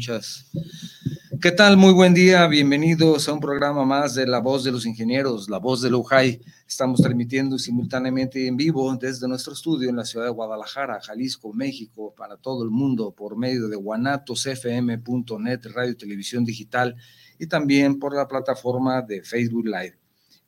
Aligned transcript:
muchas. 0.00 0.46
¿Qué 1.42 1.52
tal? 1.52 1.76
Muy 1.76 1.92
buen 1.92 2.14
día, 2.14 2.46
bienvenidos 2.46 3.28
a 3.28 3.34
un 3.34 3.40
programa 3.40 3.84
más 3.84 4.14
de 4.14 4.26
La 4.26 4.38
Voz 4.38 4.64
de 4.64 4.72
los 4.72 4.86
Ingenieros, 4.86 5.50
La 5.50 5.58
Voz 5.58 5.82
de 5.82 5.90
Lujay. 5.90 6.40
Estamos 6.66 7.02
transmitiendo 7.02 7.58
simultáneamente 7.58 8.46
en 8.46 8.56
vivo 8.56 8.96
desde 8.96 9.28
nuestro 9.28 9.52
estudio 9.52 9.90
en 9.90 9.96
la 9.96 10.06
ciudad 10.06 10.24
de 10.24 10.30
Guadalajara, 10.30 11.02
Jalisco, 11.02 11.52
México, 11.52 12.14
para 12.16 12.38
todo 12.38 12.64
el 12.64 12.70
mundo 12.70 13.14
por 13.14 13.36
medio 13.36 13.68
de 13.68 13.76
guanatosfm.net, 13.76 15.60
radio 15.66 15.92
y 15.92 15.96
televisión 15.96 16.46
digital 16.46 16.96
y 17.38 17.46
también 17.46 17.98
por 17.98 18.16
la 18.16 18.26
plataforma 18.26 19.02
de 19.02 19.22
Facebook 19.22 19.66
Live. 19.66 19.98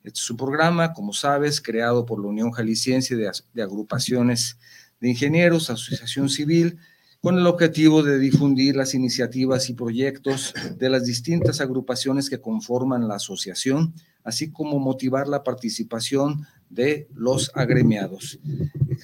Este 0.03 0.19
es 0.19 0.29
un 0.31 0.37
programa, 0.37 0.93
como 0.93 1.13
sabes, 1.13 1.61
creado 1.61 2.07
por 2.07 2.19
la 2.19 2.27
Unión 2.27 2.49
Jalisciense 2.49 3.15
de, 3.15 3.29
de 3.53 3.61
Agrupaciones 3.61 4.57
de 4.99 5.09
Ingenieros, 5.09 5.69
Asociación 5.69 6.27
Civil, 6.27 6.79
con 7.23 7.39
el 7.39 7.47
objetivo 7.47 8.03
de 8.03 8.19
difundir 8.19 8.75
las 8.75 8.93
iniciativas 8.93 9.69
y 9.69 9.75
proyectos 9.75 10.53
de 10.77 10.89
las 10.89 11.05
distintas 11.05 11.61
agrupaciones 11.61 12.29
que 12.29 12.41
conforman 12.41 13.07
la 13.07 13.15
asociación, 13.15 13.93
así 14.25 14.51
como 14.51 14.77
motivar 14.77 15.29
la 15.29 15.41
participación 15.41 16.45
de 16.69 17.07
los 17.13 17.49
agremiados. 17.55 18.39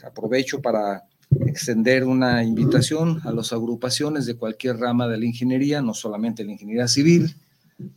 Aprovecho 0.04 0.62
para 0.62 1.06
extender 1.46 2.04
una 2.04 2.44
invitación 2.44 3.22
a 3.24 3.32
las 3.32 3.54
agrupaciones 3.54 4.26
de 4.26 4.36
cualquier 4.36 4.76
rama 4.76 5.08
de 5.08 5.18
la 5.18 5.26
ingeniería, 5.26 5.82
no 5.82 5.94
solamente 5.94 6.44
la 6.44 6.52
ingeniería 6.52 6.90
civil, 6.90 7.34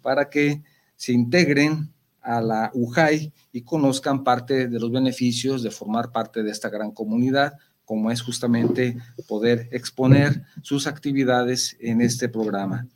para 0.02 0.30
que 0.30 0.62
se 0.94 1.12
integren 1.12 1.92
a 2.20 2.40
la 2.40 2.70
UJAI 2.74 3.32
y 3.52 3.62
conozcan 3.62 4.22
parte 4.22 4.68
de 4.68 4.78
los 4.78 4.92
beneficios 4.92 5.64
de 5.64 5.72
formar 5.72 6.12
parte 6.12 6.44
de 6.44 6.52
esta 6.52 6.68
gran 6.68 6.92
comunidad, 6.92 7.54
como 7.84 8.10
es 8.10 8.22
justamente 8.22 8.96
poder 9.28 9.68
exponer 9.72 10.42
sus 10.62 10.86
actividades 10.86 11.76
en 11.80 12.00
este 12.00 12.28
programa. 12.28 12.86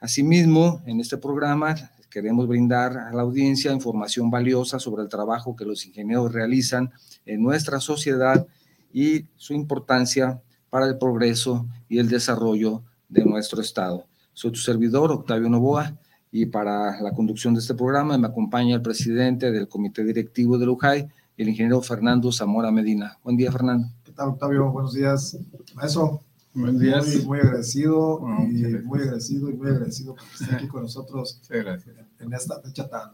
Asimismo, 0.00 0.82
en 0.86 1.00
este 1.00 1.16
programa 1.16 1.74
queremos 2.10 2.46
brindar 2.46 2.96
a 2.96 3.12
la 3.12 3.22
audiencia 3.22 3.72
información 3.72 4.30
valiosa 4.30 4.78
sobre 4.78 5.02
el 5.02 5.08
trabajo 5.08 5.56
que 5.56 5.64
los 5.64 5.84
ingenieros 5.84 6.32
realizan 6.32 6.92
en 7.26 7.42
nuestra 7.42 7.80
sociedad 7.80 8.46
y 8.92 9.26
su 9.36 9.52
importancia 9.52 10.40
para 10.70 10.86
el 10.86 10.96
progreso 10.96 11.66
y 11.88 11.98
el 11.98 12.08
desarrollo 12.08 12.84
de 13.08 13.24
nuestro 13.24 13.60
Estado. 13.60 14.06
Soy 14.32 14.52
tu 14.52 14.58
servidor, 14.58 15.10
Octavio 15.10 15.48
Novoa, 15.48 15.96
y 16.30 16.46
para 16.46 17.00
la 17.00 17.12
conducción 17.12 17.54
de 17.54 17.60
este 17.60 17.74
programa 17.74 18.18
me 18.18 18.26
acompaña 18.26 18.76
el 18.76 18.82
presidente 18.82 19.50
del 19.50 19.68
Comité 19.68 20.04
Directivo 20.04 20.58
de 20.58 20.66
Lujay, 20.66 21.08
el 21.36 21.48
ingeniero 21.48 21.80
Fernando 21.80 22.30
Zamora 22.30 22.70
Medina. 22.70 23.18
Buen 23.22 23.36
día, 23.36 23.50
Fernando 23.50 23.88
tal, 24.14 24.28
Octavio? 24.28 24.70
Buenos 24.70 24.94
días. 24.94 25.36
Maestro, 25.74 26.20
Buenos 26.54 26.80
días. 26.80 27.06
Muy, 27.06 27.24
muy 27.24 27.38
agradecido, 27.40 28.20
y 28.48 28.52
muy 28.84 29.00
agradecido 29.00 29.50
y 29.50 29.54
muy 29.54 29.68
agradecido 29.68 30.14
por 30.14 30.24
estar 30.40 30.54
aquí 30.54 30.68
con 30.68 30.82
nosotros 30.82 31.40
en 31.50 32.32
esta 32.32 32.60
fecha 32.60 32.88
tan, 32.88 33.10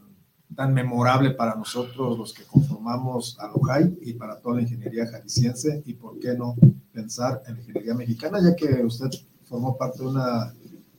tan 0.54 0.74
memorable 0.74 1.30
para 1.30 1.54
nosotros, 1.54 2.18
los 2.18 2.34
que 2.34 2.44
conformamos 2.44 3.38
a 3.40 3.48
LOJAI 3.48 3.98
y 4.02 4.12
para 4.12 4.38
toda 4.38 4.56
la 4.56 4.62
ingeniería 4.62 5.06
jalisciense, 5.06 5.82
y 5.86 5.94
por 5.94 6.18
qué 6.18 6.34
no 6.34 6.54
pensar 6.92 7.42
en 7.46 7.54
la 7.54 7.60
ingeniería 7.60 7.94
mexicana, 7.94 8.38
ya 8.42 8.54
que 8.54 8.84
usted 8.84 9.08
formó 9.44 9.78
parte 9.78 10.00
de 10.00 10.08
una 10.08 10.54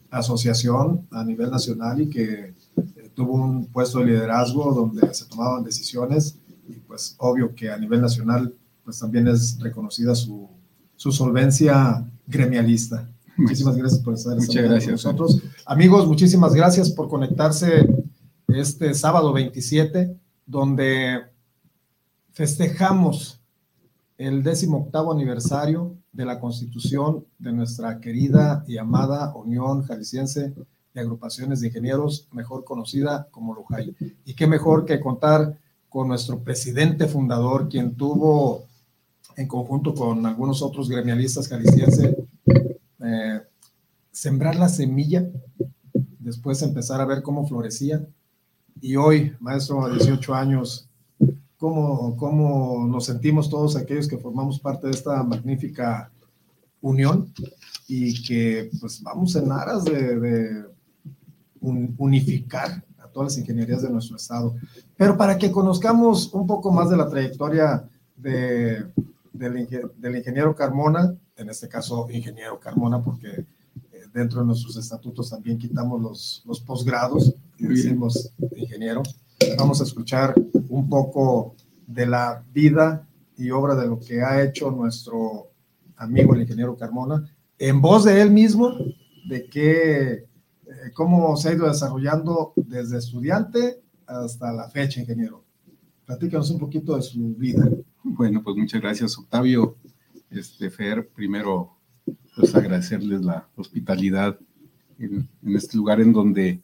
asociación 0.10 1.08
a 1.12 1.24
nivel 1.24 1.52
nacional 1.52 2.02
y 2.02 2.10
que 2.10 2.56
eh, 2.76 3.12
tuvo 3.14 3.36
un 3.36 3.68
puesto 3.68 4.00
de 4.00 4.06
liderazgo 4.06 4.74
donde 4.74 5.14
se 5.14 5.26
tomaban 5.26 5.64
decisiones 5.64 6.40
y 6.68 6.74
pues 6.74 7.16
obvio 7.20 7.54
que 7.54 7.70
a 7.70 7.78
nivel 7.78 8.02
nacional 8.02 8.54
pues 8.84 9.00
también 9.00 9.28
es 9.28 9.60
reconocida 9.60 10.16
su, 10.16 10.50
su 10.96 11.12
solvencia 11.12 12.06
gremialista. 12.28 13.10
Muchísimas 13.38 13.76
gracias 13.76 14.02
por 14.02 14.14
estar 14.14 14.36
Muchas 14.36 14.64
gracias, 14.64 14.84
con 14.84 14.92
nosotros. 14.92 15.42
Amigos, 15.66 16.08
muchísimas 16.08 16.54
gracias 16.54 16.90
por 16.90 17.10
conectarse 17.10 17.88
este 18.48 18.94
sábado 18.94 19.34
27, 19.34 20.16
donde 20.46 21.22
festejamos 22.32 23.40
el 24.18 24.44
18 24.44 25.12
aniversario 25.12 25.96
de 26.12 26.26
la 26.26 26.40
constitución 26.40 27.26
de 27.40 27.54
nuestra 27.54 28.00
querida 28.00 28.64
y 28.68 28.78
amada 28.78 29.34
Unión 29.34 29.84
Jalisciense 29.84 30.54
de 30.94 31.02
Agrupaciones 31.02 31.62
de 31.62 31.68
Ingenieros, 31.68 32.28
mejor 32.32 32.64
conocida 32.64 33.28
como 33.32 33.56
LUJAI. 33.56 33.96
Y 34.26 34.34
qué 34.34 34.46
mejor 34.46 34.86
que 34.86 35.00
contar 35.00 35.58
con 35.90 36.08
nuestro 36.08 36.40
presidente 36.40 37.08
fundador, 37.08 37.70
quien 37.70 37.96
tuvo 37.96 38.66
en 39.36 39.48
conjunto 39.48 39.94
con 39.94 40.26
algunos 40.26 40.62
otros 40.62 40.90
gremialistas 40.90 41.48
jaliscienses, 41.48 42.16
eh, 43.00 43.42
sembrar 44.12 44.56
la 44.56 44.70
semilla, 44.70 45.28
después 46.20 46.62
empezar 46.62 47.02
a 47.02 47.06
ver 47.06 47.22
cómo 47.22 47.48
florecía. 47.48 48.06
Y 48.82 48.96
hoy, 48.96 49.34
maestro, 49.40 49.86
a 49.86 49.92
18 49.92 50.34
años, 50.34 50.90
¿cómo, 51.58 52.16
cómo 52.18 52.88
nos 52.88 53.06
sentimos 53.06 53.50
todos 53.50 53.76
aquellos 53.76 54.08
que 54.08 54.18
formamos 54.18 54.60
parte 54.60 54.88
de 54.88 54.94
esta 54.94 55.24
magnífica 55.24 56.12
unión 56.82 57.32
y 57.88 58.22
que 58.24 58.70
pues 58.80 59.02
vamos 59.04 59.36
en 59.36 59.52
aras 59.52 59.86
de, 59.86 60.20
de 60.20 60.66
unificar 61.62 62.84
a 62.98 63.08
todas 63.08 63.34
las 63.34 63.38
ingenierías 63.38 63.84
de 63.84 63.90
nuestro 63.90 64.16
estado. 64.16 64.56
Pero 64.98 65.16
para 65.18 65.38
que 65.38 65.52
conozcamos 65.52 66.34
un 66.34 66.48
poco 66.48 66.72
más 66.72 66.90
de 66.90 66.98
la 66.98 67.08
trayectoria 67.08 67.84
de 68.16 68.86
del, 69.32 69.58
ingeniero 70.16 70.56
Carmona, 70.56 71.16
en 71.36 71.50
este 71.50 71.68
caso 71.68 72.08
ingeniero 72.10 72.60
Carmona, 72.60 73.04
porque 73.04 73.28
eh, 73.30 73.46
dentro 74.14 74.42
de 74.42 74.48
nuestros 74.48 74.78
estatutos 74.78 75.30
también 75.30 75.58
quitamos 75.58 76.02
los, 76.02 76.44
los 76.46 76.60
posgrados 76.60 77.34
y 77.58 77.68
decimos 77.68 78.34
ingeniero. 78.56 79.04
Vamos 79.58 79.82
a 79.82 79.86
escuchar 79.86 80.36
un 80.70 80.88
poco 80.88 81.56
de 81.88 82.06
la 82.06 82.44
vida 82.54 83.08
y 83.38 83.50
obra 83.52 83.76
de 83.76 83.88
lo 83.88 84.00
que 84.00 84.22
ha 84.22 84.44
hecho 84.44 84.72
nuestro 84.72 85.52
amigo 85.98 86.34
el 86.34 86.42
ingeniero 86.42 86.76
Carmona, 86.76 87.26
en 87.58 87.82
voz 87.82 88.06
de 88.06 88.22
él 88.22 88.32
mismo, 88.32 88.74
de 89.30 89.46
que, 89.46 90.12
eh, 90.12 90.28
cómo 90.94 91.36
se 91.38 91.50
ha 91.50 91.54
ido 91.54 91.68
desarrollando 91.68 92.54
desde 92.56 92.98
estudiante 92.98 93.82
hasta 94.08 94.52
la 94.52 94.70
fecha, 94.70 95.00
ingeniero. 95.00 95.44
Platícanos 96.06 96.50
un 96.50 96.60
poquito 96.60 96.96
de 96.96 97.04
su 97.04 97.36
vida. 97.36 97.70
Bueno, 98.04 98.42
pues 98.42 98.58
muchas 98.58 98.82
gracias, 98.82 99.16
Octavio. 99.18 99.78
Este, 100.32 100.72
Fer, 100.72 101.08
primero, 101.10 101.78
pues 102.36 102.56
agradecerles 102.56 103.22
la 103.22 103.48
hospitalidad 103.56 104.40
en, 104.98 105.30
este 105.56 105.78
lugar 105.78 106.02
en 106.02 106.12
donde 106.12 106.62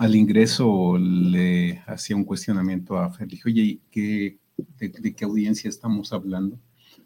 al 0.00 0.16
ingreso 0.16 0.98
le 0.98 1.78
hacía 1.86 2.16
un 2.16 2.24
cuestionamiento 2.24 2.98
a 2.98 3.10
Fer. 3.10 3.28
Le 3.28 3.36
dije, 3.36 3.48
oye, 3.48 3.80
¿qué, 3.92 4.38
de, 4.78 5.14
qué 5.14 5.24
audiencia 5.24 5.68
estamos 5.68 6.12
hablando? 6.12 6.58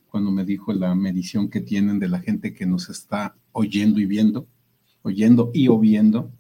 Cuando 0.09 0.31
me 0.31 0.47
dijo 0.47 0.73
la 0.73 0.95
medición 0.95 1.51
que 1.51 1.61
tienen 1.61 1.99
de 1.99 2.09
la 2.09 2.21
gente 2.21 2.55
que 2.55 2.65
nos 2.65 2.89
está 2.89 3.37
oyendo 3.53 4.01
y 4.01 4.07
viendo, 4.07 4.49
oyendo 5.03 5.51
y 5.53 5.69
o 5.69 5.79
viendo, 5.79 6.33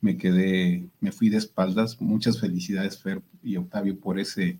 me 0.00 0.16
quedé, 0.16 0.90
me 0.98 1.12
fui 1.12 1.28
de 1.28 1.36
espaldas. 1.36 2.00
Muchas 2.00 2.40
felicidades, 2.40 3.00
Fer 3.00 3.22
y 3.40 3.56
Octavio, 3.56 4.00
por 4.00 4.18
ese 4.18 4.58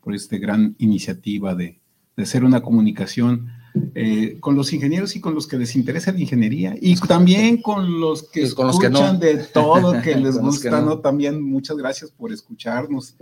por 0.00 0.14
esta 0.14 0.36
gran 0.38 0.74
iniciativa 0.78 1.54
de, 1.54 1.80
de 2.16 2.22
hacer 2.22 2.44
una 2.44 2.62
comunicación 2.62 3.48
eh, 3.94 4.36
con 4.40 4.54
los 4.54 4.70
ingenieros 4.72 5.16
y 5.16 5.20
con 5.20 5.34
los 5.34 5.46
que 5.46 5.56
les 5.56 5.74
interesa 5.76 6.12
la 6.12 6.20
ingeniería 6.20 6.74
y 6.78 6.94
también 6.96 7.62
con 7.62 8.00
los 8.00 8.24
que 8.24 8.42
pues 8.42 8.54
con 8.54 8.68
escuchan 8.68 8.92
los 8.92 9.02
que 9.02 9.34
no. 9.34 9.38
de 9.38 9.44
todo 9.44 10.02
que 10.02 10.14
les 10.16 10.38
gusta, 10.38 10.82
no. 10.82 10.98
También 10.98 11.42
muchas 11.42 11.78
gracias 11.78 12.10
por 12.10 12.32
escucharnos 12.32 13.16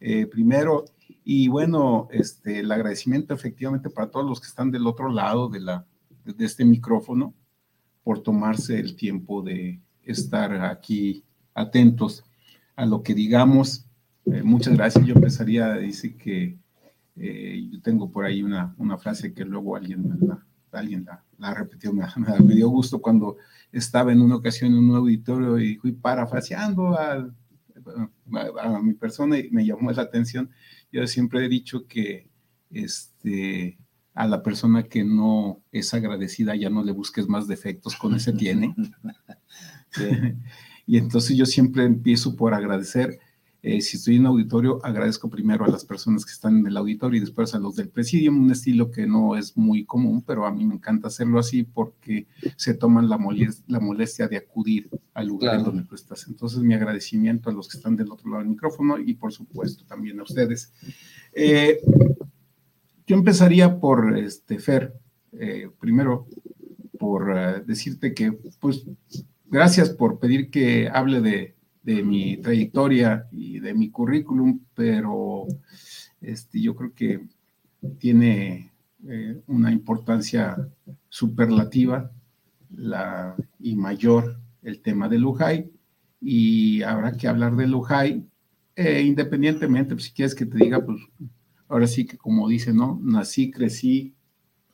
eh, 0.00 0.26
primero 0.26 0.84
y 1.24 1.48
bueno, 1.48 2.08
este, 2.10 2.60
el 2.60 2.70
agradecimiento 2.70 3.32
efectivamente 3.32 3.88
para 3.88 4.10
todos 4.10 4.26
los 4.26 4.40
que 4.40 4.46
están 4.46 4.70
del 4.70 4.86
otro 4.86 5.10
lado 5.10 5.48
de, 5.48 5.60
la, 5.60 5.86
de 6.24 6.44
este 6.44 6.66
micrófono 6.66 7.32
por 8.02 8.22
tomarse 8.22 8.78
el 8.78 8.96
tiempo 8.96 9.40
de 9.40 9.80
estar 10.02 10.52
aquí 10.66 11.24
atentos 11.54 12.24
a 12.76 12.84
lo 12.84 13.02
que 13.02 13.14
digamos 13.14 13.83
eh, 14.26 14.42
muchas 14.42 14.74
gracias. 14.74 15.04
Yo 15.06 15.14
empezaría, 15.14 15.74
dice 15.74 16.16
que 16.16 16.58
eh, 17.16 17.68
yo 17.70 17.80
tengo 17.82 18.10
por 18.10 18.24
ahí 18.24 18.42
una, 18.42 18.74
una, 18.78 18.98
frase 18.98 19.32
que 19.32 19.44
luego 19.44 19.76
alguien, 19.76 20.18
la, 20.20 20.44
alguien 20.72 21.04
la, 21.04 21.22
la 21.38 21.54
repetió, 21.54 21.92
me, 21.92 22.04
me, 22.40 22.54
dio 22.54 22.68
gusto 22.68 23.00
cuando 23.00 23.36
estaba 23.70 24.12
en 24.12 24.20
una 24.20 24.36
ocasión 24.36 24.72
en 24.72 24.78
un 24.78 24.96
auditorio 24.96 25.58
y 25.58 25.76
fui 25.76 25.92
parafraseando 25.92 26.98
a, 26.98 27.12
a, 27.14 28.62
a, 28.62 28.82
mi 28.82 28.94
persona 28.94 29.38
y 29.38 29.50
me 29.50 29.64
llamó 29.64 29.90
la 29.92 30.02
atención. 30.02 30.50
Yo 30.90 31.06
siempre 31.06 31.44
he 31.44 31.48
dicho 31.48 31.86
que 31.86 32.28
este, 32.70 33.78
a 34.14 34.26
la 34.26 34.42
persona 34.42 34.84
que 34.84 35.04
no 35.04 35.60
es 35.72 35.92
agradecida 35.92 36.54
ya 36.56 36.70
no 36.70 36.82
le 36.82 36.92
busques 36.92 37.28
más 37.28 37.46
defectos, 37.46 37.96
con 37.96 38.14
ese 38.14 38.32
tiene. 38.32 38.74
y 40.86 40.98
entonces 40.98 41.36
yo 41.36 41.46
siempre 41.46 41.84
empiezo 41.84 42.34
por 42.34 42.54
agradecer 42.54 43.18
Eh, 43.66 43.80
si 43.80 43.96
estoy 43.96 44.16
en 44.16 44.26
auditorio, 44.26 44.78
agradezco 44.84 45.30
primero 45.30 45.64
a 45.64 45.68
las 45.68 45.86
personas 45.86 46.26
que 46.26 46.32
están 46.32 46.58
en 46.58 46.66
el 46.66 46.76
auditorio 46.76 47.16
y 47.16 47.20
después 47.20 47.54
a 47.54 47.58
los 47.58 47.74
del 47.76 47.88
presidium, 47.88 48.44
un 48.44 48.50
estilo 48.50 48.90
que 48.90 49.06
no 49.06 49.38
es 49.38 49.56
muy 49.56 49.86
común, 49.86 50.20
pero 50.20 50.44
a 50.44 50.52
mí 50.52 50.66
me 50.66 50.74
encanta 50.74 51.08
hacerlo 51.08 51.38
así 51.38 51.62
porque 51.62 52.26
se 52.56 52.74
toman 52.74 53.08
la, 53.08 53.16
molestia, 53.16 53.64
la 53.68 53.80
molestia 53.80 54.28
de 54.28 54.36
acudir 54.36 54.90
al 55.14 55.28
lugar 55.28 55.56
en 55.56 55.64
donde 55.64 55.84
tú 55.84 55.94
estás. 55.94 56.28
Entonces, 56.28 56.58
mi 56.58 56.74
agradecimiento 56.74 57.48
a 57.48 57.54
los 57.54 57.66
que 57.66 57.78
están 57.78 57.96
del 57.96 58.12
otro 58.12 58.28
lado 58.28 58.42
del 58.42 58.50
micrófono 58.50 58.98
y 58.98 59.14
por 59.14 59.32
supuesto 59.32 59.86
también 59.86 60.20
a 60.20 60.24
ustedes. 60.24 60.74
Eh, 61.32 61.80
yo 63.06 63.16
empezaría 63.16 63.80
por, 63.80 64.18
este, 64.18 64.58
Fer, 64.58 64.92
eh, 65.32 65.70
primero 65.80 66.28
por 66.98 67.64
decirte 67.64 68.12
que, 68.12 68.32
pues, 68.60 68.84
gracias 69.46 69.88
por 69.88 70.18
pedir 70.18 70.50
que 70.50 70.90
hable 70.92 71.22
de 71.22 71.53
de 71.84 72.02
mi 72.02 72.38
trayectoria 72.38 73.28
y 73.30 73.60
de 73.60 73.74
mi 73.74 73.90
currículum, 73.90 74.60
pero 74.74 75.46
este, 76.20 76.60
yo 76.60 76.74
creo 76.74 76.94
que 76.94 77.26
tiene 77.98 78.72
eh, 79.06 79.42
una 79.46 79.70
importancia 79.70 80.56
superlativa 81.08 82.10
la, 82.70 83.36
y 83.60 83.76
mayor 83.76 84.40
el 84.62 84.80
tema 84.80 85.08
de 85.08 85.18
Lujay 85.18 85.70
y 86.20 86.82
habrá 86.82 87.12
que 87.12 87.28
hablar 87.28 87.54
de 87.54 87.66
Lujay 87.66 88.26
eh, 88.76 89.02
independientemente, 89.02 89.94
pues, 89.94 90.06
si 90.06 90.12
quieres 90.12 90.34
que 90.34 90.46
te 90.46 90.58
diga, 90.58 90.84
pues 90.84 90.98
ahora 91.68 91.86
sí 91.86 92.06
que 92.06 92.16
como 92.16 92.48
dice, 92.48 92.72
¿no? 92.72 92.98
Nací, 93.02 93.50
crecí, 93.50 94.14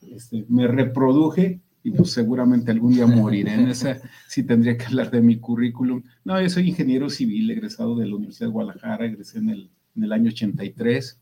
este, 0.01 0.45
me 0.49 0.67
reproduje 0.67 1.59
y 1.83 1.91
pues 1.91 2.11
seguramente 2.11 2.71
algún 2.71 2.93
día 2.93 3.07
moriré 3.07 3.53
en 3.55 3.67
esa, 3.69 3.99
sí 4.27 4.43
tendría 4.43 4.77
que 4.77 4.85
hablar 4.85 5.09
de 5.09 5.21
mi 5.21 5.37
currículum. 5.37 6.03
No, 6.23 6.39
yo 6.39 6.49
soy 6.49 6.69
ingeniero 6.69 7.09
civil, 7.09 7.49
egresado 7.49 7.95
de 7.95 8.07
la 8.07 8.15
Universidad 8.15 8.47
de 8.47 8.53
Guadalajara, 8.53 9.05
egresé 9.05 9.39
en 9.39 9.49
el, 9.49 9.69
en 9.95 10.03
el 10.03 10.11
año 10.13 10.29
83. 10.29 11.19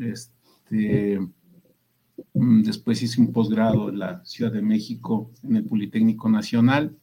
Este, 0.00 1.20
mm, 2.32 2.62
después 2.62 3.02
hice 3.02 3.20
un 3.20 3.32
posgrado 3.32 3.90
en 3.90 3.98
la 3.98 4.24
Ciudad 4.24 4.52
de 4.52 4.62
México, 4.62 5.30
en 5.42 5.56
el 5.56 5.64
Politécnico 5.64 6.30
Nacional. 6.30 6.96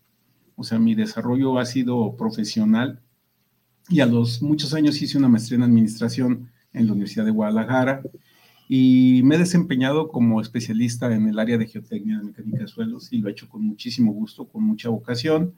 O 0.56 0.64
sea, 0.64 0.80
mi 0.80 0.96
desarrollo 0.96 1.60
ha 1.60 1.66
sido 1.66 2.16
profesional 2.18 3.02
y 3.88 4.02
a 4.02 4.06
los 4.06 4.42
muchos 4.42 4.74
años 4.74 5.02
hice 5.02 5.18
una 5.18 5.30
maestría 5.30 5.58
en 5.58 5.64
administración 5.64 6.50
en 6.74 6.88
la 6.88 6.94
Universidad 6.94 7.26
de 7.26 7.32
Guadalajara 7.32 8.02
y 8.72 9.22
me 9.24 9.36
he 9.36 9.40
desempeñado 9.40 10.10
como 10.10 10.40
especialista 10.40 11.12
en 11.14 11.28
el 11.28 11.40
área 11.40 11.58
de 11.58 11.66
geotecnia 11.66 12.20
de 12.20 12.26
mecánica 12.26 12.60
de 12.60 12.68
suelos 12.68 13.12
y 13.12 13.18
lo 13.18 13.28
he 13.28 13.32
hecho 13.32 13.50
con 13.50 13.64
muchísimo 13.64 14.14
gusto, 14.14 14.48
con 14.48 14.64
mucha 14.64 14.90
vocación 14.90 15.56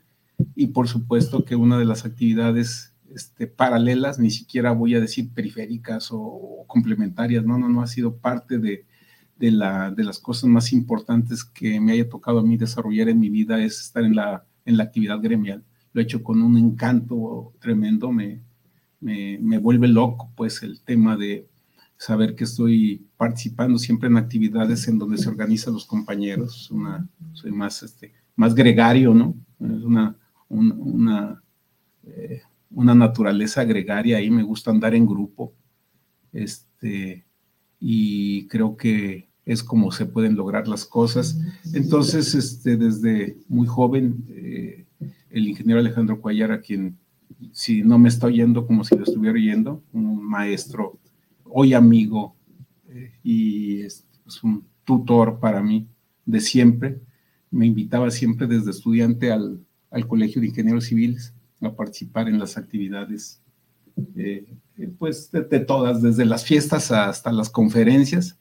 y 0.55 0.67
por 0.67 0.87
supuesto 0.87 1.43
que 1.43 1.57
una 1.57 1.77
de 1.77 1.83
las 1.83 2.05
actividades 2.05 2.95
este, 3.13 3.47
paralelas, 3.47 4.17
ni 4.17 4.31
siquiera 4.31 4.71
voy 4.71 4.95
a 4.95 5.01
decir 5.01 5.29
periféricas 5.33 6.07
o, 6.13 6.63
complementarias, 6.67 7.43
no, 7.43 7.57
no, 7.57 7.67
no, 7.67 7.81
ha 7.81 7.87
sido 7.87 8.15
parte 8.15 8.59
de, 8.59 8.85
de, 9.35 9.51
la, 9.51 9.91
de 9.91 10.05
las 10.05 10.17
cosas 10.17 10.45
más 10.45 10.71
importantes 10.71 11.43
que 11.43 11.81
me 11.81 11.91
haya 11.91 12.07
tocado 12.07 12.39
a 12.39 12.43
mí 12.43 12.55
desarrollar 12.55 13.09
en 13.09 13.19
mi 13.19 13.29
vida 13.29 13.61
es 13.61 13.81
estar 13.81 14.05
en 14.05 14.15
la, 14.15 14.45
en 14.63 14.77
la 14.77 14.85
actividad 14.85 15.19
gremial. 15.19 15.65
Lo 15.91 15.99
he 15.99 16.05
hecho 16.05 16.23
con 16.23 16.41
un 16.41 16.57
encanto 16.57 17.51
tremendo, 17.59 18.09
me, 18.13 18.39
me, 19.01 19.37
me 19.41 19.57
vuelve 19.57 19.89
loco 19.89 20.31
pues 20.37 20.63
el 20.63 20.79
tema 20.79 21.17
de 21.17 21.50
saber 22.01 22.33
que 22.33 22.45
estoy 22.45 23.05
participando 23.15 23.77
siempre 23.77 24.09
en 24.09 24.17
actividades 24.17 24.87
en 24.87 24.97
donde 24.97 25.19
se 25.19 25.29
organizan 25.29 25.75
los 25.75 25.85
compañeros. 25.85 26.71
Una, 26.71 27.07
soy 27.33 27.51
más, 27.51 27.83
este, 27.83 28.11
más 28.35 28.55
gregario, 28.55 29.13
¿no? 29.13 29.35
Es 29.59 29.83
una, 29.83 30.17
una, 30.49 31.43
eh, 32.03 32.41
una 32.71 32.95
naturaleza 32.95 33.63
gregaria 33.65 34.19
y 34.19 34.31
me 34.31 34.41
gusta 34.41 34.71
andar 34.71 34.95
en 34.95 35.05
grupo. 35.05 35.53
Este, 36.33 37.23
y 37.79 38.47
creo 38.47 38.75
que 38.75 39.29
es 39.45 39.61
como 39.61 39.91
se 39.91 40.07
pueden 40.07 40.35
lograr 40.35 40.67
las 40.67 40.85
cosas. 40.85 41.39
Entonces, 41.71 42.33
este, 42.33 42.77
desde 42.77 43.37
muy 43.47 43.67
joven, 43.67 44.25
eh, 44.29 44.87
el 45.29 45.47
ingeniero 45.47 45.79
Alejandro 45.79 46.19
Cuellar, 46.19 46.51
a 46.51 46.61
quien, 46.61 46.97
si 47.51 47.83
no 47.83 47.99
me 47.99 48.09
está 48.09 48.25
oyendo 48.25 48.65
como 48.65 48.83
si 48.83 48.95
lo 48.95 49.03
estuviera 49.03 49.35
oyendo, 49.35 49.83
un 49.93 50.27
maestro 50.27 50.99
hoy 51.53 51.73
amigo 51.73 52.35
eh, 52.89 53.11
y 53.23 53.81
es, 53.81 54.05
un 54.43 54.65
tutor 54.85 55.39
para 55.39 55.61
mí 55.61 55.87
de 56.25 56.39
siempre. 56.39 57.01
Me 57.49 57.65
invitaba 57.65 58.09
siempre 58.11 58.47
desde 58.47 58.71
estudiante 58.71 59.31
al, 59.31 59.59
al 59.89 60.07
Colegio 60.07 60.41
de 60.41 60.47
Ingenieros 60.47 60.85
Civiles 60.85 61.33
a 61.61 61.75
participar 61.75 62.27
en 62.27 62.39
las 62.39 62.57
actividades, 62.57 63.41
eh, 64.15 64.45
eh, 64.77 64.89
pues 64.97 65.31
de, 65.31 65.59
todas, 65.59 66.01
desde 66.01 66.25
las 66.25 66.45
fiestas 66.45 66.91
hasta 66.91 67.31
las 67.31 67.49
conferencias. 67.49 68.37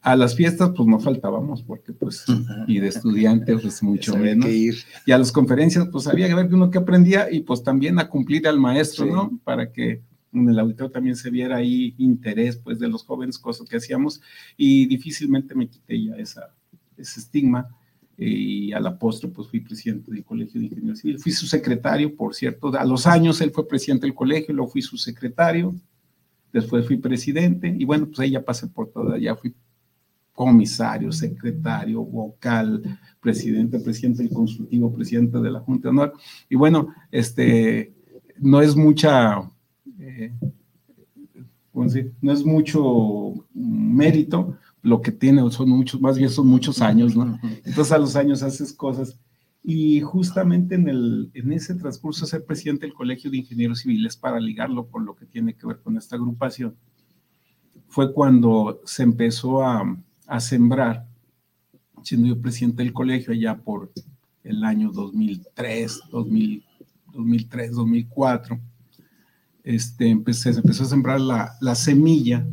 A 0.00 0.16
las 0.16 0.36
fiestas, 0.36 0.70
pues 0.76 0.86
no 0.86 1.00
faltábamos, 1.00 1.62
porque 1.62 1.94
pues, 1.94 2.26
y 2.66 2.78
de 2.78 2.88
estudiante, 2.88 3.56
pues 3.56 3.82
mucho 3.82 4.16
menos. 4.16 4.50
Y 4.50 5.12
a 5.12 5.18
las 5.18 5.32
conferencias, 5.32 5.88
pues 5.90 6.06
había 6.06 6.28
que 6.28 6.34
ver 6.34 6.54
uno 6.54 6.70
que 6.70 6.76
aprendía 6.76 7.30
y 7.30 7.40
pues 7.40 7.62
también 7.62 7.98
a 7.98 8.08
cumplir 8.08 8.46
al 8.46 8.60
maestro, 8.60 9.06
¿no? 9.06 9.40
Para 9.44 9.72
que 9.72 10.02
en 10.34 10.48
el 10.48 10.58
auditorio 10.58 10.90
también 10.90 11.16
se 11.16 11.30
viera 11.30 11.56
ahí 11.56 11.94
interés 11.98 12.56
pues 12.56 12.78
de 12.78 12.88
los 12.88 13.04
jóvenes, 13.04 13.38
cosas 13.38 13.68
que 13.68 13.76
hacíamos 13.76 14.20
y 14.56 14.86
difícilmente 14.86 15.54
me 15.54 15.68
quité 15.68 16.04
ya 16.04 16.16
esa, 16.16 16.54
ese 16.96 17.20
estigma 17.20 17.68
y 18.16 18.72
a 18.72 18.80
la 18.80 18.96
postre 18.98 19.28
pues 19.28 19.48
fui 19.48 19.60
presidente 19.60 20.10
del 20.10 20.24
Colegio 20.24 20.60
de 20.60 20.66
Ingenieros 20.66 21.00
Civiles, 21.00 21.22
fui 21.22 21.32
su 21.32 21.46
secretario, 21.46 22.14
por 22.14 22.34
cierto, 22.34 22.68
a 22.78 22.84
los 22.84 23.06
años 23.06 23.40
él 23.40 23.50
fue 23.50 23.66
presidente 23.66 24.06
del 24.06 24.14
colegio, 24.14 24.54
luego 24.54 24.70
fui 24.70 24.82
su 24.82 24.96
secretario, 24.96 25.74
después 26.52 26.86
fui 26.86 26.96
presidente 26.96 27.74
y 27.76 27.84
bueno, 27.84 28.06
pues 28.06 28.20
ahí 28.20 28.30
ya 28.30 28.44
pasé 28.44 28.68
por 28.68 28.90
toda, 28.90 29.18
ya 29.18 29.34
fui 29.34 29.54
comisario, 30.32 31.12
secretario, 31.12 32.04
vocal, 32.04 32.82
presidente, 33.20 33.78
presidente 33.78 34.22
del 34.22 34.32
consultivo, 34.32 34.92
presidente 34.92 35.38
de 35.38 35.50
la 35.50 35.60
Junta 35.60 35.84
de 35.84 35.90
Honor. 35.90 36.12
Y 36.48 36.56
bueno, 36.56 36.88
este, 37.12 37.94
no 38.38 38.60
es 38.60 38.74
mucha 38.74 39.48
eh, 40.06 40.32
no 42.20 42.32
es 42.32 42.44
mucho 42.44 43.46
mérito, 43.52 44.56
lo 44.82 45.00
que 45.00 45.12
tiene 45.12 45.48
son 45.50 45.70
muchos, 45.70 46.00
más 46.00 46.16
bien 46.16 46.30
son 46.30 46.46
muchos 46.46 46.80
años, 46.80 47.16
¿no? 47.16 47.38
Entonces 47.64 47.92
a 47.92 47.98
los 47.98 48.16
años 48.16 48.42
haces 48.42 48.72
cosas. 48.72 49.18
Y 49.62 50.00
justamente 50.02 50.74
en, 50.74 50.88
el, 50.88 51.30
en 51.32 51.52
ese 51.52 51.74
transcurso 51.74 52.26
ser 52.26 52.44
presidente 52.44 52.86
del 52.86 52.94
Colegio 52.94 53.30
de 53.30 53.38
Ingenieros 53.38 53.80
Civiles 53.80 54.16
para 54.16 54.38
ligarlo 54.38 54.88
con 54.88 55.06
lo 55.06 55.16
que 55.16 55.24
tiene 55.24 55.54
que 55.54 55.66
ver 55.66 55.80
con 55.80 55.96
esta 55.96 56.16
agrupación, 56.16 56.76
fue 57.88 58.12
cuando 58.12 58.80
se 58.84 59.02
empezó 59.04 59.62
a, 59.62 59.96
a 60.26 60.40
sembrar, 60.40 61.06
siendo 62.02 62.28
yo 62.28 62.40
presidente 62.40 62.82
del 62.82 62.92
colegio 62.92 63.32
allá 63.32 63.56
por 63.56 63.90
el 64.42 64.64
año 64.64 64.90
2003, 64.92 66.02
2000, 66.10 66.64
2003, 67.14 67.72
2004 67.72 68.60
este, 69.64 70.10
empecé, 70.10 70.52
se 70.52 70.60
empezó 70.60 70.84
a 70.84 70.88
sembrar 70.88 71.20
la, 71.20 71.56
la, 71.60 71.74
semilla 71.74 72.46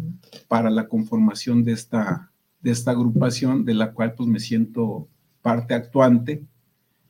para 0.47 0.69
la 0.69 0.87
conformación 0.87 1.63
de 1.63 1.73
esta, 1.73 2.31
de 2.61 2.71
esta 2.71 2.91
agrupación, 2.91 3.65
de 3.65 3.73
la 3.73 3.91
cual 3.91 4.13
pues 4.15 4.29
me 4.29 4.39
siento 4.39 5.09
parte 5.41 5.73
actuante. 5.73 6.43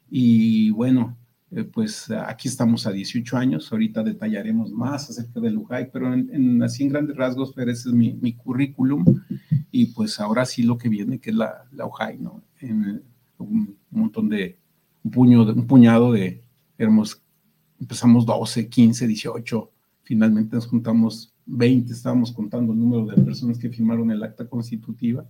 Y 0.10 0.72
bueno, 0.72 1.16
eh, 1.52 1.64
pues 1.64 2.10
aquí 2.10 2.48
estamos 2.48 2.88
a 2.88 2.92
18 2.92 3.38
años, 3.38 3.72
ahorita 3.72 4.04
detallaremos 4.04 4.72
más 4.72 5.10
acerca 5.10 5.40
del 5.40 5.58
UJAI, 5.58 5.92
pero 5.92 6.12
en, 6.14 6.64
así 6.64 6.84
en 6.84 6.90
grandes 6.90 7.16
rasgos, 7.16 7.54
pero 7.56 7.72
ese 7.72 7.90
es 7.90 7.96
mi, 7.96 8.14
mi, 8.14 8.34
currículum. 8.34 9.06
Y 9.70 9.88
pues 9.88 10.20
ahora 10.20 10.46
sí 10.46 10.64
lo 10.64 10.78
que 10.78 10.90
viene, 10.90 11.20
que 11.20 11.30
es 11.30 11.36
la, 11.36 11.66
la 11.72 11.86
UJAI, 11.86 12.18
¿no? 12.18 12.42
En 12.60 13.04
un, 13.38 13.78
montón 13.92 14.30
de, 14.30 14.58
un, 15.04 15.12
puño, 15.12 15.44
un 15.44 15.68
puñado 15.68 16.12
de, 16.12 16.42
éramos, 16.78 17.22
empezamos 17.80 18.26
12, 18.26 18.68
15, 18.68 19.08
18 19.08 19.72
Finalmente 20.04 20.56
nos 20.56 20.68
juntamos 20.68 21.34
20, 21.46 21.92
estábamos 21.92 22.32
contando 22.32 22.74
el 22.74 22.80
número 22.80 23.06
de 23.06 23.22
personas 23.22 23.58
que 23.58 23.70
firmaron 23.70 24.12
el 24.12 24.24
acta 24.24 24.48
constitutiva 24.48 25.26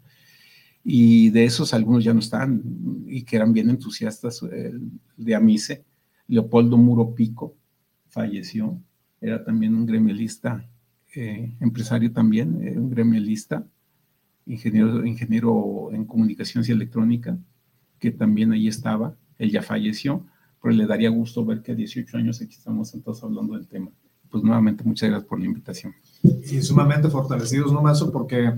y 0.83 1.29
de 1.29 1.45
esos 1.45 1.73
algunos 1.73 2.03
ya 2.03 2.13
no 2.13 2.19
están 2.19 2.61
y 3.07 3.23
que 3.23 3.35
eran 3.35 3.53
bien 3.53 3.69
entusiastas 3.69 4.43
eh, 4.51 4.73
de 5.17 5.35
Amice. 5.35 5.85
Leopoldo 6.27 6.77
Muro 6.77 7.13
Pico 7.13 7.55
falleció, 8.09 8.81
era 9.19 9.43
también 9.43 9.75
un 9.75 9.85
gremialista, 9.85 10.67
eh, 11.15 11.55
empresario 11.59 12.11
también, 12.11 12.65
eh, 12.65 12.77
un 12.77 12.89
gremialista, 12.89 13.65
ingeniero, 14.45 15.05
ingeniero 15.05 15.89
en 15.91 16.05
comunicaciones 16.05 16.69
y 16.69 16.71
electrónica, 16.71 17.37
que 17.99 18.11
también 18.11 18.51
ahí 18.51 18.67
estaba, 18.67 19.15
él 19.37 19.51
ya 19.51 19.61
falleció, 19.61 20.25
pero 20.61 20.73
le 20.73 20.87
daría 20.87 21.09
gusto 21.09 21.45
ver 21.45 21.61
que 21.61 21.73
a 21.73 21.75
18 21.75 22.17
años 22.17 22.41
aquí 22.41 22.55
estamos 22.55 22.93
entonces 22.93 23.23
hablando 23.23 23.53
del 23.53 23.67
tema 23.67 23.91
pues 24.31 24.43
nuevamente 24.43 24.83
muchas 24.83 25.09
gracias 25.09 25.27
por 25.27 25.39
la 25.39 25.45
invitación. 25.45 25.93
Y 26.23 26.61
sumamente 26.61 27.09
fortalecidos, 27.09 27.71
¿no, 27.71 27.81
Mazo? 27.81 28.11
Porque 28.11 28.53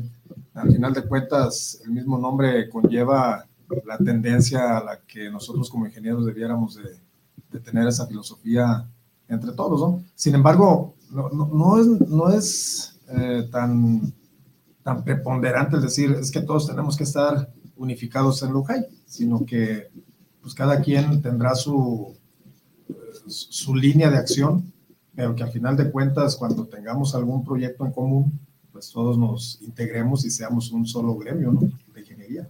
al 0.53 0.71
final 0.71 0.93
de 0.93 1.03
cuentas 1.03 1.81
el 1.83 1.91
mismo 1.91 2.17
nombre 2.17 2.69
conlleva 2.69 3.45
la 3.85 3.97
tendencia 3.97 4.77
a 4.77 4.83
la 4.83 4.99
que 5.01 5.29
nosotros 5.31 5.69
como 5.69 5.87
ingenieros 5.87 6.25
debiéramos 6.25 6.75
de, 6.75 7.01
tener 7.59 7.87
esa 7.87 8.07
filosofía 8.07 8.87
entre 9.27 9.51
todos, 9.51 9.79
¿no? 9.79 10.03
Sin 10.15 10.33
embargo, 10.33 10.95
no, 11.11 11.29
no, 11.29 11.79
es, 11.79 11.87
no 11.87 12.29
es 12.29 12.99
eh, 13.09 13.47
tan, 13.51 14.11
tan 14.81 15.03
preponderante 15.03 15.75
el 15.75 15.83
decir 15.83 16.11
es 16.19 16.31
que 16.31 16.41
todos 16.41 16.65
tenemos 16.65 16.97
que 16.97 17.03
estar 17.03 17.53
unificados 17.75 18.41
en 18.41 18.53
Lujay, 18.53 18.85
sino 19.05 19.45
que 19.45 19.91
pues 20.41 20.55
cada 20.55 20.81
quien 20.81 21.21
tendrá 21.21 21.53
su, 21.53 22.17
su 23.27 23.75
línea 23.75 24.09
de 24.09 24.17
acción, 24.17 24.72
pero 25.15 25.35
que 25.35 25.43
al 25.43 25.51
final 25.51 25.77
de 25.77 25.91
cuentas 25.91 26.35
cuando 26.35 26.65
tengamos 26.65 27.15
algún 27.15 27.43
proyecto 27.43 27.85
en 27.85 27.91
común, 27.91 28.39
pues 28.71 28.89
todos 28.91 29.17
nos 29.17 29.59
integremos 29.61 30.25
y 30.25 30.31
seamos 30.31 30.71
un 30.71 30.85
solo 30.85 31.15
gremio 31.15 31.51
¿no? 31.51 31.61
de 31.93 32.01
ingeniería. 32.01 32.49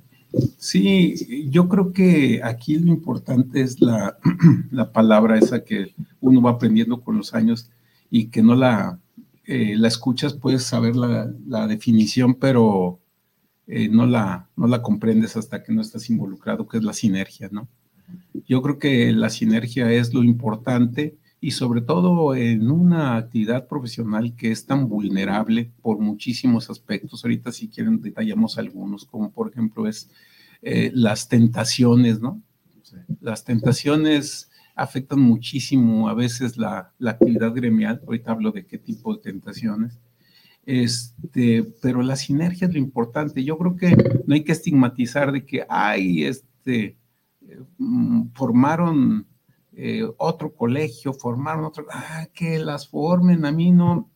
Sí, 0.58 1.48
yo 1.50 1.70
creo 1.70 1.94
que 1.94 2.42
aquí 2.44 2.80
lo 2.80 2.88
importante 2.88 3.62
es 3.62 3.82
la, 3.82 4.18
la 4.72 4.92
palabra 4.92 5.38
esa 5.38 5.64
que 5.64 5.94
uno 6.22 6.42
va 6.42 6.52
aprendiendo 6.52 7.02
con 7.02 7.18
los 7.18 7.34
años 7.34 7.70
y 8.10 8.28
que 8.28 8.42
no 8.42 8.56
la, 8.56 9.00
eh, 9.46 9.76
la 9.78 9.88
escuchas, 9.88 10.34
puedes 10.34 10.64
saber 10.64 10.96
la, 10.96 11.32
la 11.46 11.68
definición, 11.68 12.36
pero 12.36 13.00
eh, 13.68 13.90
no, 13.90 14.06
la, 14.06 14.50
no 14.56 14.68
la 14.68 14.82
comprendes 14.82 15.38
hasta 15.38 15.64
que 15.64 15.74
no 15.74 15.82
estás 15.82 16.10
involucrado, 16.10 16.68
que 16.68 16.78
es 16.78 16.84
la 16.84 16.94
sinergia, 16.94 17.50
¿no? 17.52 17.68
Yo 18.48 18.62
creo 18.62 18.80
que 18.80 19.12
la 19.12 19.30
sinergia 19.30 19.92
es 19.92 20.14
lo 20.14 20.24
importante 20.24 21.18
y 21.44 21.52
sobre 21.52 21.82
todo 21.82 22.36
en 22.36 22.72
una 22.72 23.18
actividad 23.18 23.68
profesional 23.68 24.34
que 24.34 24.50
es 24.50 24.66
tan 24.66 24.88
vulnerable 24.88 25.74
por 25.82 26.00
muchísimos 26.00 26.70
aspectos. 26.70 27.26
Ahorita 27.26 27.52
si 27.52 27.68
quieren 27.68 28.02
detallamos 28.02 28.58
algunos, 28.58 29.04
como 29.04 29.30
por 29.30 29.50
ejemplo 29.52 29.86
es 29.86 30.10
eh, 30.62 30.90
las 30.94 31.28
tentaciones, 31.28 32.22
¿no? 32.22 32.42
Las 33.20 33.44
tentaciones 33.44 34.50
afectan 34.74 35.20
muchísimo 35.20 36.08
a 36.08 36.14
veces 36.14 36.56
la, 36.56 36.94
la, 36.98 37.12
actividad 37.12 37.54
gremial. 37.54 38.02
Ahorita 38.08 38.32
hablo 38.32 38.54
de 38.54 38.66
qué 38.66 38.78
tipo 38.78 39.14
de 39.14 39.22
tentaciones. 39.24 40.00
Este, 40.66 41.66
pero 41.82 42.04
la 42.04 42.16
sinergia 42.16 42.70
es 42.70 42.74
lo 42.74 42.80
importante. 42.80 43.44
Yo 43.44 43.58
creo 43.58 43.76
que 43.76 43.98
no 44.26 44.34
hay 44.34 44.46
que 44.46 44.54
estigmatizar 44.54 45.34
de 45.34 45.46
que, 45.46 45.66
ay, 45.68 46.24
este, 46.24 46.96
mm, 47.78 48.28
formaron 48.34 49.28
eh, 49.76 50.08
otro 50.18 50.54
colegio, 50.54 51.14
formaron 51.14 51.66
otro, 51.66 51.86
ah, 51.92 52.28
que 52.34 52.60
las 52.60 52.88
formen, 52.88 53.46
a 53.46 53.52
mí 53.52 53.72
no, 53.72 54.12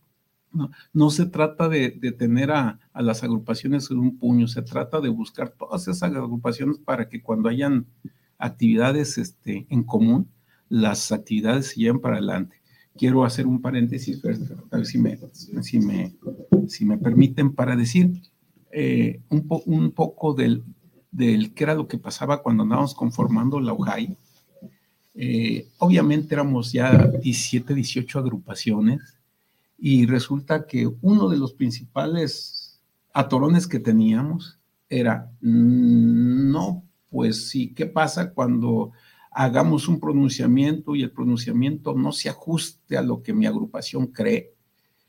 no, 0.93 1.09
se 1.09 1.25
trata 1.25 1.67
de, 1.69 1.89
tener 2.17 2.51
a, 2.51 2.79
las 2.93 3.23
agrupaciones 3.23 3.89
en 3.91 3.99
un 3.99 4.17
puño, 4.17 4.47
se 4.47 4.61
trata 4.61 5.01
de 5.01 5.09
buscar 5.09 5.49
todas 5.49 5.87
esas 5.87 6.03
agrupaciones 6.03 6.77
para 6.77 7.09
que 7.09 7.21
cuando 7.21 7.49
hayan 7.49 7.87
actividades 8.37 9.17
este, 9.17 9.65
en 9.69 9.83
común, 9.83 10.29
las 10.69 11.11
actividades 11.11 11.67
se 11.67 11.81
lleven 11.81 12.01
para 12.01 12.17
adelante. 12.17 12.57
Quiero 12.95 13.23
hacer 13.23 13.45
un 13.47 13.61
paréntesis, 13.61 14.23
a 14.25 14.77
ver 14.77 14.85
si 14.85 14.97
me, 14.97 15.17
si 15.33 15.79
me, 15.79 16.15
si 16.67 16.85
me 16.85 16.97
permiten, 16.97 17.53
para 17.53 17.75
decir 17.75 18.21
eh, 18.71 19.21
un, 19.29 19.47
un 19.65 19.91
poco 19.91 20.33
del, 20.33 20.63
del 21.11 21.53
qué 21.53 21.63
era 21.63 21.75
lo 21.75 21.87
que 21.87 21.97
pasaba 21.97 22.41
cuando 22.41 22.63
andábamos 22.63 22.95
conformando 22.95 23.59
la 23.59 23.73
UJAI. 23.73 24.17
Eh, 25.19 25.67
obviamente 25.79 26.35
éramos 26.35 26.71
ya 26.71 27.07
17, 27.07 27.73
18 27.73 28.19
agrupaciones 28.19 29.17
y 29.79 30.05
resulta 30.05 30.67
que 30.67 30.87
uno 31.01 31.27
de 31.27 31.37
los 31.37 31.53
principales 31.53 32.79
atorones 33.13 33.65
que 33.65 33.79
teníamos 33.79 34.59
era, 34.87 35.31
mm, 35.41 36.51
no, 36.51 36.83
pues 37.09 37.49
sí, 37.49 37.73
¿qué 37.73 37.87
pasa 37.87 38.31
cuando 38.31 38.91
hagamos 39.31 39.87
un 39.87 39.99
pronunciamiento 39.99 40.95
y 40.95 41.01
el 41.01 41.09
pronunciamiento 41.09 41.95
no 41.95 42.11
se 42.11 42.29
ajuste 42.29 42.95
a 42.95 43.01
lo 43.01 43.23
que 43.23 43.33
mi 43.33 43.47
agrupación 43.47 44.05
cree? 44.07 44.53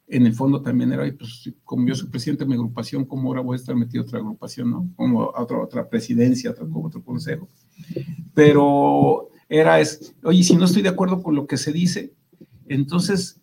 En 0.07 0.25
el 0.25 0.33
fondo 0.33 0.63
también 0.63 0.91
era, 0.91 1.05
pues 1.19 1.53
como 1.65 1.87
yo 1.87 1.95
soy 1.95 2.09
presidente 2.09 2.45
de 2.45 2.49
mi 2.49 2.55
agrupación, 2.55 3.05
¿cómo 3.05 3.29
ahora 3.29 3.43
voy 3.43 3.57
a 3.57 3.61
estar 3.61 3.77
metido 3.77 4.03
en 4.03 4.09
otra 4.09 4.21
agrupación, 4.21 4.71
no? 4.71 4.89
Como 4.97 5.21
otra, 5.37 5.59
otra 5.59 5.87
presidencia, 5.87 6.51
otro, 6.51 6.67
otro 6.83 7.05
consejo. 7.05 7.47
Pero 8.33 9.29
era, 9.49 9.81
es, 9.81 10.15
oye, 10.23 10.43
si 10.43 10.57
no 10.57 10.65
estoy 10.65 10.83
de 10.83 10.91
acuerdo 10.91 11.23
con 11.23 11.35
lo 11.35 11.47
que 11.47 11.57
se 11.57 11.73
dice, 11.73 12.13
entonces 12.69 13.41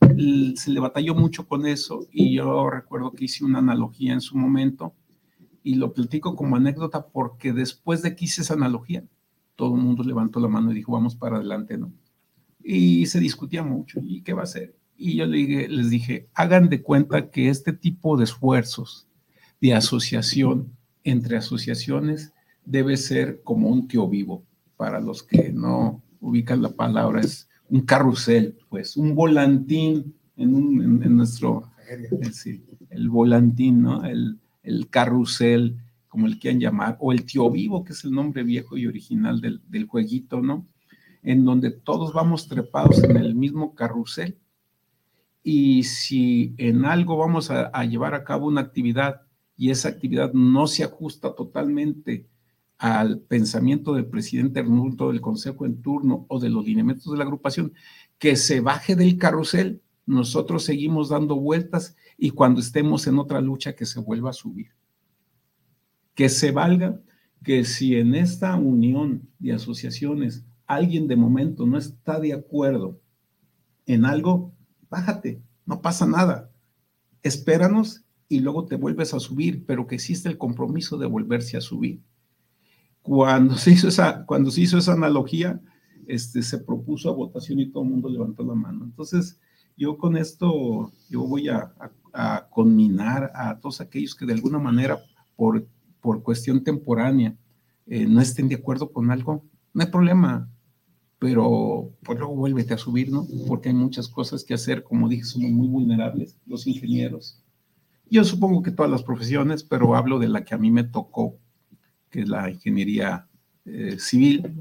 se 0.56 0.72
le 0.72 0.80
batalló 0.80 1.16
mucho 1.16 1.48
con 1.48 1.66
eso 1.66 2.08
y 2.12 2.36
yo 2.36 2.70
recuerdo 2.70 3.12
que 3.12 3.26
hice 3.26 3.44
una 3.44 3.60
analogía 3.60 4.14
en 4.14 4.22
su 4.22 4.38
momento 4.38 4.94
y 5.64 5.76
lo 5.76 5.94
platico 5.94 6.36
como 6.36 6.56
anécdota 6.56 7.08
porque 7.08 7.52
después 7.52 8.04
de 8.04 8.16
que 8.16 8.26
hice 8.26 8.44
esa 8.44 8.54
analogía, 8.54 9.04
todo 9.56 9.76
el 9.76 9.82
mundo 9.82 10.04
levantó 10.04 10.40
la 10.40 10.48
mano 10.48 10.72
y 10.72 10.76
dijo, 10.76 10.92
vamos 10.92 11.16
para 11.16 11.38
adelante, 11.38 11.78
¿no? 11.78 11.92
Y 12.64 13.08
se 13.08 13.20
discutía 13.20 13.64
mucho, 13.64 14.00
¿y 14.04 14.22
qué 14.22 14.34
va 14.34 14.42
a 14.42 14.44
hacer? 14.44 14.76
Y 14.98 15.16
yo 15.16 15.26
les 15.26 15.90
dije, 15.90 16.28
hagan 16.34 16.70
de 16.70 16.82
cuenta 16.82 17.30
que 17.30 17.50
este 17.50 17.74
tipo 17.74 18.18
de 18.18 18.26
esfuerzos 18.26 19.08
de 19.60 19.74
asociación 19.74 20.72
entre 21.04 21.38
asociaciones 21.38 22.34
debe 22.64 22.98
ser 22.98 23.42
como 23.44 23.70
un 23.70 23.88
tío 23.88 24.08
vivo. 24.08 24.44
Para 24.78 25.00
los 25.00 25.24
que 25.24 25.52
no 25.52 26.02
ubican 26.20 26.62
la 26.62 26.70
palabra, 26.70 27.22
es 27.22 27.50
un 27.70 27.82
carrusel, 27.82 28.58
pues, 28.70 28.98
un 28.98 29.16
volantín 29.16 30.16
en, 30.38 31.16
nuestro, 31.16 31.72
el 32.90 33.10
volantín, 33.10 33.82
¿no? 33.82 34.04
El, 34.04 34.40
el, 34.64 34.90
carrusel, 34.90 35.78
como 36.08 36.28
el 36.28 36.40
quieran 36.40 36.60
llamar, 36.60 36.98
o 37.00 37.12
el 37.12 37.26
tío 37.26 37.50
vivo, 37.50 37.84
que 37.84 37.94
es 37.94 38.04
el 38.04 38.12
nombre 38.12 38.44
viejo 38.44 38.78
y 38.78 38.88
original 38.88 39.42
del, 39.42 39.62
del 39.68 39.86
jueguito, 39.86 40.42
¿no? 40.42 40.68
En 41.24 41.46
donde 41.46 41.72
todos 41.72 42.14
vamos 42.14 42.48
trepados 42.48 43.04
en 43.04 43.18
el 43.18 43.36
mismo 43.36 43.74
carrusel. 43.74 44.38
Y 45.44 45.84
si 45.84 46.54
en 46.58 46.86
algo 46.86 47.18
vamos 47.18 47.52
a, 47.52 47.68
a 47.68 47.86
llevar 47.86 48.14
a 48.14 48.24
cabo 48.24 48.48
una 48.48 48.62
actividad 48.62 49.22
y 49.58 49.70
esa 49.70 49.90
actividad 49.90 50.34
no 50.34 50.68
se 50.68 50.84
ajusta 50.84 51.34
totalmente 51.34 52.28
al 52.78 53.20
pensamiento 53.20 53.94
del 53.94 54.06
presidente 54.06 54.60
Arnulfo 54.60 55.10
del 55.10 55.22
consejo 55.22 55.66
en 55.66 55.82
turno 55.82 56.26
o 56.28 56.40
de 56.40 56.50
los 56.50 56.66
lineamientos 56.66 57.12
de 57.12 57.18
la 57.18 57.24
agrupación, 57.24 57.74
que 58.18 58.36
se 58.36 58.60
baje 58.60 58.96
del 58.96 59.18
carrusel, 59.18 59.82
nosotros 60.06 60.64
seguimos 60.64 61.10
dando 61.10 61.36
vueltas 61.36 61.96
y 62.18 62.32
cuando 62.32 62.60
estemos 62.60 63.08
en 63.08 63.18
otra 63.18 63.42
lucha 63.42 63.76
que 63.76 63.86
se 63.86 64.00
vuelva 64.00 64.30
a 64.30 64.34
subir. 64.34 64.72
Que 66.14 66.30
se 66.30 66.52
valga 66.52 67.02
que 67.44 67.66
si 67.66 67.96
en 67.96 68.16
esta 68.16 68.56
unión 68.56 69.28
de 69.40 69.54
asociaciones 69.54 70.46
alguien 70.68 71.08
de 71.08 71.16
momento 71.16 71.66
no 71.66 71.78
está 71.78 72.20
de 72.20 72.34
acuerdo 72.34 73.00
en 73.86 74.06
algo, 74.06 74.54
bájate, 74.90 75.42
no 75.66 75.82
pasa 75.82 76.06
nada. 76.06 76.52
Espéranos 77.24 78.04
y 78.28 78.40
luego 78.40 78.66
te 78.66 78.76
vuelves 78.76 79.14
a 79.14 79.20
subir, 79.20 79.66
pero 79.66 79.88
que 79.88 79.96
existe 79.96 80.30
el 80.30 80.38
compromiso 80.38 80.98
de 80.98 81.06
volverse 81.06 81.58
a 81.58 81.62
subir 81.62 82.02
cuando 83.06 83.56
se 83.56 83.72
hizo 83.72 83.88
esa, 83.88 84.26
cuando 84.26 84.50
se 84.50 84.62
hizo 84.62 84.80
esa 84.80 84.94
analogía, 84.94 85.62
este, 86.08 86.42
se 86.42 86.58
propuso 86.58 87.08
a 87.08 87.14
votación 87.14 87.60
y 87.60 87.70
todo 87.70 87.84
el 87.84 87.92
mundo 87.92 88.10
levantó 88.10 88.44
la 88.44 88.56
mano. 88.56 88.84
Entonces, 88.84 89.40
yo 89.78 89.96
con 89.96 90.18
esto, 90.18 90.92
yo 91.08 91.22
voy 91.22 91.50
a, 91.50 91.72
a, 92.14 92.48
conminar 92.50 93.32
a 93.36 93.60
todos 93.60 93.80
aquellos 93.80 94.16
que 94.16 94.26
de 94.26 94.34
alguna 94.34 94.58
manera, 94.58 94.98
por, 95.36 95.68
por 96.02 96.24
cuestión 96.24 96.64
temporánea, 96.64 97.38
eh, 97.86 98.08
no 98.08 98.22
estén 98.22 98.50
de 98.50 98.56
acuerdo 98.56 98.92
con 98.92 99.12
algo, 99.12 99.46
no 99.72 99.84
hay 99.84 99.92
problema, 99.92 100.50
pero 101.20 101.92
pues 102.04 102.18
luego 102.18 102.36
vuélvete 102.36 102.74
a 102.74 102.80
subir, 102.80 103.12
¿no? 103.12 103.28
Porque 103.48 103.70
hay 103.70 103.76
muchas 103.76 104.08
cosas 104.08 104.44
que 104.44 104.56
hacer, 104.56 104.84
como 104.84 105.08
dije, 105.08 105.26
somos 105.26 105.52
muy 105.52 105.68
vulnerables, 105.68 106.40
los 106.48 106.66
ingenieros. 106.66 107.44
Yo 108.10 108.24
supongo 108.24 108.64
que 108.64 108.72
todas 108.72 108.92
las 108.92 109.04
profesiones, 109.04 109.64
pero 109.64 109.96
hablo 109.96 110.18
de 110.18 110.30
la 110.30 110.44
que 110.44 110.56
a 110.56 110.58
mí 110.58 110.72
me 110.72 110.84
tocó 110.84 111.38
que 112.10 112.22
es 112.22 112.30
la 112.30 112.50
ingeniería 112.50 113.28
eh, 113.66 113.98
civil. 114.00 114.54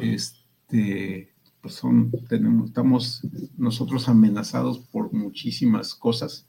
Este, 0.00 1.32
pues 1.60 1.74
son, 1.74 2.12
tenemos, 2.28 2.68
estamos 2.68 3.26
nosotros 3.56 4.08
amenazados 4.08 4.78
por 4.78 5.12
muchísimas 5.12 5.94
cosas. 5.94 6.46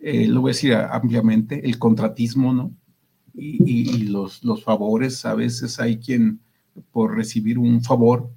Eh, 0.00 0.26
lo 0.26 0.40
voy 0.40 0.50
a 0.50 0.54
decir 0.54 0.74
ampliamente, 0.74 1.64
el 1.64 1.78
contratismo, 1.78 2.52
¿no? 2.52 2.72
Y, 3.34 3.90
y, 3.90 3.98
los, 4.04 4.42
los 4.44 4.64
favores, 4.64 5.24
a 5.26 5.34
veces 5.34 5.78
hay 5.78 5.98
quien 5.98 6.40
por 6.90 7.14
recibir 7.14 7.58
un 7.58 7.82
favor 7.82 8.30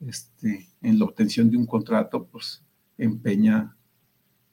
este, 0.00 0.68
en 0.80 0.98
la 0.98 1.04
obtención 1.06 1.50
de 1.50 1.56
un 1.56 1.66
contrato, 1.66 2.26
pues 2.30 2.62
empeña 2.96 3.76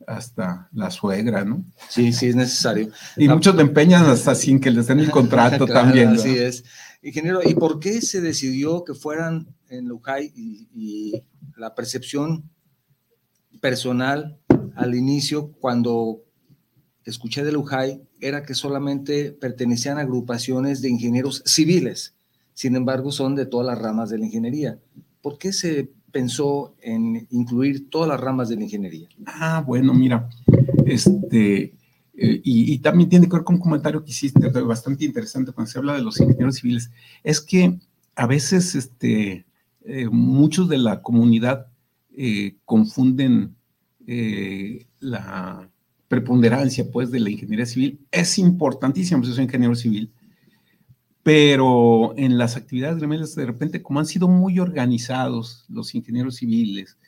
hasta 0.07 0.69
la 0.73 0.91
suegra, 0.91 1.43
¿no? 1.43 1.65
Sí, 1.89 2.13
sí, 2.13 2.27
es 2.27 2.35
necesario. 2.35 2.89
Y 3.17 3.27
muchos 3.27 3.55
le 3.55 3.61
empeñan 3.61 4.05
hasta 4.05 4.35
sin 4.35 4.59
que 4.59 4.71
les 4.71 4.87
den 4.87 4.99
el 4.99 5.11
contrato 5.11 5.65
también. 5.65 6.09
Así 6.09 6.37
es. 6.37 6.63
Ingeniero, 7.01 7.41
¿y 7.43 7.53
por 7.53 7.79
qué 7.79 8.01
se 8.01 8.21
decidió 8.21 8.83
que 8.83 8.93
fueran 8.93 9.47
en 9.69 9.87
Lujay 9.87 10.31
y, 10.35 11.23
la 11.57 11.73
percepción 11.73 12.49
personal 13.61 14.37
al 14.75 14.93
inicio 14.93 15.53
cuando 15.53 16.25
escuché 17.05 17.45
de 17.45 17.53
Lujay 17.53 18.01
era 18.19 18.43
que 18.43 18.53
solamente 18.53 19.31
pertenecían 19.31 19.97
a 19.97 20.01
agrupaciones 20.01 20.81
de 20.81 20.89
ingenieros 20.89 21.43
civiles, 21.45 22.13
sin 22.53 22.75
embargo 22.75 23.13
son 23.13 23.35
de 23.35 23.45
todas 23.45 23.65
las 23.65 23.77
ramas 23.77 24.09
de 24.09 24.17
la 24.17 24.25
ingeniería. 24.25 24.77
¿Por 25.21 25.37
qué 25.37 25.53
se 25.53 25.93
pensó 26.15 26.73
en 26.81 27.27
incluir 27.29 27.89
todas 27.89 28.07
las 28.07 28.21
ramas 28.21 28.47
de 28.47 28.55
la 28.55 28.63
ingeniería? 28.63 29.09
Ah, 29.25 29.61
bueno, 29.67 29.93
mira, 29.93 30.29
este, 30.85 31.73
eh, 32.13 32.41
y, 32.41 32.77
también 32.77 33.09
tiene 33.09 33.27
que 33.27 33.35
ver 33.35 33.43
con 33.43 33.55
un 33.55 33.61
comentario 33.61 34.01
que 34.01 34.11
hiciste 34.11 34.47
bastante 34.61 35.03
interesante 35.03 35.51
cuando 35.51 35.69
se 35.69 35.77
habla 35.77 35.95
de 35.95 36.01
los 36.01 36.17
ingenieros 36.21 36.55
civiles, 36.55 36.89
es 37.21 37.41
que 37.41 37.77
a 38.15 38.27
veces 38.27 38.75
este, 38.75 39.45
eh, 39.83 40.07
muchos 40.09 40.69
de 40.69 40.77
la 40.77 41.01
comunidad 41.01 41.67
eh, 42.15 42.55
confunden 42.63 43.53
la 45.01 45.69
preponderancia 46.07 46.89
pues 46.93 47.11
de 47.11 47.19
la 47.19 47.29
ingeniería 47.29 47.65
civil. 47.65 47.99
Es 48.09 48.37
importantísimo 48.37 49.21
ser 49.25 49.43
ingeniero 49.43 49.75
civil, 49.75 50.13
pero 51.25 52.13
en 52.17 52.37
las 52.37 52.55
actividades 52.55 52.99
gremiales 52.99 53.33
de 53.33 53.47
repente 53.47 53.81
como 53.81 53.99
han 53.99 54.05
sido 54.05 54.27
muy 54.27 54.59
organizados 54.59 55.65
los 55.69 55.95
ingenieros 55.95 56.35
civiles, 56.35 56.99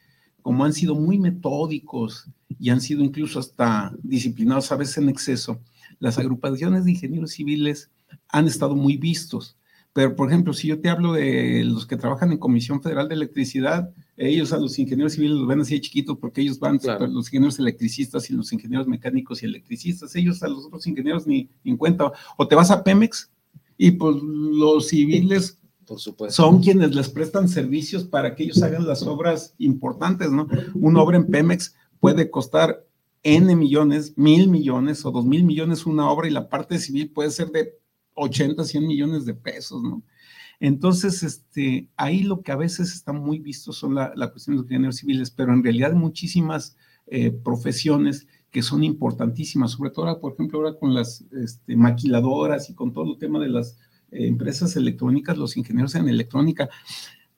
como 0.42 0.66
han 0.66 0.74
sido 0.74 0.96
muy 0.96 1.20
metódicos 1.20 2.26
y 2.60 2.72
han 2.72 2.82
sido 2.82 3.04
incluso 3.04 3.40
hasta 3.40 3.94
disciplinados 4.02 4.72
a 4.72 4.76
veces 4.76 4.98
en 4.98 5.10
exceso, 5.10 5.62
las 6.00 6.18
agrupaciones 6.18 6.86
de 6.86 6.94
ingenieros 6.94 7.30
civiles 7.30 7.92
han 8.30 8.48
estado 8.48 8.76
muy 8.76 8.98
vistos. 8.98 9.56
Pero, 9.94 10.16
por 10.16 10.30
ejemplo, 10.30 10.52
si 10.52 10.68
yo 10.68 10.82
te 10.82 10.90
hablo 10.90 11.14
de 11.14 11.64
los 11.64 11.86
que 11.86 11.96
trabajan 11.96 12.32
en 12.32 12.40
Comisión 12.40 12.82
Federal 12.82 13.08
de 13.08 13.14
Electricidad, 13.14 13.94
ellos 14.16 14.52
a 14.52 14.58
los 14.58 14.80
ingenieros 14.80 15.14
civiles 15.14 15.38
los 15.38 15.48
ven 15.48 15.62
así 15.62 15.80
chiquitos 15.80 16.18
porque 16.18 16.42
ellos 16.42 16.58
van, 16.58 16.80
los 17.12 17.28
ingenieros 17.28 17.60
electricistas 17.60 18.32
y 18.32 18.34
los 18.34 18.52
ingenieros 18.52 18.88
mecánicos 18.88 19.44
y 19.44 19.46
electricistas, 19.46 20.16
ellos 20.16 20.42
a 20.42 20.48
los 20.48 20.66
otros 20.66 20.88
ingenieros 20.88 21.28
ni 21.28 21.52
en 21.64 21.78
cuenta. 21.78 22.12
O 22.36 22.48
te 22.48 22.56
vas 22.56 22.72
a 22.72 22.84
Pemex, 22.84 23.30
y 23.78 23.92
pues 23.92 24.16
los 24.22 24.88
civiles 24.88 25.60
por 25.86 26.00
supuesto. 26.00 26.44
son 26.44 26.62
quienes 26.62 26.94
les 26.94 27.10
prestan 27.10 27.48
servicios 27.48 28.04
para 28.04 28.36
que 28.36 28.44
ellos 28.44 28.62
hagan 28.62 28.86
las 28.86 29.04
obras 29.04 29.56
importantes, 29.58 30.32
¿no? 30.32 30.48
Una 30.76 31.02
obra 31.02 31.18
en 31.18 31.28
Pemex 31.28 31.76
puede 32.00 32.30
costar 32.30 32.86
N 33.24 33.56
millones, 33.56 34.18
mil 34.18 34.50
millones 34.50 35.06
o 35.06 35.12
dos 35.12 35.26
mil 35.26 35.44
millones 35.44 35.86
una 35.86 36.10
obra 36.10 36.28
y 36.28 36.32
la 36.32 36.50
parte 36.50 36.78
civil 36.80 37.12
puede 37.12 37.32
ser 37.32 37.52
de 37.52 37.80
80, 38.16 38.64
100 38.64 38.88
millones 38.88 39.26
de 39.26 39.34
pesos, 39.34 39.82
¿no? 39.82 40.04
Entonces, 40.60 41.22
este, 41.22 41.88
ahí 41.96 42.24
lo 42.24 42.42
que 42.42 42.52
a 42.52 42.56
veces 42.56 42.94
está 42.94 43.14
muy 43.14 43.38
visto 43.38 43.72
son 43.72 43.94
la, 43.94 44.12
la 44.16 44.32
cuestión 44.32 44.56
de 44.56 44.62
los 44.64 44.72
ingenieros 44.72 44.96
civiles, 44.98 45.30
pero 45.30 45.54
en 45.54 45.64
realidad 45.64 45.94
muchísimas 45.94 46.76
eh, 47.06 47.32
profesiones 47.32 48.28
que 48.52 48.62
son 48.62 48.84
importantísimas, 48.84 49.72
sobre 49.72 49.92
todo 49.92 50.08
ahora, 50.08 50.20
por 50.20 50.34
ejemplo, 50.34 50.60
ahora 50.60 50.78
con 50.78 50.94
las 50.94 51.22
este, 51.32 51.76
maquiladoras 51.76 52.70
y 52.70 52.74
con 52.74 52.94
todo 52.94 53.14
el 53.14 53.20
tema 53.20 53.40
de 53.40 53.50
las 53.50 53.78
eh, 54.12 54.28
empresas 54.28 54.76
electrónicas, 54.76 55.38
los 55.38 55.58
ingenieros 55.58 55.96
en 55.96 56.08
electrónica. 56.08 56.70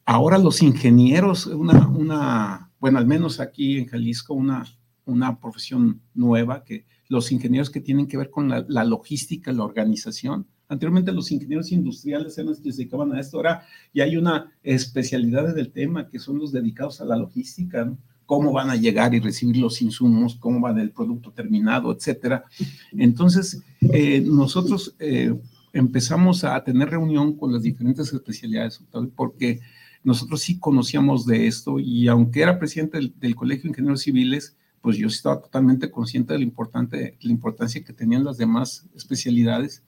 Ahora 0.05 0.37
los 0.37 0.61
ingenieros, 0.61 1.47
una, 1.47 1.87
una, 1.87 2.71
bueno, 2.79 2.99
al 2.99 3.07
menos 3.07 3.39
aquí 3.39 3.77
en 3.77 3.87
Jalisco, 3.87 4.33
una, 4.33 4.65
una 5.05 5.39
profesión 5.39 6.01
nueva, 6.13 6.63
que 6.63 6.85
los 7.07 7.31
ingenieros 7.31 7.69
que 7.69 7.81
tienen 7.81 8.07
que 8.07 8.17
ver 8.17 8.29
con 8.29 8.49
la, 8.49 8.65
la 8.67 8.83
logística, 8.83 9.51
la 9.51 9.63
organización. 9.63 10.47
Anteriormente 10.67 11.11
los 11.11 11.31
ingenieros 11.31 11.71
industriales 11.71 12.37
eran 12.37 12.51
los 12.51 12.59
que 12.61 12.71
se 12.71 12.83
dedicaban 12.83 13.11
a 13.13 13.19
esto, 13.19 13.37
ahora 13.37 13.63
ya 13.91 14.03
hay 14.03 14.15
una 14.17 14.51
especialidad 14.61 15.55
del 15.55 15.71
tema 15.71 16.07
que 16.07 16.19
son 16.19 16.37
los 16.37 16.51
dedicados 16.51 17.01
a 17.01 17.05
la 17.05 17.17
logística, 17.17 17.85
¿no? 17.85 17.97
Cómo 18.29 18.53
van 18.53 18.69
a 18.69 18.75
llegar 18.75 19.15
y 19.15 19.19
recibir 19.19 19.57
los 19.57 19.81
insumos, 19.81 20.35
cómo 20.35 20.61
va 20.61 20.79
el 20.79 20.91
producto 20.91 21.31
terminado, 21.31 21.91
etcétera. 21.91 22.45
Entonces, 22.91 23.63
eh, 23.91 24.21
nosotros 24.21 24.95
eh, 24.99 25.33
empezamos 25.73 26.43
a 26.43 26.63
tener 26.63 26.91
reunión 26.91 27.35
con 27.35 27.51
las 27.51 27.63
diferentes 27.63 28.13
especialidades, 28.13 28.83
porque 29.15 29.61
nosotros 30.03 30.41
sí 30.41 30.59
conocíamos 30.59 31.25
de 31.25 31.47
esto 31.47 31.79
y 31.79 32.07
aunque 32.07 32.43
era 32.43 32.59
presidente 32.59 32.99
del, 33.19 33.33
Colegio 33.33 33.63
de 33.63 33.69
Ingenieros 33.69 34.01
Civiles, 34.01 34.55
pues 34.79 34.97
yo 34.97 35.07
estaba 35.07 35.41
totalmente 35.41 35.89
consciente 35.89 36.33
de 36.33 36.37
la, 36.37 36.45
importante, 36.45 37.17
la 37.19 37.31
importancia 37.31 37.83
que 37.83 37.93
tenían 37.93 38.23
las 38.23 38.37
demás 38.37 38.85
especialidades. 38.95 39.81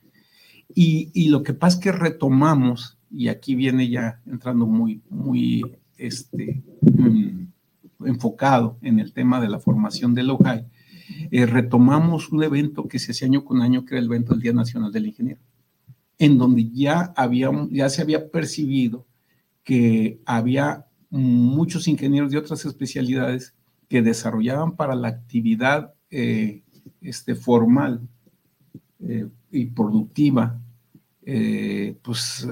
Y, 0.73 1.12
y, 1.13 1.30
lo 1.30 1.43
que 1.43 1.54
pasa 1.54 1.77
es 1.77 1.84
que 1.84 1.91
retomamos, 1.91 2.97
y 3.12 3.27
aquí 3.27 3.54
viene 3.54 3.88
ya 3.88 4.19
entrando 4.25 4.65
muy, 4.65 5.04
muy, 5.12 5.62
este, 5.95 6.63
mm, 6.82 7.40
enfocado 8.05 8.77
en 8.81 8.99
el 8.99 9.13
tema 9.13 9.39
de 9.41 9.49
la 9.49 9.59
formación 9.59 10.13
del 10.13 10.29
OJAI, 10.29 10.65
eh, 11.31 11.45
retomamos 11.45 12.31
un 12.31 12.43
evento 12.43 12.87
que 12.87 12.99
se 12.99 13.11
hace 13.11 13.25
año 13.25 13.43
con 13.43 13.61
año, 13.61 13.85
que 13.85 13.95
era 13.95 13.99
el 13.99 14.05
evento 14.05 14.33
del 14.33 14.41
Día 14.41 14.53
Nacional 14.53 14.91
del 14.91 15.07
Ingeniero, 15.07 15.41
en 16.17 16.37
donde 16.37 16.69
ya, 16.69 17.13
había, 17.15 17.49
ya 17.69 17.89
se 17.89 18.01
había 18.01 18.29
percibido 18.29 19.05
que 19.63 20.21
había 20.25 20.85
muchos 21.09 21.87
ingenieros 21.87 22.31
de 22.31 22.37
otras 22.37 22.65
especialidades 22.65 23.53
que 23.89 24.01
desarrollaban 24.01 24.75
para 24.75 24.95
la 24.95 25.09
actividad 25.09 25.93
eh, 26.09 26.63
este, 27.01 27.35
formal 27.35 28.01
eh, 28.99 29.27
y 29.51 29.65
productiva, 29.65 30.59
pues 32.01 32.47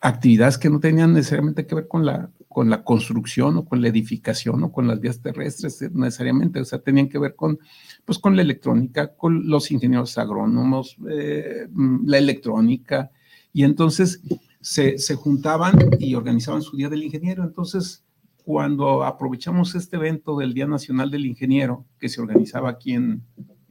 actividades 0.00 0.58
que 0.58 0.68
no 0.70 0.78
tenían 0.78 1.14
necesariamente 1.14 1.66
que 1.66 1.74
ver 1.74 1.88
con 1.88 2.04
la, 2.04 2.30
con 2.54 2.70
la 2.70 2.84
construcción 2.84 3.56
o 3.56 3.64
con 3.64 3.82
la 3.82 3.88
edificación 3.88 4.62
o 4.62 4.70
con 4.70 4.86
las 4.86 5.00
vías 5.00 5.20
terrestres 5.20 5.82
eh, 5.82 5.90
necesariamente, 5.92 6.60
o 6.60 6.64
sea, 6.64 6.78
tenían 6.78 7.08
que 7.08 7.18
ver 7.18 7.34
con, 7.34 7.58
pues, 8.04 8.20
con 8.20 8.36
la 8.36 8.42
electrónica, 8.42 9.12
con 9.16 9.48
los 9.48 9.72
ingenieros 9.72 10.16
agrónomos, 10.18 10.96
eh, 11.10 11.66
mm, 11.68 12.06
la 12.06 12.18
electrónica, 12.18 13.10
y 13.52 13.64
entonces 13.64 14.22
se, 14.60 14.98
se, 14.98 15.16
juntaban 15.16 15.74
y 15.98 16.14
organizaban 16.14 16.62
su 16.62 16.76
Día 16.76 16.88
del 16.88 17.02
Ingeniero. 17.02 17.42
Entonces, 17.42 18.04
cuando 18.44 19.02
aprovechamos 19.02 19.74
este 19.74 19.96
evento 19.96 20.38
del 20.38 20.54
Día 20.54 20.68
Nacional 20.68 21.10
del 21.10 21.26
Ingeniero, 21.26 21.84
que 21.98 22.08
se 22.08 22.20
organizaba 22.20 22.70
aquí 22.70 22.92
en, 22.92 23.24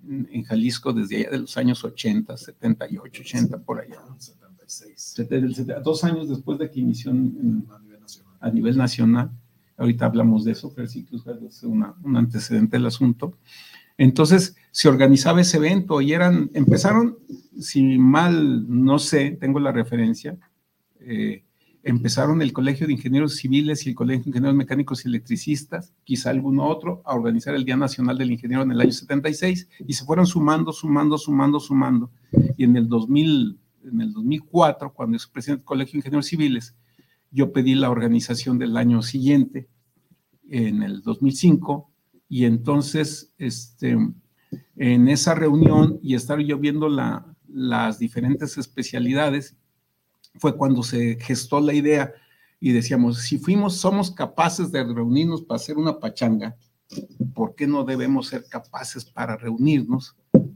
en 0.10 0.44
Jalisco 0.44 0.92
desde 0.92 1.16
allá 1.16 1.30
de 1.32 1.40
los 1.40 1.56
años 1.56 1.86
80, 1.86 2.36
78, 2.36 3.22
80, 3.22 3.60
por 3.60 3.80
allá. 3.80 4.02
76. 4.18 5.16
Dos 5.84 6.04
años 6.04 6.28
después 6.30 6.58
de 6.60 6.70
que 6.70 6.80
inició 6.80 7.12
en, 7.12 7.66
a 8.44 8.52
nivel 8.52 8.78
nacional. 8.78 9.32
Ahorita 9.78 10.06
hablamos 10.06 10.44
de 10.44 10.52
eso, 10.52 10.72
pero 10.76 10.88
sí 10.88 11.04
que 11.06 11.16
es 11.16 11.64
un 11.64 12.16
antecedente 12.16 12.78
del 12.78 12.86
asunto. 12.86 13.38
Entonces 13.98 14.56
se 14.72 14.90
organizaba 14.90 15.42
ese 15.42 15.58
evento 15.58 16.02
y 16.02 16.14
eran, 16.14 16.52
empezaron, 16.54 17.18
si 17.60 17.98
mal 17.98 18.66
no 18.68 19.00
sé, 19.00 19.32
tengo 19.40 19.60
la 19.60 19.72
referencia, 19.72 20.38
eh, 21.00 21.44
empezaron 21.84 22.42
el 22.42 22.54
Colegio 22.54 22.88
de 22.88 22.94
Ingenieros 22.94 23.36
Civiles 23.36 23.86
y 23.86 23.90
el 23.90 23.96
Colegio 23.96 24.24
de 24.24 24.30
Ingenieros 24.30 24.56
Mecánicos 24.56 25.06
y 25.06 25.10
Electricistas, 25.10 25.94
quizá 26.04 26.30
alguno 26.32 26.66
otro, 26.68 27.02
a 27.06 27.14
organizar 27.14 27.56
el 27.56 27.66
Día 27.66 27.78
Nacional 27.78 28.18
del 28.18 28.32
Ingeniero 28.32 28.64
en 28.64 28.72
el 28.72 28.82
año 28.82 28.92
76 28.92 29.68
y 29.86 29.94
se 29.94 30.06
fueron 30.06 30.26
sumando, 30.26 30.72
sumando, 30.72 31.18
sumando, 31.18 31.60
sumando. 31.60 32.12
Y 32.58 32.64
en 32.64 32.76
el 32.78 32.88
2000, 32.88 33.60
en 33.86 34.02
el 34.02 34.14
2004, 34.14 34.94
cuando 34.94 35.18
es 35.18 35.28
presidente 35.28 35.60
del 35.60 35.66
Colegio 35.66 35.94
de 35.94 35.98
Ingenieros 36.00 36.26
Civiles, 36.26 36.76
yo 37.34 37.52
pedí 37.52 37.76
la 37.76 37.90
organización 37.90 38.60
del 38.60 38.78
año 38.78 39.02
siguiente, 39.02 39.68
en 40.50 40.84
el 40.84 41.02
2005, 41.02 41.92
y 42.30 42.46
entonces 42.46 43.34
este, 43.38 43.98
en 44.76 45.08
esa 45.08 45.34
reunión 45.34 46.00
y 46.02 46.16
estar 46.16 46.40
yo 46.40 46.60
viendo 46.60 46.88
la, 46.88 47.36
las 47.48 48.00
diferentes 48.00 48.58
especialidades, 48.58 49.58
fue 50.36 50.56
cuando 50.56 50.84
se 50.84 51.18
gestó 51.20 51.60
la 51.60 51.74
idea 51.74 52.14
y 52.60 52.72
decíamos, 52.72 53.20
si 53.20 53.38
fuimos, 53.38 53.78
somos 53.78 54.12
capaces 54.12 54.72
de 54.72 54.84
reunirnos 54.84 55.42
para 55.42 55.58
hacer 55.58 55.78
una 55.78 56.00
pachanga, 56.00 56.56
¿por 57.34 57.56
qué 57.56 57.68
no 57.68 57.84
debemos 57.84 58.28
ser 58.28 58.46
capaces 58.48 59.06
para 59.06 59.36
reunirnos 59.38 60.16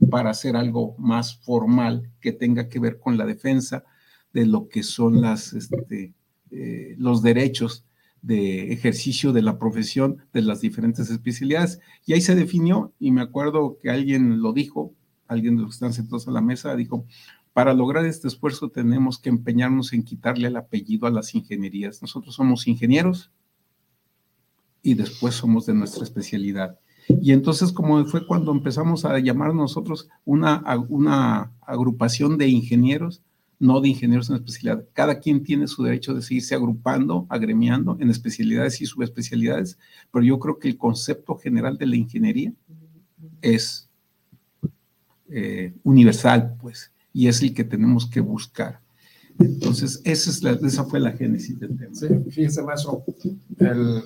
para 0.10 0.30
hacer 0.30 0.56
algo 0.56 0.96
más 0.98 1.38
formal 1.44 2.12
que 2.22 2.32
tenga 2.32 2.70
que 2.70 2.80
ver 2.80 3.00
con 3.00 3.18
la 3.18 3.26
defensa 3.26 3.84
de 4.32 4.46
lo 4.46 4.68
que 4.70 4.84
son 4.84 5.22
las, 5.22 5.54
este, 5.54 6.14
eh, 6.52 6.96
los 6.98 7.22
derechos 7.22 7.86
de 8.22 8.74
ejercicio 8.74 9.32
de 9.32 9.42
la 9.42 9.58
profesión 9.58 10.18
de 10.34 10.42
las 10.42 10.62
diferentes 10.62 11.10
especialidades. 11.10 11.80
Y 12.06 12.14
ahí 12.14 12.22
se 12.22 12.36
definió, 12.36 12.94
y 13.00 13.12
me 13.12 13.22
acuerdo 13.22 13.78
que 13.82 13.90
alguien 13.90 14.42
lo 14.42 14.54
dijo, 14.54 14.94
alguien 15.28 15.56
de 15.56 15.64
los 15.64 15.72
que 15.72 15.76
están 15.76 15.94
sentados 15.94 16.28
a 16.28 16.32
la 16.32 16.42
mesa, 16.42 16.76
dijo, 16.76 17.06
para 17.54 17.74
lograr 17.74 18.06
este 18.06 18.28
esfuerzo 18.28 18.70
tenemos 18.70 19.18
que 19.18 19.30
empeñarnos 19.30 19.94
en 19.94 20.04
quitarle 20.04 20.48
el 20.48 20.58
apellido 20.58 21.08
a 21.08 21.12
las 21.12 21.34
ingenierías. 21.34 22.02
Nosotros 22.02 22.36
somos 22.36 22.68
ingenieros 22.68 23.32
y 24.84 24.94
después 24.94 25.36
somos 25.36 25.66
de 25.66 25.74
nuestra 25.74 26.04
especialidad. 26.04 26.80
Y 27.22 27.32
entonces, 27.32 27.72
como 27.72 28.06
fue 28.06 28.28
cuando 28.28 28.52
empezamos 28.52 29.06
a 29.06 29.18
llamar 29.20 29.54
nosotros 29.54 30.10
una, 30.26 30.64
una 30.90 31.52
agrupación 31.62 32.38
de 32.38 32.48
ingenieros, 32.48 33.24
no 33.60 33.82
de 33.82 33.90
ingenieros 33.90 34.30
en 34.30 34.36
especialidad. 34.36 34.86
Cada 34.94 35.20
quien 35.20 35.44
tiene 35.44 35.68
su 35.68 35.84
derecho 35.84 36.14
de 36.14 36.22
seguirse 36.22 36.54
agrupando, 36.54 37.26
agremiando 37.30 37.98
en 38.00 38.10
especialidades 38.10 38.82
y 38.82 38.86
subespecialidades, 38.86 39.78
pero 40.12 40.24
yo 40.24 40.38
creo 40.40 40.60
que 40.60 40.68
el 40.68 40.78
concepto 40.78 41.36
general 41.36 41.78
de 41.78 41.88
la 41.88 41.96
ingeniería 41.96 42.54
es 43.42 43.90
eh, 45.30 45.74
universal, 45.84 46.56
pues, 46.62 46.92
y 47.14 47.28
es 47.28 47.42
el 47.42 47.54
que 47.54 47.64
tenemos 47.64 48.06
que 48.06 48.22
buscar. 48.22 48.80
Entonces, 49.40 50.02
esa, 50.04 50.30
es 50.30 50.44
la, 50.44 50.84
fue 50.86 51.00
la 51.00 51.12
génesis 51.12 51.60
del 51.60 51.78
tema. 51.78 51.94
Sí, 51.94 52.08
fíjese, 52.30 52.64
maestro, 52.64 53.04
el, 53.60 54.04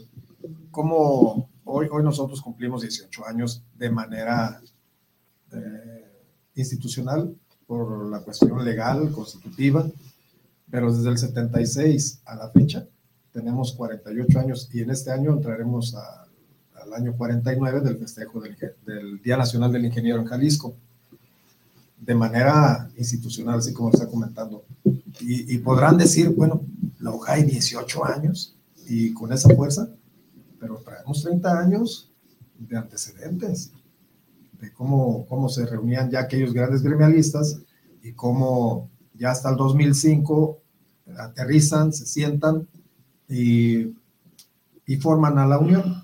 cómo 0.72 1.50
hoy, 1.64 1.88
hoy 1.92 2.04
nosotros 2.04 2.42
cumplimos 2.42 2.82
18 2.82 3.26
años 3.26 3.64
de 3.78 3.90
manera 3.90 4.62
eh, 5.54 6.06
institucional 6.56 7.34
por 7.72 8.06
la 8.10 8.20
cuestión 8.20 8.66
legal, 8.66 9.10
constitutiva, 9.14 9.90
pero 10.70 10.94
desde 10.94 11.10
el 11.10 11.18
76 11.18 12.20
a 12.26 12.36
la 12.36 12.50
fecha 12.50 12.86
tenemos 13.32 13.72
48 13.72 14.40
años 14.42 14.70
y 14.74 14.82
en 14.82 14.90
este 14.92 15.10
año 15.10 15.32
entraremos 15.32 15.96
al 15.96 16.94
año 16.94 17.14
49 17.16 17.80
del 17.80 17.98
festejo 17.98 18.42
del, 18.42 18.58
del 18.86 19.22
Día 19.22 19.38
Nacional 19.38 19.72
del 19.72 19.86
Ingeniero 19.86 20.20
en 20.20 20.26
Jalisco 20.26 20.76
de 21.98 22.14
manera 22.14 22.90
institucional, 22.98 23.60
así 23.60 23.72
como 23.72 23.90
está 23.90 24.06
comentando. 24.06 24.66
Y, 25.22 25.58
podrán 25.60 25.98
decir, 25.98 26.28
bueno, 26.28 26.66
la 27.00 27.14
hay 27.26 27.44
18 27.44 28.04
años 28.04 28.54
y 28.86 29.14
con 29.14 29.32
esa 29.32 29.48
fuerza, 29.56 29.88
pero 30.60 30.76
traemos 30.84 31.24
30 31.24 31.58
años 31.58 32.10
de 32.60 32.76
antecedentes, 32.76 33.72
de 34.62 34.72
cómo, 34.72 35.26
cómo 35.26 35.50
se 35.50 35.66
reunían 35.66 36.10
ya 36.10 36.22
aquellos 36.22 36.54
grandes 36.54 36.84
gremialistas 36.84 37.62
y 38.04 38.14
cómo 38.14 38.90
ya 39.14 39.32
hasta 39.32 39.50
el 39.50 39.58
2005 39.58 40.62
aterrizan, 41.18 41.92
se 41.92 42.06
sientan 42.06 42.68
y, 43.28 43.94
y 44.86 44.96
forman 44.98 45.38
a 45.40 45.48
la 45.48 45.58
unión. 45.58 46.04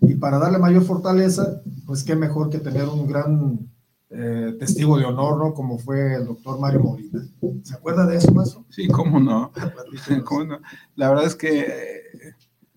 Y 0.00 0.14
para 0.14 0.38
darle 0.38 0.58
mayor 0.58 0.84
fortaleza, 0.84 1.60
pues 1.86 2.04
qué 2.04 2.14
mejor 2.14 2.48
que 2.50 2.58
tener 2.58 2.86
un 2.88 3.06
gran 3.06 3.68
eh, 4.10 4.54
testigo 4.58 4.96
de 4.98 5.04
honor, 5.04 5.38
¿no? 5.38 5.52
Como 5.52 5.78
fue 5.78 6.14
el 6.14 6.26
doctor 6.26 6.60
Mario 6.60 6.80
Molina. 6.80 7.26
¿Se 7.64 7.74
acuerda 7.74 8.06
de 8.06 8.16
eso, 8.16 8.32
maestro? 8.32 8.64
Sí, 8.70 8.86
cómo 8.86 9.18
no. 9.18 9.50
¿Cómo 10.24 10.44
no? 10.44 10.60
La 10.94 11.08
verdad 11.08 11.26
es 11.26 11.34
que 11.34 11.60
eh, 11.60 12.34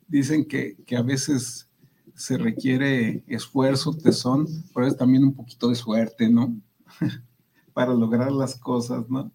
dicen 0.07 0.45
que, 0.45 0.75
que, 0.85 0.97
a 0.97 1.03
veces 1.03 1.68
se 2.19 2.37
requiere 2.37 3.23
esfuerzo, 3.27 3.93
tesón, 3.93 4.45
pero 4.73 4.85
es 4.85 4.97
también 4.97 5.23
un 5.23 5.33
poquito 5.33 5.69
de 5.69 5.75
suerte, 5.75 6.29
¿no? 6.29 6.53
Para 7.73 7.93
lograr 7.93 8.29
las 8.33 8.55
cosas, 8.55 9.09
¿no? 9.09 9.31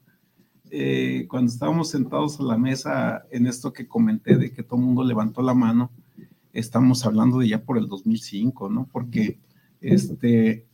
Eh, 0.71 1.27
cuando 1.31 1.51
estábamos 1.51 1.89
sentados 1.89 2.39
a 2.39 2.43
la 2.43 2.59
mesa 2.59 3.25
en 3.31 3.47
esto 3.47 3.73
que 3.73 3.89
comenté 3.89 4.37
de 4.37 4.53
que 4.53 4.63
todo 4.63 4.79
el 4.79 4.85
mundo 4.85 5.03
levantó 5.03 5.41
la 5.41 5.55
mano, 5.55 5.93
estamos 6.53 7.07
hablando 7.07 7.39
de 7.39 7.49
ya 7.49 7.65
por 7.65 7.79
el 7.79 7.89
2005, 7.89 8.69
¿no? 8.69 8.87
Porque 8.93 9.39
este, 9.81 10.67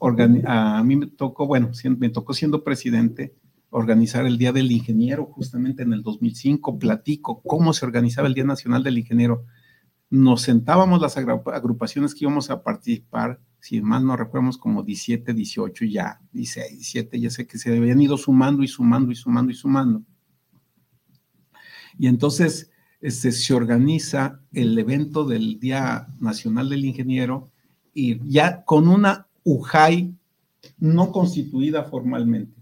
a 0.47 0.83
mí 0.83 0.97
me 0.97 1.07
tocó, 1.07 1.47
bueno, 1.47 1.71
me 1.97 2.09
tocó 2.09 2.35
siendo 2.35 2.65
presidente 2.65 3.37
organizar 3.71 4.27
el 4.27 4.37
Día 4.37 4.51
del 4.51 4.73
Ingeniero 4.73 5.27
justamente 5.27 5.85
en 5.85 5.93
el 5.93 6.03
2005. 6.03 6.77
Platico 6.77 7.41
cómo 7.43 7.73
se 7.73 7.87
organizaba 7.87 8.27
el 8.27 8.35
Día 8.35 8.43
Nacional 8.45 8.83
del 8.83 8.99
Ingeniero. 8.99 9.45
Nos 10.11 10.43
sentábamos 10.43 11.01
las 11.01 11.17
agrupaciones 11.17 12.15
que 12.15 12.25
íbamos 12.25 12.51
a 12.51 12.65
participar, 12.65 13.41
si 13.61 13.81
mal 13.81 14.05
no 14.05 14.17
recuerdo, 14.17 14.51
como 14.59 14.83
17, 14.83 15.33
18, 15.33 15.85
ya 15.85 16.21
16, 16.33 16.71
17, 16.71 17.21
ya 17.21 17.31
sé 17.31 17.47
que 17.47 17.59
se 17.59 17.77
habían 17.77 18.03
ido 18.03 18.17
sumando 18.17 18.65
y 18.65 18.69
sumando 18.69 19.13
y 19.13 19.15
sumando 19.15 19.53
y 19.53 19.55
sumando. 19.55 20.03
Y 21.97 22.09
entonces 22.09 22.71
este, 23.01 23.31
se 23.31 23.55
organiza 23.55 24.41
el 24.53 24.79
evento 24.79 25.25
del 25.25 25.61
Día 25.61 26.09
Nacional 26.19 26.69
del 26.69 26.85
Ingeniero 26.85 27.51
y 27.95 28.21
ya 28.29 28.65
con 28.65 28.89
una 28.89 29.29
UJAI 29.45 30.15
no 30.79 31.13
constituida 31.13 31.85
formalmente, 31.85 32.61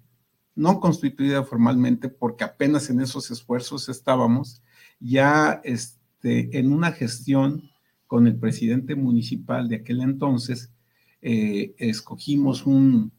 no 0.55 0.81
constituida 0.81 1.45
formalmente 1.45 2.09
porque 2.09 2.45
apenas 2.45 2.91
en 2.91 3.01
esos 3.01 3.31
esfuerzos 3.31 3.89
estábamos, 3.89 4.63
ya 5.01 5.61
este, 5.65 5.98
en 6.23 6.73
una 6.73 6.93
gestión 6.93 7.71
con 8.07 8.27
el 8.27 8.37
presidente 8.37 8.95
municipal 8.95 9.69
de 9.69 9.77
aquel 9.77 10.01
entonces, 10.01 10.73
eh, 11.21 11.75
escogimos 11.79 12.67
un, 12.67 13.13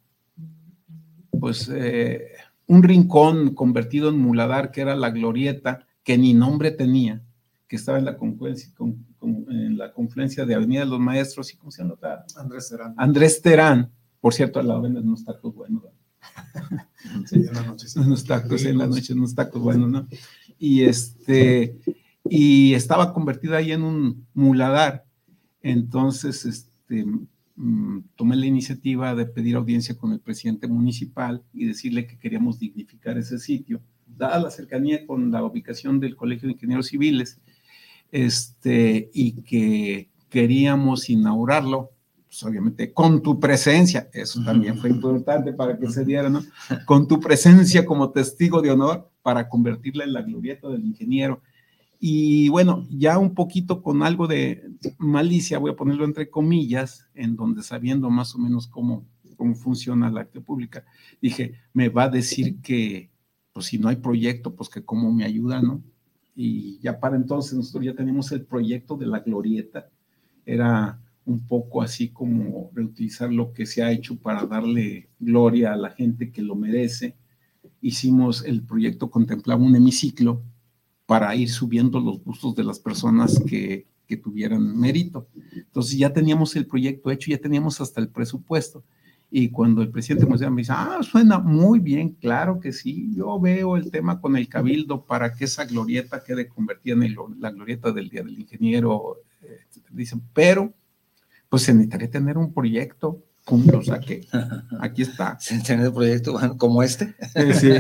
pues, 1.40 1.70
eh, 1.74 2.32
un 2.68 2.84
rincón 2.84 3.54
convertido 3.54 4.10
en 4.10 4.18
muladar 4.18 4.72
que 4.72 4.82
era 4.82 4.96
la 4.96 5.12
glorieta, 5.12 5.88
que 6.04 6.18
ni 6.18 6.34
nombre 6.34 6.72
tenía, 6.72 7.22
que 7.68 7.76
estaba 7.76 8.00
en 8.00 8.06
la 8.06 8.18
confluencia, 8.18 8.72
en 9.22 9.78
la 9.78 9.94
confluencia 9.94 10.46
de 10.46 10.56
Avenida 10.56 10.82
de 10.82 10.88
los 10.88 11.00
Maestros 11.00 11.54
y 11.54 11.58
¿cómo 11.58 11.72
se 11.72 11.84
llama? 11.84 11.96
Andrés 12.36 12.70
Terán. 12.70 12.94
Andrés 12.98 13.42
Terán, 13.42 13.92
por 14.20 14.34
cierto, 14.34 14.60
al 14.60 14.68
lado 14.68 14.82
venden 14.82 15.08
unos 15.08 15.24
tacos 15.24 15.54
buenos. 15.54 15.84
sí, 17.26 17.36
en 17.36 17.54
la 17.54 17.64
noche. 17.64 17.88
Sí. 17.88 18.00
Unos 18.00 18.24
tacos, 18.26 18.66
en 18.66 18.78
la 18.78 18.88
noche 18.88 19.14
unos 19.14 19.34
tacos 19.36 19.62
buenos, 19.62 19.90
¿no? 19.90 20.08
Y 20.58 20.82
este, 20.82 21.78
y 22.30 22.74
estaba 22.74 23.14
convertida 23.14 23.58
ahí 23.58 23.72
en 23.72 23.84
un 23.84 24.28
muladar. 24.34 25.06
Entonces, 25.62 26.46
este, 26.46 27.06
mm, 27.56 28.00
tomé 28.16 28.36
la 28.36 28.46
iniciativa 28.46 29.16
de 29.16 29.26
pedir 29.26 29.56
audiencia 29.56 29.98
con 29.98 30.14
el 30.14 30.20
presidente 30.20 30.68
municipal 30.68 31.44
y 31.54 31.66
decirle 31.66 32.08
que 32.08 32.18
queríamos 32.18 32.60
dignificar 32.60 33.18
ese 33.18 33.40
sitio, 33.40 33.82
dada 34.06 34.40
la 34.40 34.52
cercanía 34.52 35.06
con 35.06 35.32
la 35.32 35.44
ubicación 35.44 36.00
del 36.00 36.16
Colegio 36.16 36.48
de 36.48 36.54
Ingenieros 36.54 36.88
Civiles 36.88 37.40
este, 38.12 39.10
y 39.14 39.42
que 39.44 40.10
queríamos 40.30 41.10
inaugurarlo, 41.10 41.92
pues 42.26 42.44
obviamente 42.44 42.94
con 42.94 43.22
tu 43.24 43.40
presencia, 43.40 44.10
eso 44.14 44.44
también 44.44 44.78
fue 44.78 44.92
importante 44.92 45.52
para 45.54 45.78
que 45.78 45.90
se 45.90 46.06
diera, 46.06 46.30
¿no? 46.30 46.44
Con 46.86 47.08
tu 47.08 47.20
presencia 47.20 47.84
como 47.86 48.12
testigo 48.12 48.62
de 48.62 48.70
honor 48.70 49.10
para 49.24 49.50
convertirla 49.50 50.04
en 50.04 50.14
la 50.14 50.22
glorieta 50.22 50.70
del 50.70 50.86
ingeniero. 50.86 51.42
Y 52.00 52.48
bueno, 52.50 52.88
ya 52.90 53.18
un 53.18 53.36
poquito 53.36 53.82
con 53.82 54.04
algo 54.04 54.28
de 54.28 54.72
malicia, 54.98 55.60
voy 55.60 55.72
a 55.72 55.76
ponerlo 55.76 56.06
entre 56.06 56.30
comillas, 56.30 57.08
en 57.14 57.36
donde 57.36 57.62
sabiendo 57.62 58.10
más 58.10 58.34
o 58.36 58.38
menos 58.40 58.68
cómo, 58.68 59.06
cómo 59.36 59.54
funciona 59.56 60.10
la 60.10 60.22
acta 60.22 60.40
pública, 60.40 60.86
dije, 61.22 61.56
me 61.74 61.90
va 61.90 62.04
a 62.04 62.10
decir 62.10 62.62
que, 62.62 63.12
pues 63.52 63.66
si 63.66 63.78
no 63.78 63.90
hay 63.90 63.98
proyecto, 63.98 64.56
pues 64.56 64.70
que 64.70 64.86
cómo 64.86 65.12
me 65.12 65.26
ayuda, 65.26 65.62
¿no? 65.62 65.84
y 66.42 66.80
ya 66.80 66.98
para 67.02 67.18
entonces 67.18 67.52
nosotros 67.54 67.84
ya 67.84 67.94
teníamos 67.94 68.32
el 68.32 68.46
proyecto 68.46 68.96
de 68.96 69.06
la 69.06 69.20
glorieta. 69.20 69.90
Era 70.46 70.98
un 71.26 71.46
poco 71.46 71.82
así 71.82 72.12
como 72.12 72.72
reutilizar 72.74 73.30
lo 73.30 73.52
que 73.52 73.66
se 73.66 73.84
ha 73.84 73.92
hecho 73.92 74.16
para 74.16 74.46
darle 74.46 75.10
gloria 75.20 75.74
a 75.74 75.76
la 75.76 75.90
gente 75.90 76.32
que 76.32 76.42
lo 76.42 76.56
merece. 76.56 77.18
Hicimos 77.82 78.46
el 78.46 78.64
proyecto, 78.64 79.12
contemplaba 79.12 79.62
un 79.62 79.76
hemiciclo 79.76 80.42
para 81.10 81.36
ir 81.36 81.50
subiendo 81.50 82.00
los 82.00 82.24
gustos 82.24 82.54
de 82.54 82.64
las 82.64 82.80
personas 82.80 83.42
que, 83.48 83.88
tuvieran 84.24 84.78
mérito. 84.78 85.28
Entonces 85.56 85.98
ya 85.98 86.12
teníamos 86.12 86.56
el 86.56 86.66
proyecto 86.66 87.10
hecho, 87.12 87.32
ya 87.32 87.38
teníamos 87.38 87.82
hasta 87.82 88.00
el 88.00 88.10
presupuesto. 88.10 88.84
Y 89.30 89.50
cuando 89.50 89.82
el 89.82 89.90
presidente 89.90 90.26
me 90.28 90.62
dice, 90.62 90.72
ah, 90.76 91.00
suena 91.02 91.40
muy 91.40 91.80
bien, 91.80 92.10
claro 92.10 92.60
que 92.60 92.72
sí, 92.72 93.12
yo 93.16 93.40
veo 93.40 93.76
el 93.76 93.90
tema 93.90 94.20
con 94.22 94.36
el 94.36 94.48
cabildo 94.48 95.06
para 95.06 95.34
que 95.34 95.46
esa 95.46 95.66
glorieta 95.66 96.24
quede 96.24 96.48
convertida 96.48 96.94
en 96.94 97.16
la 97.40 97.52
glorieta 97.52 97.92
del 97.92 98.10
Día 98.10 98.24
del 98.24 98.40
Ingeniero, 98.40 99.18
eh, 99.44 99.60
dicen, 99.92 100.22
pero 100.34 100.74
pues 101.50 101.64
se 101.64 101.74
necesitaría 101.74 102.10
tener 102.10 102.38
un 102.38 102.54
proyecto 102.54 103.24
o 103.46 103.82
sea 103.84 104.00
que 104.00 104.28
aquí 104.80 105.02
está. 105.02 105.38
Tener 105.66 105.92
proyecto 105.92 106.40
como 106.58 106.84
este. 106.84 107.16
Sí, 107.54 107.72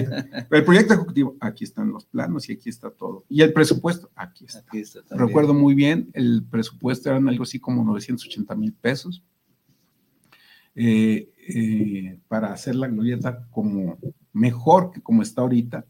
El 0.49 0.65
proyecto 0.65 0.93
ejecutivo, 0.93 1.35
aquí 1.39 1.63
están 1.63 1.91
los 1.91 2.05
planos 2.05 2.49
y 2.49 2.53
aquí 2.53 2.69
está 2.69 2.89
todo. 2.89 3.25
Y 3.29 3.41
el 3.41 3.53
presupuesto, 3.53 4.09
aquí 4.15 4.45
está. 4.45 4.59
Aquí 4.59 4.79
está 4.79 5.01
Recuerdo 5.11 5.53
muy 5.53 5.75
bien, 5.75 6.09
el 6.13 6.43
presupuesto 6.49 7.09
eran 7.09 7.27
algo 7.29 7.43
así 7.43 7.59
como 7.59 7.83
980 7.83 8.55
mil 8.55 8.73
pesos. 8.73 9.23
Eh, 10.75 11.29
eh, 11.49 12.19
para 12.27 12.53
hacer 12.53 12.75
la 12.75 12.87
glorieta 12.87 13.45
como 13.51 13.97
mejor 14.31 14.91
que 14.91 15.01
como 15.01 15.21
está 15.21 15.41
ahorita. 15.41 15.85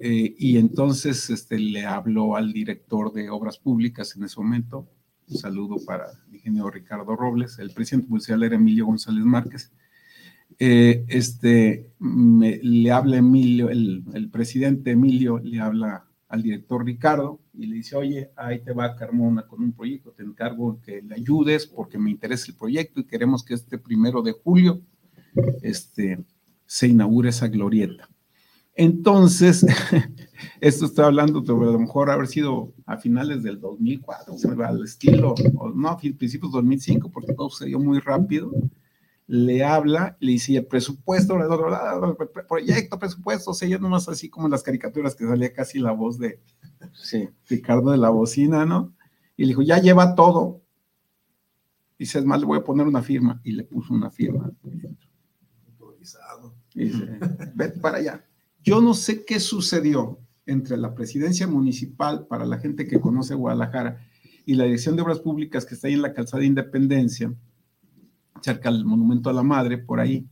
Eh, 0.00 0.34
y 0.38 0.58
entonces 0.58 1.30
este, 1.30 1.58
le 1.58 1.84
habló 1.84 2.36
al 2.36 2.52
director 2.52 3.12
de 3.12 3.30
obras 3.30 3.58
públicas 3.58 4.16
en 4.16 4.24
ese 4.24 4.40
momento. 4.40 4.88
Un 5.30 5.36
saludo 5.36 5.76
para 5.86 6.06
el 6.28 6.34
ingeniero 6.34 6.70
Ricardo 6.70 7.14
Robles. 7.14 7.58
El 7.60 7.70
presidente 7.70 8.08
municipal 8.08 8.42
era 8.42 8.56
Emilio 8.56 8.86
González 8.86 9.24
Márquez. 9.24 9.72
este, 10.58 11.90
le 12.00 12.90
habla 12.90 13.18
Emilio, 13.18 13.70
el, 13.70 14.04
el 14.12 14.28
presidente 14.28 14.90
Emilio 14.90 15.38
le 15.38 15.60
habla 15.60 16.04
al 16.28 16.42
director 16.42 16.84
Ricardo 16.84 17.40
y 17.54 17.66
le 17.66 17.76
dice, 17.76 17.96
oye, 17.96 18.30
ahí 18.36 18.60
te 18.60 18.72
va 18.72 18.96
Carmona 18.96 19.46
con 19.46 19.62
un 19.62 19.72
proyecto, 19.72 20.12
te 20.12 20.22
encargo 20.22 20.80
que 20.80 21.02
le 21.02 21.14
ayudes 21.14 21.66
porque 21.66 21.98
me 21.98 22.10
interesa 22.10 22.46
el 22.48 22.56
proyecto 22.56 23.00
y 23.00 23.04
queremos 23.04 23.44
que 23.44 23.54
este 23.54 23.78
primero 23.78 24.22
de 24.22 24.32
julio 24.32 24.80
este, 25.62 26.24
se 26.66 26.88
inaugure 26.88 27.30
esa 27.30 27.48
glorieta. 27.48 28.08
Entonces, 28.80 29.66
esto 30.62 30.86
está 30.86 31.04
hablando 31.04 31.42
de 31.42 31.52
a 31.52 31.72
lo 31.72 31.78
mejor 31.78 32.08
haber 32.08 32.26
sido 32.26 32.72
a 32.86 32.96
finales 32.96 33.42
del 33.42 33.60
2004, 33.60 34.36
al 34.64 34.82
estilo, 34.82 35.34
o 35.58 35.68
no, 35.68 35.90
a 35.90 35.98
principios 35.98 36.50
del 36.50 36.62
2005, 36.62 37.10
porque 37.10 37.34
todo 37.34 37.50
sucedió 37.50 37.78
muy 37.78 37.98
rápido. 37.98 38.50
le 39.26 39.62
habla, 39.62 40.16
le 40.18 40.32
dice 40.32 40.56
el 40.56 40.64
presupuesto, 40.64 41.36
el 41.36 42.46
proyecto, 42.48 42.98
presupuesto, 42.98 43.50
o 43.50 43.54
sea, 43.54 43.68
ya 43.68 43.76
nomás 43.76 44.08
así 44.08 44.30
como 44.30 44.46
en 44.46 44.52
las 44.52 44.62
caricaturas 44.62 45.14
que 45.14 45.26
salía 45.26 45.52
casi 45.52 45.78
la 45.78 45.92
voz 45.92 46.18
de 46.18 46.40
Ricardo 47.50 47.90
de 47.90 47.98
la 47.98 48.08
bocina, 48.08 48.64
¿no? 48.64 48.94
Y 49.36 49.42
le 49.42 49.48
dijo, 49.48 49.60
ya 49.60 49.76
lleva 49.76 50.14
todo. 50.14 50.62
Dice, 51.98 52.18
es 52.18 52.24
más, 52.24 52.40
le 52.40 52.46
voy 52.46 52.58
a 52.58 52.64
poner 52.64 52.86
una 52.86 53.02
firma. 53.02 53.42
Y 53.44 53.52
le 53.52 53.64
puso 53.64 53.92
una 53.92 54.10
firma. 54.10 54.50
Y 56.74 56.84
dice, 56.84 57.18
vete 57.54 57.78
para 57.78 57.98
allá. 57.98 58.24
Yo 58.62 58.80
no 58.80 58.94
sé 58.94 59.24
qué 59.24 59.40
sucedió 59.40 60.18
entre 60.46 60.76
la 60.76 60.94
presidencia 60.94 61.46
municipal, 61.46 62.26
para 62.26 62.44
la 62.44 62.58
gente 62.58 62.86
que 62.86 63.00
conoce 63.00 63.34
Guadalajara, 63.34 64.04
y 64.44 64.54
la 64.54 64.64
Dirección 64.64 64.96
de 64.96 65.02
Obras 65.02 65.20
Públicas 65.20 65.64
que 65.64 65.74
está 65.74 65.88
ahí 65.88 65.94
en 65.94 66.02
la 66.02 66.12
calzada 66.12 66.40
de 66.40 66.46
Independencia, 66.46 67.32
cerca 68.42 68.70
del 68.70 68.84
Monumento 68.84 69.30
a 69.30 69.32
la 69.32 69.42
Madre, 69.42 69.78
por 69.78 70.00
ahí. 70.00 70.26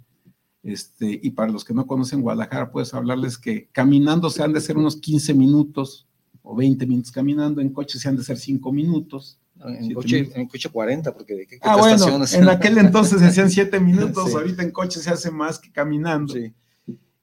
Este, 0.62 1.20
y 1.22 1.30
para 1.30 1.52
los 1.52 1.64
que 1.64 1.72
no 1.72 1.86
conocen 1.86 2.20
Guadalajara, 2.20 2.70
puedes 2.70 2.92
hablarles 2.94 3.38
que 3.38 3.68
caminando 3.70 4.28
se 4.28 4.42
han 4.42 4.52
de 4.52 4.60
ser 4.60 4.76
unos 4.76 4.96
15 4.96 5.34
minutos 5.34 6.06
o 6.42 6.56
20 6.56 6.86
minutos 6.86 7.12
caminando, 7.12 7.60
en 7.60 7.70
coche 7.70 7.98
se 7.98 8.08
han 8.08 8.16
de 8.16 8.24
ser 8.24 8.38
5 8.38 8.72
minutos. 8.72 9.38
En 9.64 9.92
coche, 9.92 10.30
en 10.34 10.46
coche 10.46 10.68
40, 10.68 11.12
porque 11.14 11.34
de 11.34 11.46
qué, 11.46 11.58
ah, 11.62 11.76
bueno, 11.76 12.24
en 12.32 12.48
aquel 12.48 12.78
entonces 12.78 13.18
se 13.20 13.26
hacían 13.26 13.50
7 13.50 13.80
minutos, 13.80 14.32
ahorita 14.32 14.62
en 14.62 14.70
coche 14.70 15.00
se 15.00 15.10
hace 15.10 15.30
más 15.32 15.58
que 15.58 15.72
caminando. 15.72 16.32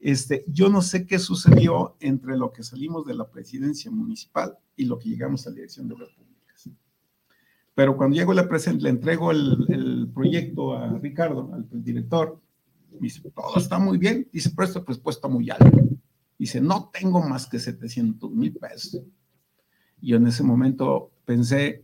Este, 0.05 0.45
yo 0.47 0.69
no 0.69 0.83
sé 0.83 1.07
qué 1.07 1.17
sucedió 1.17 1.95
entre 1.99 2.37
lo 2.37 2.53
que 2.53 2.61
salimos 2.61 3.07
de 3.07 3.15
la 3.15 3.27
presidencia 3.27 3.89
municipal 3.89 4.55
y 4.75 4.85
lo 4.85 4.99
que 4.99 5.09
llegamos 5.09 5.47
a 5.47 5.49
la 5.49 5.55
dirección 5.55 5.87
de 5.87 5.95
obras 5.95 6.09
públicas. 6.11 6.69
Pero 7.73 7.97
cuando 7.97 8.15
llego 8.15 8.31
le, 8.31 8.43
presento, 8.43 8.83
le 8.83 8.91
entrego 8.91 9.31
el, 9.31 9.65
el, 9.67 10.07
proyecto 10.13 10.75
a 10.77 10.95
Ricardo, 10.99 11.49
al 11.51 11.67
director, 11.83 12.39
dice, 12.99 13.19
todo 13.31 13.57
está 13.57 13.79
muy 13.79 13.97
bien, 13.97 14.29
dice, 14.31 14.51
pero 14.55 14.67
este 14.67 14.81
presupuesto 14.81 15.27
muy 15.27 15.49
alto. 15.49 15.75
Dice, 16.37 16.61
no 16.61 16.91
tengo 16.93 17.27
más 17.27 17.47
que 17.47 17.57
700 17.57 18.29
mil 18.29 18.53
pesos. 18.53 19.01
Y 20.01 20.09
yo 20.09 20.17
en 20.17 20.27
ese 20.27 20.43
momento 20.43 21.13
pensé, 21.25 21.83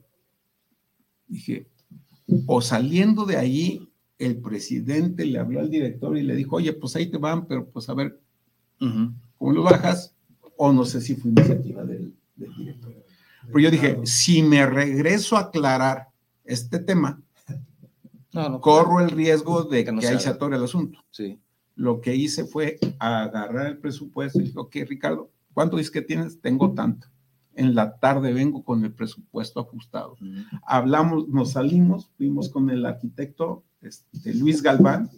dije, 1.26 1.72
o 2.46 2.62
saliendo 2.62 3.26
de 3.26 3.38
allí, 3.38 3.91
el 4.22 4.38
presidente 4.38 5.26
le 5.26 5.40
habló 5.40 5.60
al 5.60 5.70
director 5.70 6.18
y 6.18 6.24
le 6.24 6.36
dijo, 6.36 6.58
oye, 6.58 6.74
pues 6.74 6.96
ahí 6.96 7.08
te 7.08 7.18
van, 7.18 7.46
pero 7.48 7.68
pues 7.68 7.90
a 7.90 7.94
ver 7.94 8.20
cómo 8.78 9.52
lo 9.52 9.64
bajas, 9.64 10.16
o 10.58 10.72
no 10.72 10.86
sé 10.86 11.02
si 11.02 11.16
fue 11.16 11.32
iniciativa 11.32 11.84
del, 11.84 12.14
director. 12.36 12.94
Pero 13.48 13.60
yo 13.60 13.72
dije, 13.72 14.00
si 14.04 14.44
me 14.44 14.66
regreso 14.66 15.36
a 15.38 15.42
aclarar 15.42 16.10
este 16.46 16.80
tema, 16.80 17.22
corro 18.60 19.00
el 19.00 19.10
riesgo 19.10 19.64
de 19.64 19.84
que, 19.84 20.08
ahí 20.08 20.20
se 20.20 20.30
atore 20.30 20.58
el 20.58 20.64
asunto. 20.64 21.00
Sí. 21.10 21.40
Lo 21.76 22.00
que 22.02 22.16
hice 22.16 22.46
fue 22.46 22.78
agarrar 23.00 23.68
el 23.68 23.78
presupuesto 23.78 24.40
y 24.40 24.44
dije, 24.44 24.60
ok, 24.60 24.76
Ricardo, 24.88 25.32
¿cuánto 25.54 25.78
dices 25.78 25.92
que 25.92 26.02
tienes? 26.02 26.40
Tengo 26.40 26.74
tanto 26.74 27.08
en 27.56 27.76
la 27.76 27.98
tarde 27.98 28.34
vengo 28.34 28.64
con 28.64 28.84
el 28.84 28.94
presupuesto 28.94 29.60
ajustado. 29.60 30.16
Hablamos, 30.66 31.28
nos 31.28 31.52
salimos, 31.52 32.10
fuimos 32.18 32.50
con 32.50 32.70
el 32.70 32.86
arquitecto 32.86 33.64
este, 33.82 34.34
Luis 34.34 34.62
Galván, 34.62 35.10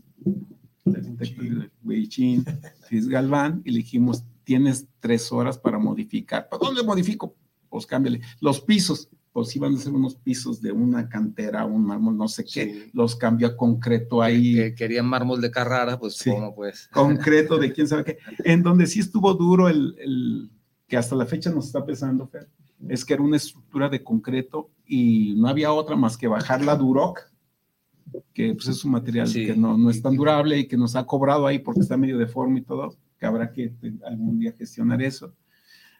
arquitecto 0.85 1.41
Luis 1.83 3.07
Galván, 3.07 3.61
y 3.65 3.71
le 3.71 3.77
dijimos, 3.77 4.23
tienes 4.43 4.87
tres 4.99 5.31
horas 5.31 5.57
para 5.57 5.79
modificar. 5.79 6.49
¿Para 6.49 6.63
dónde 6.63 6.83
modifico? 6.83 7.35
Pues 7.69 7.85
cámbiale. 7.85 8.21
Los 8.39 8.61
pisos, 8.61 9.09
pues 9.31 9.55
iban 9.55 9.75
a 9.75 9.77
ser 9.77 9.93
unos 9.93 10.15
pisos 10.15 10.61
de 10.61 10.71
una 10.71 11.09
cantera, 11.09 11.65
un 11.65 11.85
mármol, 11.85 12.17
no 12.17 12.27
sé 12.27 12.45
qué, 12.45 12.89
los 12.93 13.15
cambió 13.15 13.47
a 13.47 13.57
concreto 13.57 14.21
ahí. 14.21 14.55
Que, 14.55 14.75
querían 14.75 15.07
mármol 15.07 15.41
de 15.41 15.49
Carrara, 15.49 15.99
pues 15.99 16.21
cómo 16.23 16.53
pues. 16.53 16.87
Concreto 16.91 17.57
de 17.57 17.73
quién 17.73 17.87
sabe 17.87 18.03
qué. 18.03 18.17
En 18.43 18.61
donde 18.61 18.85
sí 18.85 18.99
estuvo 18.99 19.33
duro 19.33 19.69
el 19.69 20.49
que 20.93 20.97
hasta 20.97 21.15
la 21.15 21.25
fecha 21.25 21.49
nos 21.49 21.65
está 21.65 21.83
pesando, 21.83 22.29
es 22.87 23.03
que 23.03 23.15
era 23.15 23.23
una 23.23 23.37
estructura 23.37 23.89
de 23.89 24.03
concreto 24.03 24.69
y 24.85 25.33
no 25.37 25.47
había 25.47 25.71
otra 25.71 25.95
más 25.95 26.17
que 26.17 26.27
bajar 26.27 26.63
la 26.63 26.75
Duroc, 26.75 27.31
que 28.33 28.53
pues, 28.53 28.67
es 28.67 28.83
un 28.83 28.91
material 28.91 29.31
que 29.31 29.55
no, 29.55 29.77
no, 29.77 29.89
es 29.89 30.01
tan 30.01 30.15
durable 30.15 30.59
y 30.59 30.67
que 30.67 30.77
nos 30.77 30.95
ha 30.95 31.05
cobrado 31.05 31.47
ahí 31.47 31.59
porque 31.59 31.81
está 31.81 31.97
medio 31.97 32.17
deforme 32.17 32.59
y 32.59 32.63
todo, 32.63 32.95
que 33.19 33.25
habrá 33.25 33.51
que 33.51 33.73
algún 34.05 34.39
día 34.39 34.53
gestionar 34.57 35.01
eso. 35.01 35.33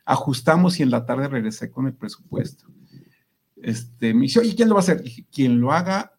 Ajustamos 0.06 0.80
y 0.80 0.84
en 0.84 0.92
la 0.92 1.06
tarde 1.06 1.28
regresé 1.28 1.72
con 1.72 1.88
el 1.88 1.94
presupuesto. 1.94 2.66
Este, 3.62 4.14
me 4.14 4.24
dice, 4.24 4.40
oye, 4.40 4.56
¿quién 4.56 4.68
lo 4.68 4.76
va 4.76 4.82
a 4.82 4.84
hacer? 4.84 5.02
Dije, 5.02 5.26
quien 5.32 5.62
lo 5.62 5.72
haga, 5.72 6.12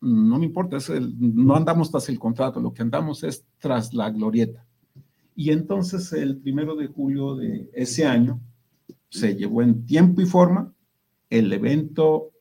no 0.00 0.38
me 0.38 0.44
importa, 0.44 0.76
no 1.18 1.56
andamos 1.56 1.90
tras 1.90 2.08
el 2.10 2.18
contrato, 2.18 2.60
lo 2.60 2.74
que 2.74 2.82
andamos 2.82 3.24
es 3.24 3.46
tras 3.58 3.94
la 3.94 4.10
glorieta. 4.10 4.66
Y 5.34 5.50
entonces 5.50 6.12
el 6.12 6.36
primero 6.36 6.76
de 6.76 6.86
julio 6.86 7.34
de 7.36 7.70
ese 7.72 8.06
año 8.06 8.40
se 9.08 9.34
llevó 9.34 9.62
en 9.62 9.86
tiempo 9.86 10.20
y 10.20 10.26
forma 10.26 10.72
el 11.30 11.52
evento 11.52 12.33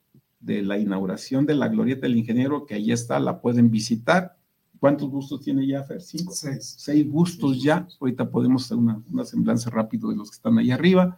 de 0.43 0.61
la 0.61 0.77
inauguración 0.77 1.45
de 1.45 1.55
la 1.55 1.69
Glorieta 1.69 2.01
del 2.01 2.17
Ingeniero, 2.17 2.65
que 2.65 2.75
ahí 2.75 2.91
está, 2.91 3.19
la 3.19 3.41
pueden 3.41 3.71
visitar. 3.71 4.37
¿Cuántos 4.79 5.09
gustos 5.09 5.41
tiene 5.41 5.65
ya, 5.65 5.83
Fer? 5.83 6.01
¿Cinco? 6.01 6.33
Seis. 6.33 6.75
Seis 6.77 7.09
gustos 7.09 7.63
ya. 7.63 7.87
Ahorita 7.99 8.29
podemos 8.29 8.65
hacer 8.65 8.77
una, 8.77 9.01
una 9.11 9.23
semblanza 9.23 9.69
rápido 9.69 10.09
de 10.09 10.17
los 10.17 10.29
que 10.29 10.35
están 10.35 10.57
ahí 10.57 10.71
arriba. 10.71 11.17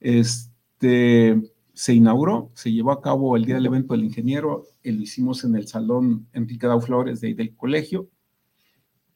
Este, 0.00 1.40
se 1.74 1.92
inauguró, 1.92 2.50
se 2.54 2.72
llevó 2.72 2.92
a 2.92 3.02
cabo 3.02 3.36
el 3.36 3.44
día 3.44 3.56
del 3.56 3.66
evento 3.66 3.94
del 3.94 4.04
ingeniero, 4.04 4.64
lo 4.82 5.02
hicimos 5.02 5.44
en 5.44 5.56
el 5.56 5.66
salón 5.66 6.26
Enrique 6.32 6.66
Dau 6.66 6.80
Flores 6.80 7.20
de, 7.20 7.34
del 7.34 7.54
colegio 7.56 8.08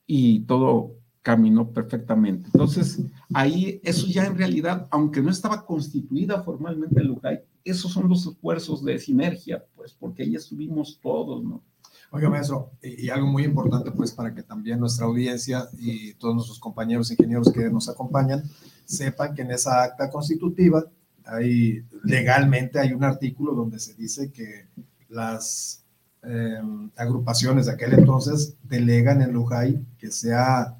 y 0.06 0.40
todo 0.40 0.96
caminó 1.22 1.70
perfectamente. 1.70 2.46
Entonces, 2.52 3.00
ahí 3.32 3.80
eso 3.84 4.06
ya 4.08 4.26
en 4.26 4.36
realidad, 4.36 4.88
aunque 4.90 5.22
no 5.22 5.30
estaba 5.30 5.64
constituida 5.64 6.42
formalmente 6.42 7.00
el 7.00 7.08
LUJAI, 7.08 7.40
esos 7.70 7.92
son 7.92 8.08
los 8.08 8.26
esfuerzos 8.26 8.84
de 8.84 8.98
sinergia, 8.98 9.64
pues, 9.74 9.92
porque 9.92 10.22
ahí 10.22 10.34
estuvimos 10.34 10.98
todos, 11.00 11.42
¿no? 11.44 11.62
Oiga, 12.10 12.30
maestro, 12.30 12.70
y, 12.82 13.10
algo 13.10 13.26
muy 13.26 13.44
importante, 13.44 13.90
pues, 13.90 14.12
para 14.12 14.34
que 14.34 14.42
también 14.42 14.80
nuestra 14.80 15.04
audiencia 15.06 15.68
y 15.78 16.14
todos 16.14 16.34
nuestros 16.34 16.58
compañeros 16.58 17.10
ingenieros 17.10 17.52
que 17.52 17.68
nos 17.68 17.88
acompañan 17.88 18.42
sepan 18.84 19.34
que 19.34 19.42
en 19.42 19.50
esa 19.50 19.82
acta 19.82 20.08
constitutiva 20.08 20.86
hay, 21.24 21.84
legalmente 22.04 22.78
hay 22.78 22.94
un 22.94 23.04
artículo 23.04 23.54
donde 23.54 23.78
se 23.78 23.94
dice 23.94 24.32
que 24.32 24.68
las 25.10 25.84
eh, 26.22 26.60
agrupaciones 26.96 27.66
de 27.66 27.72
aquel 27.72 27.92
entonces 27.92 28.56
delegan 28.62 29.20
en 29.20 29.32
Lujay 29.32 29.84
que 29.98 30.10
sea 30.10 30.76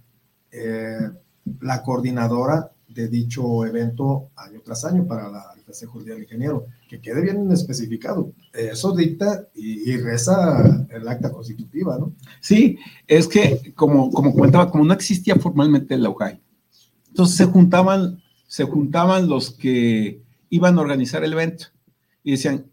eh, 0.51 1.11
la 1.61 1.83
coordinadora 1.83 2.73
de 2.89 3.09
dicho 3.09 3.65
evento 3.67 4.31
año 4.37 4.61
tras 4.65 4.85
año 4.87 5.07
para 5.07 5.29
la, 5.29 5.58
festejo 5.69 5.99
del 5.99 6.07
Día 6.07 6.15
del 6.15 6.23
Ingeniero, 6.25 6.67
que 6.89 7.01
quede 7.01 7.21
bien 7.21 7.51
especificado. 7.53 8.33
Eso 8.53 8.97
dicta 8.97 9.49
y, 9.55 9.97
reza 9.99 10.87
el 10.91 11.07
acta 11.07 11.31
constitutiva, 11.31 11.99
¿no? 11.99 12.15
Sí, 12.41 12.79
es 13.07 13.29
que 13.29 13.73
como, 13.75 14.11
como 14.11 14.35
comentaba, 14.35 14.71
como 14.71 14.85
no 14.85 14.95
existía 14.95 15.37
formalmente 15.37 15.97
la 15.99 16.11
UJAI, 16.11 16.41
entonces 17.09 17.37
se 17.37 17.45
juntaban, 17.45 18.23
se 18.47 18.65
juntaban 18.65 19.29
los 19.29 19.51
que 19.51 20.23
iban 20.49 20.79
a 20.79 20.81
organizar 20.81 21.23
el 21.23 21.35
evento 21.35 21.67
y 22.25 22.33
decían, 22.33 22.67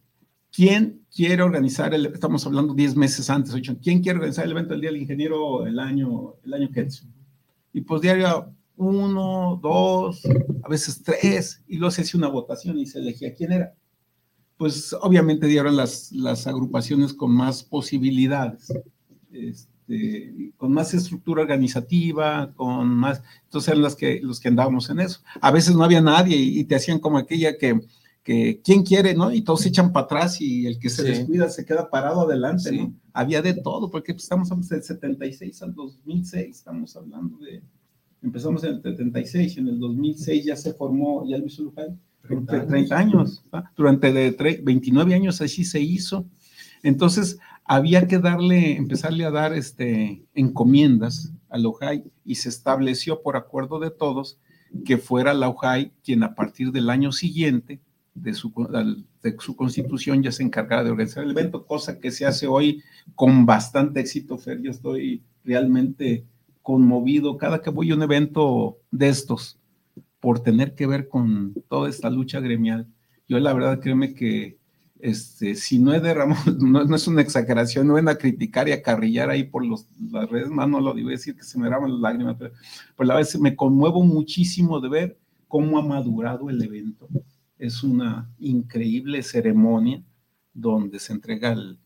¿quién 0.52 1.02
quiere 1.14 1.44
organizar 1.44 1.94
el, 1.94 2.06
estamos 2.08 2.46
hablando 2.46 2.74
10 2.74 2.96
meses 2.96 3.30
antes, 3.30 3.54
¿quién 3.84 4.02
quiere 4.02 4.20
organizar 4.20 4.46
el 4.46 4.52
evento 4.52 4.72
del 4.72 4.82
Día 4.82 4.92
del 4.92 5.02
Ingeniero 5.02 5.68
el 5.68 5.80
año, 5.80 6.36
el 6.46 6.54
año 6.54 6.70
que 6.72 6.82
es? 6.82 7.06
y 7.76 7.82
pues 7.82 8.02
diario 8.02 8.55
uno, 8.78 9.60
dos, 9.62 10.22
a 10.64 10.70
veces 10.70 11.02
tres, 11.04 11.64
y 11.68 11.78
luego 11.78 11.92
se 11.92 12.02
hacía 12.02 12.18
una 12.18 12.28
votación 12.28 12.78
y 12.78 12.86
se 12.86 13.00
elegía 13.00 13.34
quién 13.34 13.52
era. 13.52 13.74
Pues 14.58 14.94
obviamente 15.02 15.48
dieron 15.48 15.76
las, 15.76 16.12
las 16.12 16.48
agrupaciones 16.48 17.14
con 17.14 17.32
más 17.32 17.64
posibilidades, 17.64 18.74
este, 19.32 20.54
con 20.58 20.72
más 20.72 20.94
estructura 20.94 21.42
organizativa, 21.42 22.54
con 22.56 22.88
más, 22.88 23.22
entonces 23.44 23.70
eran 23.70 23.84
las 23.84 23.96
que, 23.96 24.20
los 24.22 24.40
que 24.40 24.48
andábamos 24.48 24.90
en 24.90 25.00
eso. 25.02 25.22
A 25.42 25.52
veces 25.52 25.76
no 25.76 25.84
había 25.84 26.02
nadie 26.02 26.38
y, 26.38 26.64
te 26.64 26.76
hacían 26.76 27.00
como 27.00 27.18
aquella 27.18 27.58
que, 27.58 27.80
que 28.24 28.62
quién 28.64 28.84
quiere, 28.84 29.14
¿no? 29.14 29.32
Y 29.32 29.42
todos 29.42 29.62
se 29.62 29.70
echan 29.70 29.92
para 29.92 30.06
atrás 30.06 30.42
y 30.42 30.66
el 30.66 30.80
que 30.80 30.90
se 30.90 31.04
descuida 31.04 31.50
se 31.50 31.66
queda 31.66 31.90
parado 31.90 32.22
adelante, 32.22 32.72
¿no? 32.72 32.94
Había 33.14 33.42
de 33.42 33.54
todo, 33.54 33.90
porque 33.92 34.14
pues, 34.14 34.24
estamos 34.24 34.50
del 34.70 34.84
76 34.84 35.62
al 35.62 35.76
2006, 35.76 36.58
estamos 36.58 36.96
hablando 36.96 37.38
de, 37.38 37.62
empezamos 38.26 38.64
en 38.64 38.74
el 38.74 38.82
76, 38.82 39.58
en 39.58 39.68
el 39.68 39.80
2006 39.80 40.46
ya 40.46 40.56
se 40.56 40.74
formó, 40.74 41.26
ya 41.28 41.38
Luis 41.38 41.60
Luján, 41.60 42.00
30, 42.28 42.68
30 42.68 42.98
años, 42.98 43.44
durante 43.78 44.12
de 44.12 44.62
29 44.64 45.14
años 45.14 45.42
así 45.42 45.64
se 45.64 45.80
hizo. 45.80 46.26
Entonces, 46.82 47.38
había 47.64 48.08
que 48.08 48.18
darle, 48.18 48.78
empezarle 48.78 49.26
a 49.26 49.32
dar 49.32 49.54
este, 49.54 50.24
encomiendas 50.34 51.32
a 51.50 51.58
la 51.58 51.70
y 52.24 52.36
se 52.36 52.50
estableció 52.50 53.22
por 53.22 53.38
acuerdo 53.38 53.80
de 53.80 53.92
todos 53.92 54.40
que 54.84 54.98
fuera 54.98 55.34
la 55.34 55.50
UJAI 55.50 55.92
quien 56.04 56.24
a 56.24 56.36
partir 56.36 56.72
del 56.72 56.90
año 56.90 57.12
siguiente 57.12 57.80
de 58.14 58.34
su, 58.34 58.52
de 59.22 59.36
su 59.40 59.56
constitución 59.56 60.24
ya 60.24 60.32
se 60.32 60.44
encargaba 60.44 60.84
de 60.84 60.92
organizar 60.92 61.24
el 61.24 61.32
evento, 61.32 61.66
cosa 61.66 62.00
que 62.00 62.12
se 62.12 62.26
hace 62.26 62.48
hoy 62.48 62.82
con 63.14 63.46
bastante 63.46 64.00
éxito, 64.00 64.38
Fer. 64.38 64.62
Yo 64.62 64.72
estoy 64.72 65.24
realmente 65.44 66.26
conmovido 66.66 67.38
cada 67.38 67.62
que 67.62 67.70
voy 67.70 67.92
a 67.92 67.94
un 67.94 68.02
evento 68.02 68.80
de 68.90 69.10
estos 69.10 69.60
por 70.20 70.40
tener 70.40 70.74
que 70.74 70.88
ver 70.88 71.08
con 71.08 71.54
toda 71.70 71.88
esta 71.88 72.10
lucha 72.10 72.40
gremial. 72.40 72.88
Yo 73.28 73.40
la 73.40 73.54
verdad 73.54 73.80
créeme 73.80 74.16
que 74.16 74.58
este, 75.00 75.54
si 75.54 75.78
no 75.78 75.94
he 75.94 76.00
derramado, 76.00 76.42
no, 76.60 76.96
es 76.96 77.08
una 77.08 77.22
exageración, 77.22 77.86
no 77.86 77.94
ven 77.94 78.10
a 78.10 78.16
criticar 78.16 78.68
y 78.68 78.72
a 78.72 78.82
carrillar 78.82 79.30
ahí 79.30 79.44
por 79.44 79.64
los, 79.64 79.86
las 80.12 80.28
redes, 80.28 80.50
más 80.50 80.68
no 80.68 80.80
lo 80.80 80.96
digo, 80.96 81.10
decir 81.10 81.36
que 81.36 81.44
se 81.44 81.60
me 81.60 81.66
derraman 81.66 81.92
las 81.92 82.02
lágrimas, 82.02 82.36
pero 82.40 82.52
por 82.96 83.06
la 83.06 83.16
vez 83.16 83.40
me 83.40 83.56
conmuevo 83.56 84.04
muchísimo 84.04 84.80
de 84.80 84.90
ver 84.90 85.20
cómo 85.48 85.78
ha 85.78 85.84
madurado 85.84 86.50
el 86.50 86.60
evento. 86.64 87.08
Es 87.60 87.84
una 87.84 88.28
increíble 88.40 89.22
ceremonia 89.22 90.04
donde 90.52 90.98
se 91.00 91.14
entrega 91.14 91.52
el, 91.52 91.78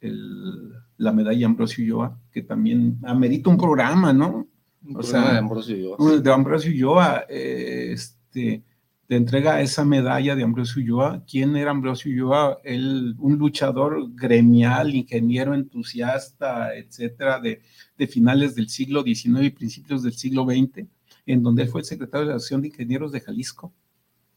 la 0.00 1.12
medalla 1.12 1.46
Ambrosio 1.46 1.84
Ulloa, 1.84 2.18
que 2.30 2.42
también 2.42 2.98
amerita 3.04 3.50
un 3.50 3.56
programa, 3.56 4.12
¿no? 4.12 4.48
o 4.94 5.02
sea, 5.02 5.32
de 5.32 5.38
Ambrosio 5.38 5.76
Ulloa. 5.76 6.20
De 6.20 6.32
Ambrosio 6.32 6.70
Ulloa, 6.70 7.24
eh, 7.28 7.90
este, 7.92 8.62
te 9.06 9.16
entrega 9.16 9.60
esa 9.60 9.84
medalla 9.84 10.36
de 10.36 10.42
Ambrosio 10.42 10.82
Ulloa. 10.82 11.24
¿Quién 11.28 11.56
era 11.56 11.70
Ambrosio 11.70 12.12
Ulloa? 12.12 12.58
Él, 12.62 13.14
un 13.18 13.38
luchador 13.38 14.14
gremial, 14.14 14.94
ingeniero 14.94 15.54
entusiasta, 15.54 16.74
etcétera, 16.76 17.40
de, 17.40 17.62
de 17.96 18.06
finales 18.06 18.54
del 18.54 18.68
siglo 18.68 19.02
XIX 19.02 19.44
y 19.44 19.50
principios 19.50 20.02
del 20.02 20.12
siglo 20.12 20.44
XX, 20.44 20.86
en 21.26 21.42
donde 21.42 21.62
él 21.62 21.68
fue 21.68 21.80
el 21.80 21.86
secretario 21.86 22.26
de 22.26 22.32
la 22.32 22.36
Asociación 22.36 22.62
de 22.62 22.68
Ingenieros 22.68 23.12
de 23.12 23.20
Jalisco. 23.20 23.72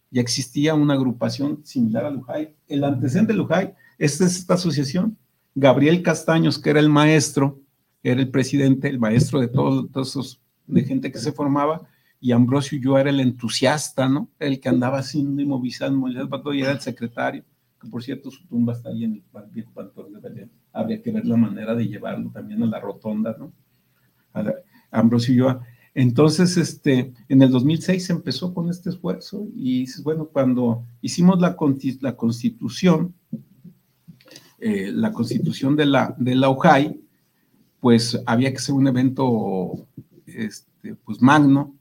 Ya 0.09 0.21
existía 0.21 0.73
una 0.73 0.93
agrupación 0.93 1.61
similar 1.65 2.05
a 2.05 2.09
Lujay. 2.09 2.55
El 2.67 2.83
antecedente 2.83 3.33
de 3.33 3.37
Lujay, 3.37 3.73
es 3.97 4.19
esta 4.19 4.55
asociación. 4.55 5.17
Gabriel 5.55 6.01
Castaños, 6.01 6.59
que 6.59 6.69
era 6.69 6.79
el 6.79 6.89
maestro, 6.89 7.59
era 8.03 8.21
el 8.21 8.29
presidente, 8.29 8.87
el 8.87 8.99
maestro 8.99 9.39
de 9.39 9.47
todos, 9.47 9.85
esos, 9.95 10.41
de 10.67 10.83
gente 10.83 11.11
que 11.11 11.19
se 11.19 11.31
formaba, 11.31 11.81
y 12.19 12.31
Ambrosio 12.31 12.79
yo 12.79 12.97
era 12.97 13.09
el 13.09 13.19
entusiasta, 13.19 14.07
¿no? 14.07 14.29
El 14.39 14.59
que 14.59 14.69
andaba 14.69 14.99
haciendo 14.99 15.41
y 15.41 15.45
movilizando, 15.45 16.07
y 16.53 16.61
era 16.61 16.71
el 16.71 16.79
secretario, 16.79 17.43
que 17.81 17.87
por 17.89 18.03
cierto 18.03 18.31
su 18.31 18.45
tumba 18.47 18.73
está 18.73 18.89
ahí 18.89 19.03
en 19.03 19.13
el 19.13 19.23
viejo 19.51 19.71
Pantón 19.73 20.13
de 20.13 20.19
Belén. 20.19 20.51
Habría 20.71 21.01
que 21.01 21.11
ver 21.11 21.25
la 21.25 21.35
manera 21.35 21.75
de 21.75 21.87
llevarlo 21.87 22.29
también 22.29 22.63
a 22.63 22.67
la 22.67 22.79
rotonda, 22.79 23.35
¿no? 23.37 23.51
Ambrosio 24.91 25.33
Ulloa. 25.33 25.65
Entonces, 25.93 26.55
este, 26.55 27.13
en 27.27 27.41
el 27.41 27.51
2006 27.51 28.05
se 28.05 28.13
empezó 28.13 28.53
con 28.53 28.69
este 28.69 28.89
esfuerzo 28.89 29.45
y 29.53 29.85
bueno, 30.03 30.25
cuando 30.25 30.85
hicimos 31.01 31.39
la, 31.41 31.57
la 31.99 32.15
constitución, 32.15 33.13
eh, 34.63 34.91
la 34.93 35.11
constitución 35.11 35.75
de 35.75 35.87
la, 35.87 36.15
de 36.19 36.35
la 36.35 36.49
UJAI, 36.49 37.01
pues 37.79 38.21
había 38.27 38.53
que 38.53 38.59
ser 38.59 38.75
un 38.75 38.87
evento 38.87 39.87
este, 40.27 40.93
pues 41.03 41.19
magno 41.19 41.73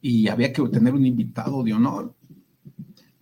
y 0.00 0.26
había 0.26 0.52
que 0.52 0.62
tener 0.68 0.94
un 0.94 1.06
invitado 1.06 1.62
de 1.62 1.72
honor. 1.72 2.12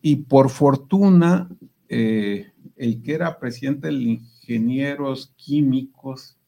Y 0.00 0.16
por 0.16 0.48
fortuna, 0.48 1.50
eh, 1.90 2.52
el 2.74 3.02
que 3.02 3.12
era 3.12 3.38
presidente 3.38 3.88
de 3.88 3.94
ingenieros 3.94 5.34
químicos, 5.36 6.38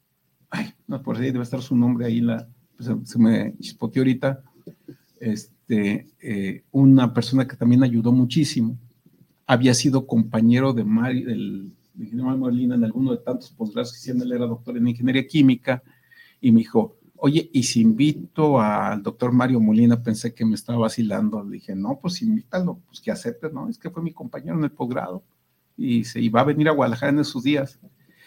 ay, 0.49 0.73
no 0.87 1.03
por 1.03 1.19
ahí 1.19 1.33
debe 1.33 1.45
estar 1.45 1.61
su 1.61 1.77
nombre 1.77 2.07
ahí, 2.07 2.23
la, 2.23 2.49
pues, 2.79 2.91
se, 3.05 3.19
me 3.19 3.55
chispoteó 3.59 4.01
ahorita, 4.01 4.43
este, 5.21 6.09
eh, 6.19 6.65
una 6.71 7.13
persona 7.13 7.47
que 7.47 7.57
también 7.57 7.83
ayudó 7.83 8.11
muchísimo, 8.11 8.79
había 9.47 9.75
sido 9.75 10.07
compañero 10.07 10.73
de 10.73 10.85
Mari, 10.85 11.25
del 11.25 11.73
de 11.95 12.05
ingeniero 12.05 12.37
Molina 12.37 12.75
en 12.75 12.85
alguno 12.85 13.13
de 13.13 13.19
tantos 13.19 13.51
posgrados 13.51 13.93
que 13.93 13.99
hicieron, 13.99 14.23
él 14.23 14.33
era 14.33 14.47
doctor 14.47 14.77
en 14.77 14.89
ingeniería 14.89 15.27
química, 15.27 15.83
y 16.41 16.51
me 16.51 16.61
dijo, 16.61 16.97
oye, 17.25 17.49
¿y 17.53 17.63
si 17.63 17.81
invito 17.81 18.61
al 18.61 19.01
doctor 19.01 19.31
Mario 19.31 19.61
Molina? 19.61 20.03
Pensé 20.03 20.35
que 20.35 20.45
me 20.45 20.57
estaba 20.57 20.81
vacilando. 20.81 21.45
Le 21.45 21.53
dije, 21.53 21.77
no, 21.77 22.01
pues 22.03 22.21
invítalo, 22.21 22.81
pues 22.85 23.01
que 23.01 23.13
acepte, 23.13 23.49
¿no? 23.49 23.69
Es 23.69 23.79
que 23.79 23.91
fue 23.91 24.03
mi 24.03 24.13
compañero 24.13 24.59
en 24.59 24.65
el 24.65 24.73
posgrado 24.73 25.23
y 25.77 26.03
se 26.03 26.21
iba 26.21 26.41
a 26.41 26.45
venir 26.45 26.69
a 26.69 26.73
Guadalajara 26.73 27.13
en 27.13 27.21
esos 27.21 27.45
días. 27.45 27.79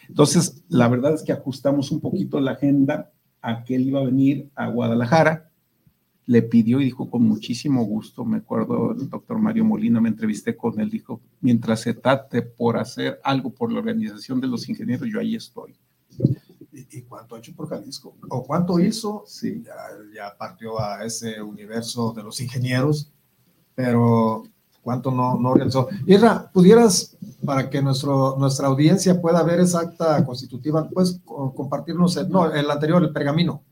Entonces, 0.08 0.63
la 0.69 0.88
verdad 0.88 1.13
es 1.13 1.23
que 1.23 1.34
ajustamos 1.34 1.91
un 1.91 1.99
poquito 1.99 2.39
la 2.39 2.51
agenda 2.51 3.12
a 3.41 3.65
que 3.65 3.75
él 3.75 3.88
iba 3.88 3.99
a 3.99 4.06
venir 4.06 4.49
a 4.56 4.67
Guadalajara 4.67 5.51
le 6.28 6.42
pidió 6.42 6.82
y 6.82 6.86
dijo 6.86 7.10
con 7.10 7.24
muchísimo 7.24 7.84
gusto, 7.86 8.26
me 8.26 8.38
acuerdo 8.38 8.92
el 8.94 9.10
doctor 9.10 9.38
Mario 9.38 9.64
Molina, 9.64 10.02
me 10.02 10.10
entrevisté 10.10 10.56
con 10.56 10.80
él, 10.80 10.90
dijo, 10.90 11.22
mientras 11.42 11.82
se 11.82 11.94
trate 11.94 12.42
por 12.42 12.78
hacer 12.78 13.20
algo 13.24 13.52
por 13.52 13.72
la 13.72 13.80
organización 13.80 14.42
de 14.42 14.48
los 14.48 14.68
ingenieros, 14.68 15.08
yo 15.12 15.20
ahí 15.20 15.36
estoy. 15.36 15.76
¿Y, 16.72 17.02
cuánto 17.04 17.36
ha 17.36 17.40
hecho 17.40 17.54
por 17.56 17.70
Jalisco? 17.70 18.16
¿O 18.30 18.44
cuánto 18.44 18.80
hizo? 18.80 19.24
Sí, 19.28 19.64
ya, 19.64 19.74
ya, 20.14 20.38
partió 20.38 20.80
a 20.80 21.06
ese 21.06 21.42
universo 21.42 22.12
de 22.14 22.24
los 22.24 22.42
ingenieros, 22.42 23.12
pero 23.74 24.44
cuánto 24.82 25.12
no, 25.12 25.40
no 25.40 25.54
realizó. 25.54 25.88
Irra, 26.06 26.52
¿pudieras, 26.52 27.18
para 27.46 27.70
que 27.70 27.82
nuestro, 27.82 28.36
nuestra 28.38 28.68
audiencia 28.68 29.22
pueda 29.22 29.42
ver 29.44 29.60
esa 29.62 29.82
acta 29.82 30.26
constitutiva, 30.26 30.90
pues 30.90 31.22
compartirnos, 31.24 32.18
el, 32.18 32.30
no, 32.30 32.54
el 32.54 32.70
anterior, 32.70 33.04
el 33.04 33.14
pergamino? 33.14 33.64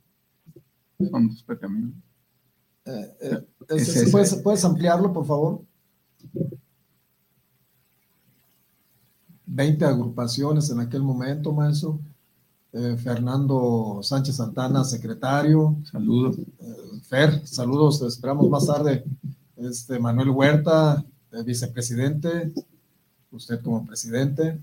Son 1.12 1.28
los 1.28 1.44
pergaminos. 1.44 1.94
Eh, 2.86 3.18
eh, 3.22 4.12
¿puedes, 4.44 4.66
ampliarlo, 4.66 5.14
por 5.14 5.26
favor? 5.26 5.62
20 9.46 9.86
agrupaciones 9.86 10.70
en 10.70 10.80
aquel 10.80 11.04
momento, 11.04 11.54
maestro. 11.54 12.00
Eh, 12.72 12.98
Fernando 12.98 14.00
Sánchez 14.02 14.38
Santana, 14.38 14.84
secretario. 14.84 15.76
Saludos. 15.90 16.38
Fer, 17.04 17.46
saludos, 17.48 18.02
esperamos 18.02 18.50
más 18.50 18.66
tarde. 18.66 19.04
Este, 19.56 20.00
Manuel 20.00 20.32
Huerta, 20.32 21.06
vicepresidente, 21.46 22.52
usted 23.32 23.62
como 23.62 23.86
presidente. 23.86 24.60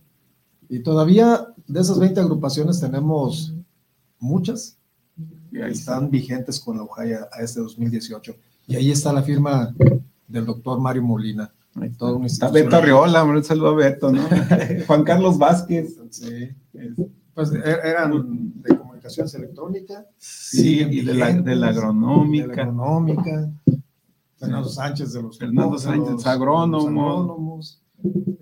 Y 0.68 0.80
todavía 0.80 1.54
de 1.66 1.80
esas 1.80 1.98
20 1.98 2.20
agrupaciones 2.20 2.80
tenemos 2.80 3.54
muchas 4.18 4.76
están 5.52 6.10
vigentes 6.10 6.60
con 6.60 6.76
la 6.76 6.84
UJAI 6.84 7.12
a, 7.12 7.28
este 7.40 7.60
2018. 7.60 8.34
Y 8.66 8.76
ahí 8.76 8.90
está 8.90 9.12
la 9.12 9.22
firma 9.22 9.74
del 10.28 10.46
doctor 10.46 10.80
Mario 10.80 11.02
Molina. 11.02 11.52
Todo 11.96 12.16
un 12.16 12.26
Beto 12.52 12.76
Arriola, 12.76 13.24
un 13.24 13.44
saludo 13.44 13.68
a 13.68 13.74
Beto, 13.74 14.10
¿no? 14.10 14.22
Juan 14.86 15.04
Carlos 15.04 15.38
Vázquez. 15.38 15.96
Sí. 16.10 16.50
Pues 17.34 17.52
er, 17.52 17.80
eran 17.84 18.52
de 18.60 18.76
comunicaciones 18.76 19.34
electrónicas. 19.34 20.04
Sí, 20.18 20.80
y 20.80 21.02
de 21.02 21.14
la, 21.14 21.32
de 21.32 21.54
la 21.54 21.68
agronómica. 21.68 22.48
De 22.48 22.56
la 22.56 22.62
agronómica. 22.62 23.50
Fernando 24.36 24.68
Sánchez 24.68 25.12
de 25.12 25.22
los 25.22 25.38
Fernando 25.38 25.78
Sánchez, 25.78 26.26
agrónomos. 26.26 27.82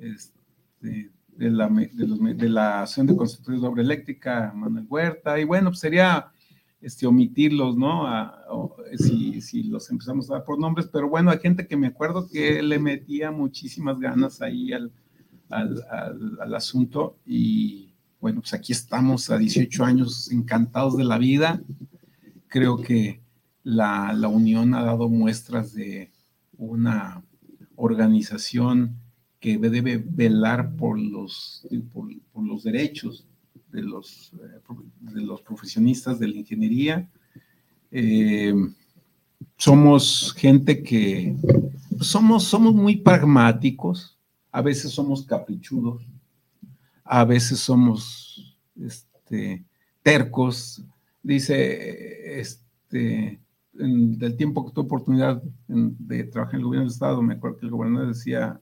Este, 0.01 1.11
de 1.37 1.51
la, 1.51 1.69
de, 1.69 2.07
los, 2.07 2.19
de 2.21 2.49
la 2.49 2.83
Asociación 2.83 3.07
de 3.09 3.17
Constructores 3.17 3.61
de 3.61 3.69
Obra 3.69 3.83
Eléctrica, 3.83 4.53
Manuel 4.55 4.87
Huerta, 4.89 5.39
y 5.39 5.45
bueno, 5.45 5.71
pues 5.71 5.81
sería 5.81 6.31
este, 6.81 7.07
omitirlos, 7.07 7.77
¿no? 7.77 8.07
si, 8.97 9.41
si, 9.41 9.65
los 9.65 9.91
empezamos 9.91 10.31
a 10.31 10.35
dar 10.35 10.45
por 10.45 10.59
nombres, 10.59 10.89
pero 10.93 11.09
bueno, 11.09 11.31
hay 11.31 11.39
gente 11.39 11.67
que 11.67 11.77
me 11.77 11.89
acuerdo 11.89 12.29
que 12.29 12.63
le 12.63 12.79
metía 12.79 13.31
muchísimas 13.31 13.99
ganas 13.99 14.41
ahí 14.43 14.73
al, 14.73 14.93
asunto 16.55 17.19
y 17.25 17.95
bueno, 18.21 18.41
pues 18.41 18.53
aquí 18.53 18.73
estamos 18.73 19.31
a 19.31 19.39
18 19.39 19.85
años 19.85 20.31
encantados 20.31 20.97
de 20.97 21.05
la 21.05 21.19
vida. 21.19 21.63
Creo 22.49 22.77
que 22.79 23.21
la, 23.63 24.13
la 24.13 24.29
unión 24.29 24.75
ha 24.75 24.83
dado 24.83 25.09
muestras 25.09 25.73
de 25.73 26.13
una 26.59 27.23
organización 27.77 28.97
que 29.41 29.57
debe 29.59 29.99
velar 29.99 30.75
por 30.77 30.99
los, 30.99 31.67
por 32.33 32.45
los 32.45 32.63
derechos 32.65 33.27
de 33.71 33.83
los, 33.83 34.33
eh, 34.35 34.61
de 35.01 35.23
los 35.23 35.43
profesionistas 35.43 36.19
de 36.19 36.29
la 36.29 36.37
ingeniería. 36.37 37.09
Eh, 37.91 38.55
somos 39.57 40.35
gente 40.37 40.83
que 40.83 41.37
somos, 42.01 42.45
somos 42.45 42.75
muy 42.75 42.97
pragmáticos, 42.97 44.19
a 44.53 44.63
veces 44.63 44.93
somos 44.93 45.25
caprichudos, 45.25 46.03
a 47.05 47.25
veces 47.25 47.59
somos 47.59 48.57
este, 48.81 49.65
tercos. 50.03 50.83
Dice, 51.23 52.41
este, 52.41 53.41
en, 53.79 54.19
del 54.19 54.37
tiempo 54.37 54.65
que 54.65 54.73
tuve 54.73 54.85
oportunidad 54.85 55.43
de 55.67 56.25
trabajar 56.25 56.55
en 56.55 56.61
el 56.61 56.67
gobierno 56.67 56.87
del 56.87 56.93
Estado, 56.93 57.23
me 57.23 57.35
acuerdo 57.35 57.59
que 57.59 57.67
el 57.67 57.73
gobernador 57.73 58.09
decía, 58.09 58.61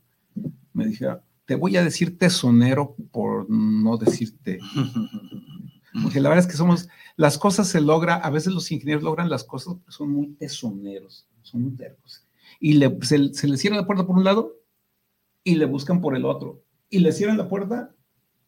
me 0.72 0.86
decía, 0.86 1.22
te 1.44 1.54
voy 1.54 1.76
a 1.76 1.84
decir 1.84 2.18
tesonero 2.18 2.96
por 3.12 3.25
no 3.48 3.96
decirte. 3.96 4.58
Porque 6.02 6.20
la 6.20 6.28
verdad 6.28 6.44
es 6.44 6.50
que 6.50 6.56
somos, 6.56 6.88
las 7.16 7.38
cosas 7.38 7.68
se 7.68 7.80
logra, 7.80 8.16
a 8.16 8.30
veces 8.30 8.52
los 8.52 8.70
ingenieros 8.70 9.02
logran 9.02 9.30
las 9.30 9.44
cosas, 9.44 9.76
son 9.88 10.10
muy 10.10 10.28
tesoneros, 10.34 11.26
son 11.42 11.62
muy 11.62 11.72
tercos. 11.72 12.26
Y 12.60 12.78
se, 13.02 13.18
les 13.18 13.60
cierra 13.60 13.76
la 13.76 13.86
puerta 13.86 14.06
por 14.06 14.16
un 14.16 14.24
lado 14.24 14.56
y 15.42 15.54
le 15.54 15.64
buscan 15.64 16.00
por 16.00 16.16
el 16.16 16.24
otro 16.24 16.62
y 16.90 17.00
le 17.00 17.12
cierran 17.12 17.38
la 17.38 17.48
puerta 17.48 17.94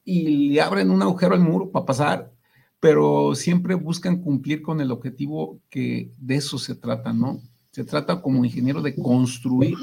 y 0.05 0.49
le 0.51 0.61
abren 0.61 0.91
un 0.91 1.03
agujero 1.03 1.35
al 1.35 1.41
muro 1.41 1.71
para 1.71 1.87
pasar, 1.87 2.33
pero 2.81 3.35
siempre 3.35 3.75
buscan 3.75 4.21
cumplir 4.23 4.63
con 4.63 4.81
el 4.81 4.91
objetivo 4.91 5.61
que 5.71 6.13
de 6.17 6.37
eso 6.37 6.59
se 6.59 6.75
trata, 6.75 7.13
¿no? 7.13 7.41
Se 7.71 7.85
trata 7.85 8.23
como 8.23 8.45
ingeniero 8.45 8.81
de 8.83 8.95
construir 8.95 9.77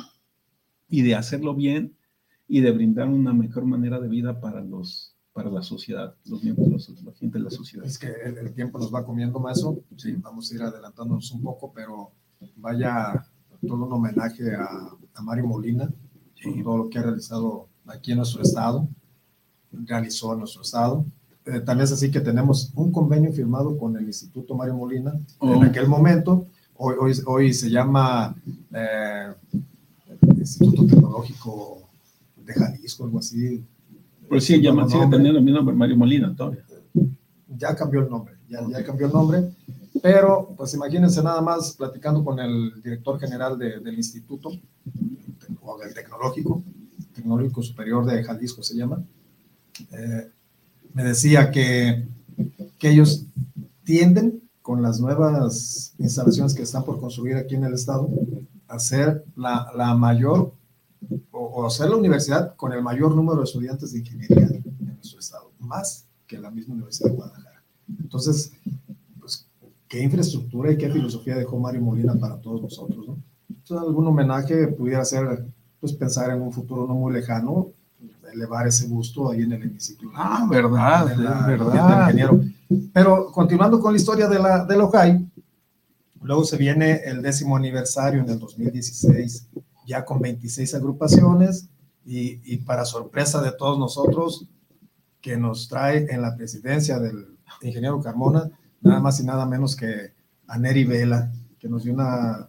y 0.90 1.02
de 1.02 1.16
hacerlo 1.16 1.54
bien 1.54 1.96
y 2.48 2.62
de 2.62 2.72
brindar 2.72 3.08
una 3.08 3.34
mejor 3.34 3.66
manera 3.66 4.00
de 4.00 4.08
vida 4.08 4.40
para 4.40 4.62
los 4.62 5.12
para 5.34 5.50
la 5.50 5.62
sociedad, 5.62 6.16
los 6.24 6.42
miembros, 6.42 6.90
la 7.04 7.12
gente 7.12 7.38
de 7.38 7.44
la 7.44 7.50
sociedad. 7.50 7.86
Es 7.86 8.00
que 8.00 8.08
el, 8.08 8.54
tiempo 8.54 8.80
nos 8.80 8.94
va 8.94 9.04
comiendo 9.04 9.38
más, 9.38 9.62
sí, 9.98 10.14
vamos 10.14 10.50
a 10.50 10.56
ir 10.56 10.62
adelantándonos 10.62 11.30
un 11.34 11.44
poco, 11.44 11.74
pero 11.74 12.12
vaya 12.56 13.26
todo 13.68 13.86
un 13.86 13.92
homenaje 13.92 14.56
a, 14.56 14.66
a 15.14 15.22
Mario 15.22 15.46
Molina, 15.48 15.90
y 16.46 16.64
todo 16.64 16.78
lo 16.78 16.90
que 16.90 17.00
ha 17.00 17.04
realizado 17.04 17.68
aquí 17.88 18.12
en 18.12 18.18
nuestro 18.18 18.42
estado, 18.42 18.88
realizó 19.72 20.34
en 20.34 20.40
nuestro 20.40 20.62
estado. 20.62 21.06
Eh, 21.46 21.60
también 21.60 21.86
es 21.86 21.92
así 21.92 22.10
que 22.10 22.22
tenemos 22.22 22.72
un 22.76 22.92
convenio 22.92 23.32
firmado 23.32 23.78
con 23.78 23.96
el 23.98 24.06
Instituto 24.06 24.56
Mario 24.56 24.76
Molina 24.76 25.12
en 25.42 25.50
oh. 25.50 25.64
aquel 25.64 25.88
momento. 25.88 26.46
Hoy, 26.76 26.96
hoy, 27.00 27.14
hoy 27.26 27.54
se 27.54 27.70
llama 27.70 28.36
eh, 28.74 29.34
Instituto 30.38 30.86
Tecnológico 30.86 31.85
de 32.46 32.54
Jalisco, 32.54 33.04
algo 33.06 33.20
así. 33.20 33.64
Pues 34.30 34.44
sí, 34.46 34.62
llama, 34.62 34.90
sigue 34.90 35.08
teniendo 35.08 35.40
el 35.40 35.46
mismo 35.46 35.60
nombre, 35.60 35.76
Mario 35.76 35.98
Molina 35.98 36.36
todavía. 36.36 36.64
Ya 37.58 37.76
cambió 37.76 38.02
el 38.02 38.10
nombre, 38.10 38.36
ya, 38.50 38.60
ya 38.70 38.84
cambió 38.84 39.08
el 39.08 39.14
nombre. 39.14 39.44
Pero, 40.02 40.54
pues 40.58 40.74
imagínense 40.74 41.24
nada 41.24 41.42
más 41.42 41.74
platicando 41.74 42.24
con 42.24 42.40
el 42.40 42.82
director 42.82 43.20
general 43.20 43.58
de, 43.58 43.80
del 43.80 43.96
instituto, 43.96 44.52
o 45.62 45.78
del 45.80 45.94
tecnológico, 45.94 46.64
tecnológico 47.14 47.64
superior 47.64 48.06
de 48.06 48.24
Jalisco 48.24 48.62
se 48.62 48.76
llama, 48.76 49.04
eh, 49.92 50.30
me 50.94 51.04
decía 51.04 51.52
que, 51.52 52.06
que 52.78 52.90
ellos 52.90 53.26
tienden 53.84 54.42
con 54.62 54.82
las 54.82 55.00
nuevas 55.00 55.94
instalaciones 56.00 56.54
que 56.54 56.64
están 56.64 56.84
por 56.84 57.00
construir 57.00 57.38
aquí 57.38 57.56
en 57.56 57.66
el 57.66 57.74
estado 57.74 58.10
a 58.68 58.80
ser 58.80 59.24
la, 59.36 59.72
la 59.76 59.94
mayor 59.96 60.54
o, 61.32 61.66
hacer 61.66 61.90
la 61.90 61.96
universidad 61.96 62.56
con 62.56 62.74
el 62.74 62.82
mayor 62.82 63.16
número 63.16 63.40
de 63.40 63.44
estudiantes 63.46 63.92
de 63.92 64.00
ingeniería 64.00 64.48
en 64.48 64.96
nuestro 64.96 65.20
estado, 65.20 65.52
más 65.60 66.06
que 66.28 66.38
la 66.38 66.52
misma 66.52 66.76
Universidad 66.76 67.10
de 67.10 67.16
Guadalajara. 67.16 67.64
Entonces, 68.00 68.52
pues, 69.20 69.48
qué 69.88 70.02
infraestructura 70.02 70.72
y 70.72 70.78
qué 70.78 70.90
filosofía 70.90 71.36
dejó 71.36 71.60
Mario 71.60 71.82
Molina 71.82 72.16
para 72.16 72.38
todos 72.38 72.62
nosotros, 72.62 73.08
¿no? 73.08 73.18
Entonces, 73.50 73.88
algún 73.88 74.08
homenaje 74.08 74.68
pudiera 74.68 75.04
ser, 75.06 75.46
pues, 75.80 75.94
pensar 75.94 76.32
en 76.32 76.42
un 76.42 76.52
futuro 76.52 76.88
no 76.88 76.96
muy 76.96 77.14
lejano, 77.14 77.72
elevar 78.34 78.68
ese 78.68 78.88
gusto 78.88 79.32
ahí 79.32 79.44
en 79.44 79.54
el 79.54 79.64
hemiciclo. 79.64 80.12
Ah, 80.14 80.46
verdad, 80.50 81.06
verdad. 81.48 82.02
Ingeniero. 82.02 82.42
Pero 82.94 83.32
continuando 83.32 83.80
con 83.80 83.94
la 83.94 83.98
historia 83.98 84.28
de 84.28 84.40
la, 84.40 84.66
de 84.66 84.78
la 84.78 84.84
OJAI, 84.84 85.32
luego 86.22 86.44
se 86.44 86.58
viene 86.58 87.02
el 87.06 87.22
décimo 87.22 87.56
aniversario 87.56 88.22
en 88.22 88.30
el 88.30 88.40
2016 88.40 89.48
ya 89.86 90.06
con 90.06 90.20
26 90.20 90.76
agrupaciones 90.76 91.70
y, 92.06 92.58
para 92.58 92.86
sorpresa 92.86 93.42
de 93.42 93.52
todos 93.52 93.80
nosotros, 93.80 94.48
que 95.22 95.38
nos 95.38 95.68
trae 95.68 96.06
en 96.12 96.22
la 96.22 96.36
presidencia 96.36 97.00
del 97.00 97.38
ingeniero 97.62 98.00
Carmona, 98.00 98.52
nada 98.82 99.00
más 99.00 99.20
y 99.20 99.24
nada 99.24 99.46
menos 99.46 99.76
que 99.76 100.14
a 100.48 100.58
Neri 100.60 100.84
Vela, 100.84 101.32
que 101.58 101.68
nos 101.68 101.84
dio 101.84 101.94
una, 101.94 102.48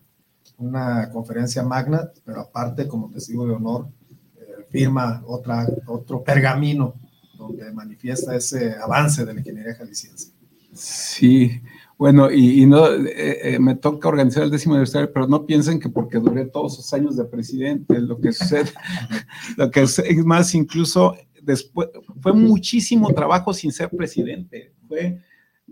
una 0.59 1.11
conferencia 1.11 1.63
magna, 1.63 2.11
pero 2.25 2.41
aparte, 2.41 2.87
como 2.87 3.11
testigo 3.11 3.47
de 3.47 3.55
honor, 3.55 3.89
eh, 4.37 4.67
firma 4.69 5.23
otra, 5.27 5.67
otro 5.87 6.23
pergamino 6.23 6.95
donde 7.39 7.73
manifiesta 7.73 8.35
ese 8.35 8.75
avance 8.75 9.25
de 9.25 9.33
la 9.33 9.41
ingeniería 9.41 9.75
jalisciense. 9.75 10.33
Sí, 10.75 11.63
bueno, 11.99 12.31
y, 12.31 12.67
no 12.67 12.87
eh, 12.89 13.55
eh, 13.55 13.59
me 13.59 13.75
toca 13.75 14.09
organizar 14.09 14.43
el 14.43 14.51
décimo 14.51 14.75
aniversario, 14.75 15.13
pero 15.13 15.27
no 15.27 15.47
piensen 15.47 15.81
que 15.81 15.89
porque 15.89 16.19
duré 16.19 16.45
todos 16.45 16.75
esos 16.75 16.93
años 16.93 17.17
de 17.17 17.25
presidente, 17.25 17.99
lo 18.01 18.21
que 18.21 18.33
sucede, 18.33 18.71
lo 19.57 19.71
que 19.71 19.83
es 19.83 20.25
más, 20.25 20.55
incluso 20.55 21.17
después, 21.43 21.89
fue 22.21 22.35
muchísimo 22.35 23.13
trabajo 23.15 23.55
sin 23.55 23.73
ser 23.73 23.89
presidente. 23.91 24.75
Fue 24.87 25.23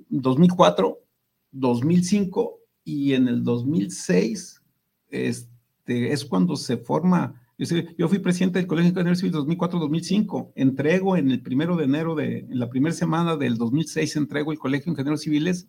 2004, 0.09 0.99
2005 1.53 2.59
y 2.85 3.13
en 3.13 3.29
el 3.29 3.45
2006 3.45 4.63
este, 5.11 6.13
es 6.13 6.25
cuando 6.25 6.57
se 6.57 6.79
forma 6.79 7.41
yo 7.57 8.09
fui 8.09 8.19
presidente 8.19 8.59
del 8.59 8.67
Colegio 8.67 8.91
Ingeniero 8.91 9.15
Civil 9.15 9.33
2004-2005. 9.35 10.53
Entrego 10.57 11.17
en 11.17 11.31
el 11.31 11.41
primero 11.41 11.77
de 11.77 11.85
enero, 11.85 12.15
de, 12.17 12.47
la 12.51 12.69
primera 12.69 12.95
semana 12.95 13.37
del 13.37 13.57
2006, 13.57 14.17
entrego 14.17 14.51
el 14.51 14.59
Colegio 14.59 14.87
de 14.87 14.91
Ingenieros 14.93 15.21
Civiles. 15.21 15.69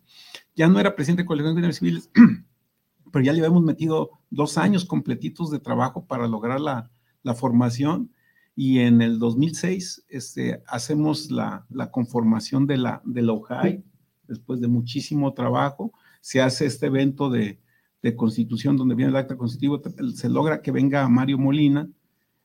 Ya 0.56 0.68
no 0.68 0.80
era 0.80 0.96
presidente 0.96 1.22
del 1.22 1.28
Colegio 1.28 1.46
de 1.46 1.52
Ingenieros 1.52 1.76
Civiles, 1.76 2.10
pero 3.12 3.24
ya 3.24 3.32
le 3.32 3.38
habíamos 3.38 3.62
metido 3.62 4.10
dos 4.30 4.58
años 4.58 4.84
completitos 4.84 5.50
de 5.50 5.60
trabajo 5.60 6.06
para 6.06 6.26
lograr 6.26 6.60
la, 6.60 6.90
formación. 7.34 8.12
Y 8.54 8.78
en 8.78 9.02
el 9.02 9.18
2006 9.18 10.06
este, 10.08 10.62
hacemos 10.66 11.30
la, 11.30 11.66
la, 11.70 11.90
conformación 11.90 12.66
de 12.66 12.78
la, 12.78 13.02
de 13.04 13.22
la 13.22 13.32
OJAI, 13.32 13.84
después 14.26 14.60
de 14.60 14.68
muchísimo 14.68 15.34
trabajo. 15.34 15.92
Se 16.20 16.40
hace 16.40 16.66
este 16.66 16.86
evento 16.86 17.28
de, 17.28 17.60
de 18.02 18.14
constitución 18.14 18.76
donde 18.76 18.94
viene 18.94 19.10
el 19.10 19.16
acta 19.16 19.36
constitutivo, 19.36 19.82
se 20.14 20.28
logra 20.28 20.62
que 20.62 20.70
venga 20.70 21.08
Mario 21.08 21.38
Molina. 21.38 21.88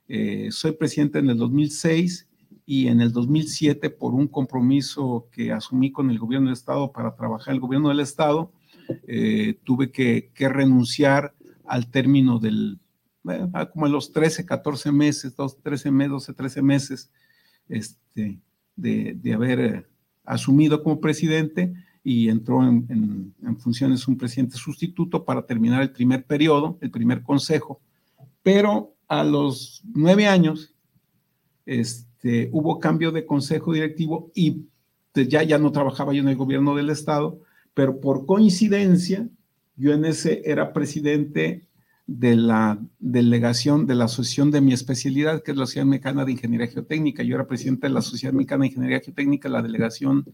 Eh, 0.08 0.50
soy 0.52 0.74
presidente 0.74 1.20
en 1.20 1.30
el 1.30 1.38
2006 1.38 2.28
y 2.66 2.88
en 2.88 3.02
el 3.02 3.12
2007 3.12 3.90
por 3.90 4.14
un 4.14 4.28
compromiso 4.28 5.28
que 5.32 5.52
asumí 5.52 5.92
con 5.92 6.10
el 6.10 6.20
gobierno 6.20 6.48
del 6.48 6.54
estado 6.54 6.92
para 6.92 7.16
trabajar 7.16 7.54
el 7.54 7.60
gobierno 7.60 7.90
del 7.90 8.00
estado, 8.00 8.52
eh, 9.08 9.60
tuve 9.64 9.92
que, 9.92 10.32
renunciar 10.38 11.34
al 11.66 11.90
término 11.90 12.40
del, 12.40 12.80
como 13.74 13.86
en 13.86 13.92
los 13.92 14.12
13, 14.12 14.46
14 14.46 14.92
meses, 14.92 15.36
13 15.64 15.92
meses, 15.92 16.12
12, 16.12 16.34
13 16.34 16.62
meses 16.62 17.12
este, 17.70 18.40
de, 18.76 19.14
de 19.16 19.34
haber 19.34 19.60
eh, 19.60 19.86
asumido 20.24 20.84
como 20.84 21.00
presidente 21.00 21.74
y 22.04 22.30
entró 22.30 22.64
en, 22.64 23.34
funciones 23.60 24.08
un 24.08 24.18
presidente 24.18 24.58
sustituto 24.58 25.24
para 25.24 25.46
terminar 25.46 25.82
el 25.82 25.92
primer 25.92 26.26
periodo, 26.26 26.78
el 26.82 26.90
primer 26.90 27.22
consejo. 27.22 27.80
Pero 28.42 28.96
a 29.08 29.24
los 29.24 29.82
nueve 29.94 30.28
años 30.28 30.74
este, 31.66 32.50
hubo 32.52 32.80
cambio 32.80 33.12
de 33.12 33.26
consejo 33.26 33.74
directivo 33.74 34.32
y 34.34 34.66
ya, 35.14 35.44
ya 35.44 35.58
no 35.58 35.72
trabajaba 35.72 36.14
yo 36.14 36.22
en 36.22 36.30
el 36.30 36.36
gobierno 36.36 36.76
del 36.76 36.90
estado, 36.90 37.40
pero 37.74 38.00
por 38.00 38.26
coincidencia 38.26 39.28
yo 39.76 39.94
en 39.94 40.06
ese 40.06 40.42
era 40.46 40.74
presidente 40.74 41.68
de 42.08 42.36
la 42.36 42.80
delegación 43.00 43.86
de 43.86 43.96
la 43.96 44.06
asociación 44.06 44.52
de 44.52 44.62
mi 44.62 44.74
especialidad, 44.74 45.44
que 45.44 45.52
es 45.52 45.58
la 45.58 45.66
Sociedad 45.66 45.86
Mexicana 45.86 46.26
de 46.26 46.34
Ingeniería 46.34 46.68
Geotécnica. 46.68 47.24
Yo 47.24 47.36
era 47.36 47.48
presidente 47.48 47.88
de 47.88 47.94
la 47.94 48.02
Sociedad 48.02 48.34
Mexicana 48.34 48.64
de 48.64 48.68
Ingeniería 48.68 49.00
Geotécnica, 49.00 49.50
la 49.50 49.62
delegación 49.62 50.26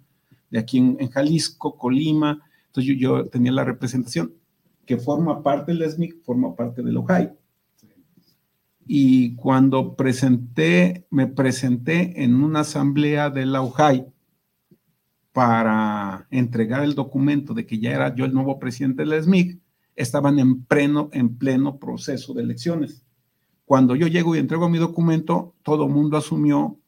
de 0.50 0.60
aquí 0.60 0.78
en, 0.78 1.10
Jalisco, 1.10 1.78
Colima. 1.78 2.42
Entonces 2.68 2.96
yo, 2.98 3.26
tenía 3.26 3.52
la 3.52 3.64
representación 3.64 4.34
que 4.86 4.98
forma 4.98 5.44
parte 5.44 5.74
del 5.74 5.90
SMIC, 5.90 6.24
forma 6.24 6.56
parte 6.56 6.82
del 6.82 6.98
OJAI. 6.98 7.32
Y 8.86 9.36
cuando 9.36 9.96
presenté, 9.96 11.06
me 11.10 11.28
presenté 11.28 12.24
en 12.24 12.36
una 12.36 12.62
asamblea 12.62 13.30
de 13.30 13.46
la 13.46 13.62
OJAI 13.62 14.08
para 15.34 16.26
entregar 16.32 16.84
el 16.84 16.96
documento 16.96 17.54
de 17.54 17.66
que 17.66 17.80
ya 17.80 17.92
era 17.92 18.16
yo 18.16 18.26
el 18.26 18.34
nuevo 18.34 18.58
presidente 18.58 19.04
del 19.04 19.22
SMIC, 19.22 19.60
estaban 19.96 20.40
en 20.40 20.64
pleno, 20.64 21.10
en 21.12 21.38
pleno 21.38 21.78
proceso 21.78 22.34
de 22.34 22.44
elecciones. 22.44 23.04
Cuando 23.66 23.96
yo 23.96 24.08
llego 24.08 24.36
y 24.36 24.40
entrego 24.40 24.70
mi 24.70 24.78
documento, 24.78 25.54
todo 25.64 25.86
el 25.86 25.92
mundo 25.92 26.16
asumió 26.16 26.80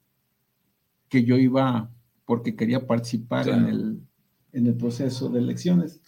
que 1.09 1.25
yo 1.25 1.35
iba 1.35 1.91
porque 2.29 2.55
quería 2.55 2.85
participar 2.85 3.49
en, 3.49 3.65
el, 3.65 3.99
en 4.53 4.67
el 4.67 4.75
proceso 4.75 5.29
de 5.29 5.39
elecciones. 5.39 5.99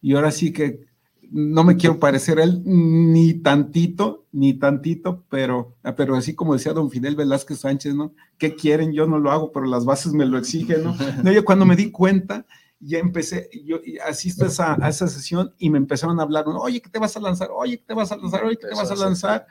Y 0.00 0.14
ahora 0.14 0.30
sí 0.30 0.52
que 0.52 0.86
no 1.28 1.64
me 1.64 1.76
quiero 1.76 1.98
parecer 1.98 2.38
a 2.38 2.44
él 2.44 2.62
ni 2.64 3.34
tantito, 3.34 4.26
ni 4.30 4.54
tantito, 4.54 5.24
pero, 5.28 5.74
pero 5.96 6.14
así 6.14 6.36
como 6.36 6.54
decía 6.54 6.72
don 6.72 6.88
Fidel 6.88 7.16
Velázquez 7.16 7.58
Sánchez, 7.58 7.96
¿no? 7.96 8.14
¿Qué 8.38 8.54
quieren? 8.54 8.92
Yo 8.92 9.08
no 9.08 9.18
lo 9.18 9.32
hago, 9.32 9.50
pero 9.50 9.66
las 9.66 9.84
bases 9.84 10.12
me 10.12 10.24
lo 10.24 10.38
exigen, 10.38 10.84
¿no? 10.84 10.94
no 11.24 11.32
yo 11.32 11.44
cuando 11.44 11.66
me 11.66 11.74
di 11.74 11.90
cuenta, 11.90 12.46
ya 12.78 13.00
empecé, 13.00 13.50
yo 13.64 13.80
asisto 14.06 14.44
a 14.44 14.46
esa, 14.46 14.76
a 14.80 14.88
esa 14.88 15.08
sesión 15.08 15.52
y 15.58 15.70
me 15.70 15.78
empezaron 15.78 16.20
a 16.20 16.22
hablar, 16.22 16.44
oye, 16.46 16.80
¿qué 16.80 16.90
te 16.90 17.00
vas 17.00 17.16
a 17.16 17.20
lanzar? 17.20 17.48
Oye, 17.52 17.78
¿qué 17.78 17.86
te 17.88 17.94
vas 17.94 18.12
a 18.12 18.16
lanzar? 18.16 18.44
Oye, 18.44 18.56
¿qué 18.56 18.68
te 18.68 18.74
vas 18.76 18.92
a 18.92 18.94
lanzar? 18.94 19.48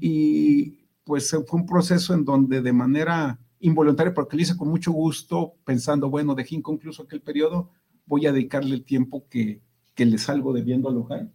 Y 0.00 0.86
pues 1.04 1.28
fue 1.28 1.60
un 1.60 1.66
proceso 1.66 2.14
en 2.14 2.24
donde 2.24 2.62
de 2.62 2.72
manera 2.72 3.38
involuntario 3.60 4.14
porque 4.14 4.36
lo 4.36 4.42
hice 4.42 4.56
con 4.56 4.68
mucho 4.68 4.92
gusto, 4.92 5.54
pensando, 5.64 6.10
bueno, 6.10 6.34
dejé 6.34 6.56
inconcluso 6.56 7.02
aquel 7.02 7.20
periodo, 7.20 7.70
voy 8.06 8.26
a 8.26 8.32
dedicarle 8.32 8.74
el 8.74 8.84
tiempo 8.84 9.26
que, 9.28 9.60
que 9.94 10.06
le 10.06 10.18
salgo 10.18 10.52
debiendo 10.52 10.88
a 10.88 10.92
Luján 10.92 11.32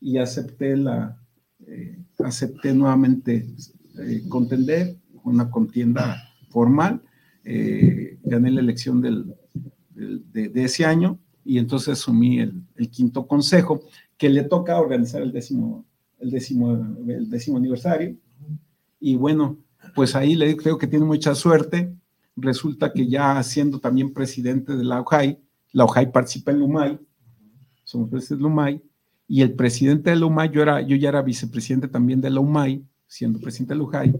y 0.00 0.18
acepté 0.18 0.76
la, 0.76 1.18
eh, 1.66 1.98
acepté 2.18 2.74
nuevamente 2.74 3.46
eh, 3.98 4.22
contender 4.28 4.96
una 5.24 5.50
contienda 5.50 6.22
formal, 6.50 7.02
eh, 7.44 8.18
gané 8.24 8.50
la 8.50 8.60
elección 8.60 9.00
del, 9.00 9.34
de, 9.94 10.50
ese 10.64 10.84
año 10.84 11.18
y 11.44 11.58
entonces 11.58 12.00
asumí 12.00 12.40
el, 12.40 12.62
el, 12.76 12.90
quinto 12.90 13.26
consejo 13.26 13.82
que 14.16 14.28
le 14.28 14.42
toca 14.44 14.80
organizar 14.80 15.22
el 15.22 15.32
décimo, 15.32 15.84
el 16.18 16.30
décimo, 16.30 16.96
el 17.08 17.30
décimo 17.30 17.58
aniversario. 17.58 18.16
Y 19.00 19.16
bueno, 19.16 19.58
pues 19.94 20.14
ahí 20.14 20.34
le 20.34 20.56
creo 20.56 20.78
que 20.78 20.86
tiene 20.86 21.04
mucha 21.04 21.34
suerte. 21.34 21.94
Resulta 22.36 22.92
que 22.92 23.08
ya 23.08 23.42
siendo 23.42 23.78
también 23.78 24.12
presidente 24.12 24.76
de 24.76 24.84
la 24.84 25.00
OJAI, 25.00 25.38
la 25.72 25.84
OJAI 25.84 26.12
participa 26.12 26.50
en 26.50 26.60
LUMAI, 26.60 26.98
somos 27.84 28.08
presidentes 28.08 28.38
de 28.38 28.42
LUMAI, 28.42 28.82
y 29.28 29.42
el 29.42 29.54
presidente 29.54 30.10
de 30.10 30.16
la 30.16 30.26
UMAI, 30.26 30.50
yo, 30.50 30.62
era, 30.62 30.80
yo 30.80 30.96
ya 30.96 31.10
era 31.10 31.22
vicepresidente 31.22 31.88
también 31.88 32.20
de 32.20 32.30
la 32.30 32.40
siendo 33.06 33.38
presidente 33.38 33.74
de 33.74 33.80
la 33.80 34.12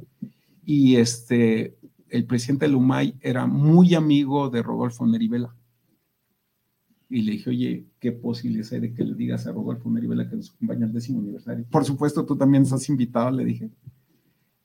y 0.64 0.96
este, 0.96 1.76
el 2.08 2.26
presidente 2.26 2.66
de 2.66 2.72
la 2.72 2.78
UMAI 2.78 3.16
era 3.20 3.46
muy 3.46 3.94
amigo 3.94 4.50
de 4.50 4.62
Rodolfo 4.62 5.06
Nerivela. 5.06 5.54
Y 7.08 7.22
le 7.22 7.32
dije, 7.32 7.50
oye, 7.50 7.86
¿qué 8.00 8.12
posibilidades 8.12 8.72
hay 8.72 8.80
de 8.80 8.94
que 8.94 9.04
le 9.04 9.14
digas 9.14 9.46
a 9.46 9.52
Rodolfo 9.52 9.90
Nerivela 9.90 10.28
que 10.28 10.36
nos 10.36 10.50
acompaña 10.50 10.86
al 10.86 10.92
décimo 10.92 11.20
aniversario? 11.20 11.66
Por 11.70 11.84
supuesto, 11.84 12.24
tú 12.24 12.36
también 12.36 12.62
estás 12.62 12.88
invitado, 12.88 13.30
le 13.30 13.44
dije. 13.44 13.70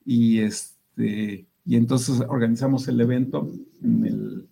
Y, 0.04 0.38
este, 0.38 0.77
y 0.98 1.76
entonces 1.76 2.20
organizamos 2.28 2.88
el 2.88 3.00
evento 3.00 3.50
en 3.82 4.06
el 4.06 4.48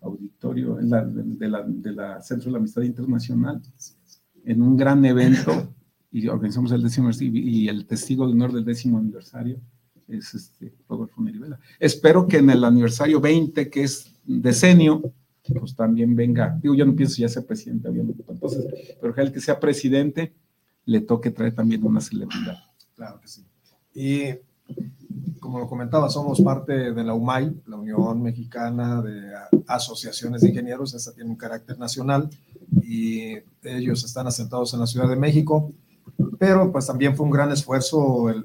auditorio 0.00 0.74
de, 0.76 1.48
la, 1.48 1.62
de 1.66 1.92
la 1.92 2.22
Centro 2.22 2.46
de 2.46 2.52
la 2.52 2.58
Amistad 2.58 2.82
Internacional 2.82 3.60
en 4.44 4.62
un 4.62 4.76
gran 4.76 5.04
evento 5.04 5.74
y 6.10 6.28
organizamos 6.28 6.72
el 6.72 6.82
décimo 6.82 7.10
y 7.20 7.68
el 7.68 7.86
testigo 7.86 8.26
de 8.26 8.32
honor 8.32 8.52
del 8.52 8.64
décimo 8.64 8.98
aniversario 8.98 9.60
es 10.08 10.34
este 10.34 10.74
Rodolfo 10.88 11.20
Merivela. 11.20 11.60
Espero 11.78 12.26
que 12.26 12.38
en 12.38 12.50
el 12.50 12.64
aniversario 12.64 13.20
20, 13.20 13.68
que 13.68 13.82
es 13.82 14.10
decenio, 14.24 15.12
pues 15.42 15.74
también 15.74 16.14
venga, 16.14 16.58
digo, 16.62 16.74
yo 16.74 16.84
no 16.84 16.94
pienso 16.94 17.16
ya 17.16 17.28
ser 17.28 17.46
presidente, 17.46 17.88
obviamente, 17.88 18.24
entonces, 18.26 18.66
pero 19.00 19.14
que 19.14 19.20
el 19.20 19.32
que 19.32 19.40
sea 19.40 19.60
presidente 19.60 20.32
le 20.84 21.00
toque 21.00 21.30
traer 21.30 21.54
también 21.54 21.84
una 21.84 22.00
celebridad. 22.00 22.56
Claro 22.96 23.20
que 23.20 23.28
sí. 23.28 23.44
Y 23.94 24.38
como 25.40 25.58
lo 25.58 25.68
comentaba, 25.68 26.10
somos 26.10 26.40
parte 26.40 26.92
de 26.92 27.04
la 27.04 27.14
UMAI, 27.14 27.62
la 27.66 27.76
Unión 27.76 28.22
Mexicana 28.22 29.00
de 29.00 29.32
Asociaciones 29.66 30.42
de 30.42 30.48
Ingenieros, 30.48 30.94
esta 30.94 31.12
tiene 31.12 31.30
un 31.30 31.36
carácter 31.36 31.78
nacional 31.78 32.28
y 32.82 33.34
ellos 33.62 34.04
están 34.04 34.26
asentados 34.26 34.74
en 34.74 34.80
la 34.80 34.86
Ciudad 34.86 35.08
de 35.08 35.16
México, 35.16 35.72
pero 36.38 36.70
pues 36.70 36.86
también 36.86 37.16
fue 37.16 37.26
un 37.26 37.32
gran 37.32 37.50
esfuerzo 37.52 38.28
el, 38.30 38.44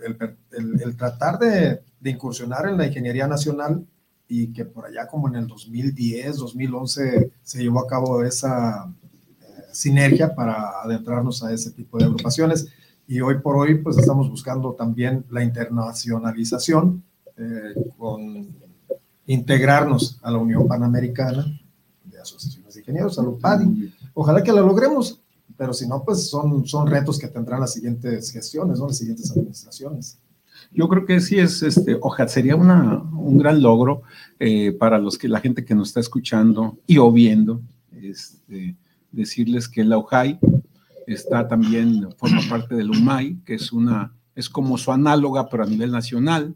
el, 0.51 0.95
tratar 0.95 1.39
de, 1.39 1.81
de, 1.99 2.09
incursionar 2.09 2.67
en 2.67 2.77
la 2.77 2.87
ingeniería 2.87 3.27
nacional 3.27 3.85
y 4.27 4.53
que 4.53 4.65
por 4.65 4.85
allá 4.85 5.07
como 5.07 5.27
en 5.27 5.35
el 5.35 5.47
2010, 5.47 6.37
2011 6.37 7.31
se 7.41 7.61
llevó 7.61 7.81
a 7.81 7.87
cabo 7.87 8.23
esa 8.23 8.91
eh, 9.41 9.45
sinergia 9.71 10.33
para 10.33 10.81
adentrarnos 10.83 11.43
a 11.43 11.51
ese 11.51 11.71
tipo 11.71 11.97
de 11.97 12.05
agrupaciones 12.05 12.67
y 13.07 13.21
hoy 13.21 13.39
por 13.39 13.57
hoy 13.57 13.75
pues 13.75 13.97
estamos 13.97 14.29
buscando 14.29 14.73
también 14.73 15.25
la 15.29 15.43
internacionalización 15.43 17.03
eh, 17.37 17.73
con 17.97 18.47
integrarnos 19.25 20.19
a 20.21 20.31
la 20.31 20.37
Unión 20.37 20.67
Panamericana 20.67 21.59
de 22.03 22.19
Asociaciones 22.19 22.73
de 22.73 22.81
Ingenieros, 22.81 23.17
a 23.19 23.23
PADI. 23.39 23.93
Ojalá 24.13 24.43
que 24.43 24.51
la 24.51 24.61
logremos, 24.61 25.19
pero 25.57 25.73
si 25.73 25.87
no, 25.87 26.03
pues 26.03 26.29
son, 26.29 26.65
son 26.65 26.87
retos 26.87 27.17
que 27.17 27.27
tendrán 27.27 27.61
las 27.61 27.73
siguientes 27.73 28.31
gestiones, 28.31 28.79
¿no? 28.79 28.87
las 28.87 28.97
siguientes 28.97 29.31
administraciones. 29.31 30.17
Yo 30.71 30.87
creo 30.87 31.05
que 31.05 31.19
sí 31.19 31.39
es, 31.39 31.61
este, 31.61 31.97
ojalá 32.01 32.29
sería 32.29 32.55
una, 32.55 33.01
un 33.01 33.37
gran 33.37 33.61
logro 33.61 34.03
eh, 34.39 34.71
para 34.71 34.97
los 34.97 35.17
que 35.17 35.27
la 35.27 35.39
gente 35.39 35.65
que 35.65 35.75
nos 35.75 35.89
está 35.89 35.99
escuchando 35.99 36.77
y 36.87 36.97
o 36.97 37.11
viendo, 37.11 37.61
este, 37.91 38.75
decirles 39.11 39.67
que 39.67 39.83
la 39.83 39.97
OJAI 39.97 40.39
está 41.07 41.47
también, 41.47 42.09
forma 42.17 42.41
parte 42.49 42.75
del 42.75 42.91
UMAI, 42.91 43.41
que 43.45 43.55
es 43.55 43.71
una, 43.71 44.15
es 44.35 44.49
como 44.49 44.77
su 44.77 44.91
análoga, 44.91 45.49
pero 45.49 45.63
a 45.63 45.67
nivel 45.67 45.91
nacional. 45.91 46.55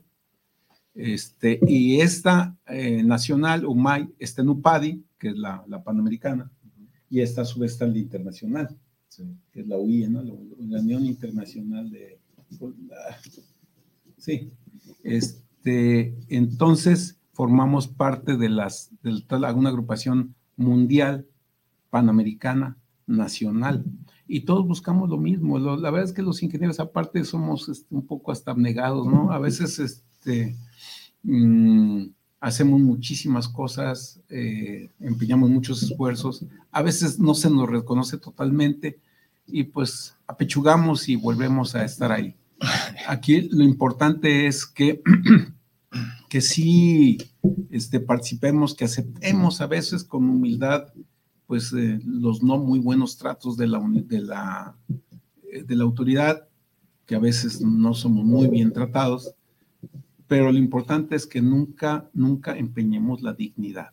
Este, 0.93 1.59
y 1.67 2.01
esta 2.01 2.57
eh, 2.67 3.03
nacional, 3.03 3.65
UMAI, 3.65 4.09
está 4.19 4.41
en 4.41 4.49
UPADI, 4.49 5.03
que 5.19 5.29
es 5.29 5.37
la, 5.37 5.63
la 5.67 5.83
panamericana, 5.83 6.51
y 7.09 7.21
esta 7.21 7.41
a 7.41 7.45
su 7.45 7.59
vez 7.59 7.73
está 7.73 7.85
en 7.85 7.93
la 7.93 7.99
internacional, 7.99 8.77
que 9.51 9.61
es 9.61 9.67
la 9.67 9.77
UIE, 9.77 10.07
¿no? 10.09 10.21
la, 10.21 10.79
Unión 10.79 11.05
Internacional 11.05 11.89
de... 11.89 12.19
sí, 14.17 14.51
este, 15.03 16.15
entonces 16.29 17.19
formamos 17.33 17.87
parte 17.87 18.37
de 18.37 18.49
las, 18.49 18.91
de 19.01 19.23
una 19.55 19.69
agrupación 19.69 20.35
mundial, 20.55 21.25
panamericana, 21.89 22.77
nacional 23.05 23.85
y 24.27 24.41
todos 24.41 24.67
buscamos 24.67 25.09
lo 25.09 25.17
mismo. 25.17 25.57
la 25.57 25.89
verdad 25.91 26.09
es 26.09 26.13
que 26.13 26.21
los 26.21 26.43
ingenieros 26.43 26.79
aparte 26.79 27.23
somos 27.23 27.69
este, 27.69 27.95
un 27.95 28.05
poco 28.05 28.31
hasta 28.31 28.51
abnegados, 28.51 29.07
¿no? 29.07 29.31
A 29.31 29.39
veces 29.39 29.79
este, 29.79 30.55
mm, 31.23 32.07
hacemos 32.39 32.79
muchísimas 32.79 33.47
cosas, 33.47 34.19
eh, 34.29 34.89
empeñamos 34.99 35.49
muchos 35.49 35.81
esfuerzos, 35.81 36.45
a 36.71 36.81
veces 36.81 37.19
no 37.19 37.33
se 37.33 37.49
nos 37.49 37.69
reconoce 37.69 38.17
totalmente 38.17 38.99
y 39.47 39.63
pues 39.63 40.15
apechugamos 40.27 41.07
y 41.09 41.15
volvemos 41.15 41.75
a 41.75 41.85
estar 41.85 42.11
ahí. 42.11 42.35
Aquí 43.07 43.41
lo 43.49 43.63
importante 43.63 44.47
es 44.47 44.65
que, 44.65 45.01
que 46.29 46.41
sí 46.41 47.17
este, 47.69 47.99
participemos, 47.99 48.75
que 48.75 48.85
aceptemos 48.85 49.61
a 49.61 49.67
veces 49.67 50.03
con 50.03 50.29
humildad 50.29 50.87
pues 51.47 51.73
eh, 51.73 51.99
los 52.05 52.43
no 52.43 52.57
muy 52.57 52.79
buenos 52.79 53.17
tratos 53.17 53.57
de 53.57 53.67
la, 53.67 53.81
de, 53.81 54.19
la, 54.19 54.77
eh, 55.51 55.63
de 55.63 55.75
la 55.75 55.83
autoridad, 55.85 56.47
que 57.05 57.15
a 57.15 57.19
veces 57.19 57.61
no 57.61 57.93
somos 57.93 58.25
muy 58.25 58.49
bien 58.49 58.73
tratados, 58.73 59.33
pero 60.27 60.51
lo 60.51 60.57
importante 60.57 61.15
es 61.15 61.25
que 61.25 61.41
nunca, 61.41 62.09
nunca 62.13 62.57
empeñemos 62.57 63.21
la 63.21 63.33
dignidad. 63.33 63.91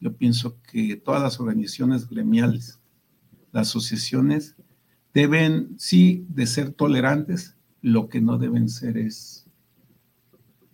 Yo 0.00 0.12
pienso 0.16 0.58
que 0.62 0.96
todas 0.96 1.22
las 1.22 1.38
organizaciones 1.38 2.08
gremiales, 2.08 2.80
las 3.52 3.68
asociaciones, 3.68 4.56
deben, 5.14 5.76
sí, 5.78 6.26
de 6.28 6.46
ser 6.46 6.72
tolerantes, 6.72 7.56
lo 7.80 8.08
que 8.08 8.20
no 8.20 8.38
deben 8.38 8.68
ser 8.68 8.98
es 8.98 9.46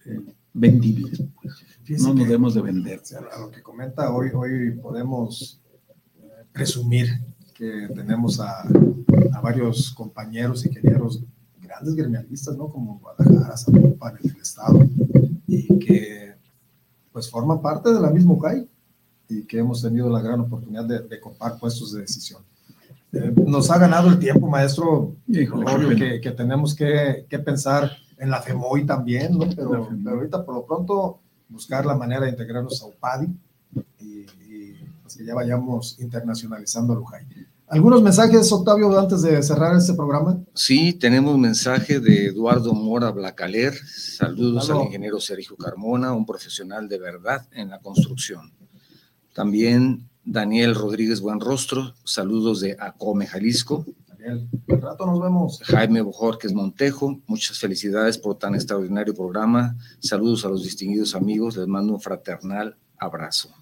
eh, 0.06 0.20
vendibles. 0.54 1.22
Pues. 1.42 2.02
No 2.02 2.14
nos 2.14 2.26
debemos 2.26 2.54
de 2.54 2.62
vender. 2.62 3.02
A 3.30 3.40
lo 3.40 3.50
que 3.50 3.62
comenta 3.62 4.10
hoy, 4.10 4.30
hoy 4.34 4.72
podemos 4.72 5.60
presumir 6.58 7.20
que 7.54 7.88
tenemos 7.94 8.40
a, 8.40 8.62
a 9.32 9.40
varios 9.40 9.92
compañeros 9.92 10.66
ingenieros 10.66 11.22
grandes 11.60 11.94
gremialistas, 11.94 12.56
¿no? 12.56 12.68
Como 12.68 12.98
Guadalajara, 12.98 13.56
Zapopan, 13.56 14.18
el 14.24 14.36
Estado, 14.40 14.80
y 15.46 15.78
que 15.78 16.34
pues 17.12 17.30
forman 17.30 17.62
parte 17.62 17.92
de 17.92 18.00
la 18.00 18.10
misma 18.10 18.32
UJAI 18.32 18.68
y 19.28 19.42
que 19.44 19.58
hemos 19.58 19.82
tenido 19.82 20.10
la 20.10 20.20
gran 20.20 20.40
oportunidad 20.40 20.84
de, 20.84 20.98
de 21.00 21.20
copar 21.20 21.60
puestos 21.60 21.92
de 21.92 22.00
decisión. 22.00 22.42
Eh, 23.12 23.32
nos 23.46 23.70
ha 23.70 23.78
ganado 23.78 24.08
el 24.08 24.18
tiempo, 24.18 24.48
maestro, 24.48 25.14
obvio 25.28 25.96
que, 25.96 26.20
que, 26.20 26.30
tenemos 26.32 26.74
que, 26.74 27.24
que, 27.28 27.38
pensar 27.38 27.92
en 28.18 28.30
la 28.30 28.42
FEMOI 28.42 28.84
también, 28.84 29.38
¿no? 29.38 29.48
Pero, 29.54 29.88
pero 30.02 30.16
ahorita 30.16 30.44
por 30.44 30.56
lo 30.56 30.66
pronto 30.66 31.20
buscar 31.48 31.86
la 31.86 31.94
manera 31.94 32.24
de 32.24 32.30
integrarnos 32.30 32.82
a 32.82 32.86
UPADI 32.86 33.28
que 35.16 35.24
ya 35.24 35.34
vayamos 35.34 35.98
internacionalizando 36.00 36.92
a 36.92 36.96
Lujay. 36.96 37.26
¿Algunos 37.70 38.02
mensajes, 38.02 38.50
Octavio, 38.50 38.98
antes 38.98 39.20
de 39.20 39.42
cerrar 39.42 39.76
este 39.76 39.92
programa? 39.92 40.40
Sí, 40.54 40.94
tenemos 40.94 41.34
un 41.34 41.42
mensaje 41.42 42.00
de 42.00 42.28
Eduardo 42.28 42.72
Mora 42.72 43.10
Blacaler. 43.10 43.74
Saludos 43.74 44.70
al 44.70 44.84
ingeniero 44.84 45.20
Sergio 45.20 45.54
Carmona, 45.54 46.14
un 46.14 46.24
profesional 46.24 46.88
de 46.88 46.98
verdad 46.98 47.46
en 47.52 47.68
la 47.68 47.78
construcción. 47.80 48.54
También 49.34 50.08
Daniel 50.24 50.74
Rodríguez 50.74 51.20
Buenrostro, 51.20 51.94
saludos 52.04 52.60
de 52.60 52.74
Acome, 52.80 53.26
Jalisco. 53.26 53.84
Daniel, 54.06 54.48
un 54.66 54.80
rato 54.80 55.04
nos 55.04 55.20
vemos. 55.20 55.60
Jaime 55.64 56.00
Bojorquez 56.00 56.54
Montejo, 56.54 57.20
muchas 57.26 57.58
felicidades 57.58 58.16
por 58.16 58.38
tan 58.38 58.54
extraordinario 58.54 59.14
programa. 59.14 59.76
Saludos 60.00 60.46
a 60.46 60.48
los 60.48 60.64
distinguidos 60.64 61.14
amigos, 61.14 61.58
les 61.58 61.66
mando 61.66 61.92
un 61.92 62.00
fraternal 62.00 62.78
abrazo. 62.98 63.54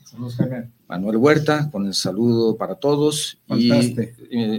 Manuel 0.88 1.16
Huerta, 1.16 1.70
con 1.70 1.86
el 1.86 1.94
saludo 1.94 2.56
para 2.56 2.76
todos. 2.76 3.38
Y 3.48 3.70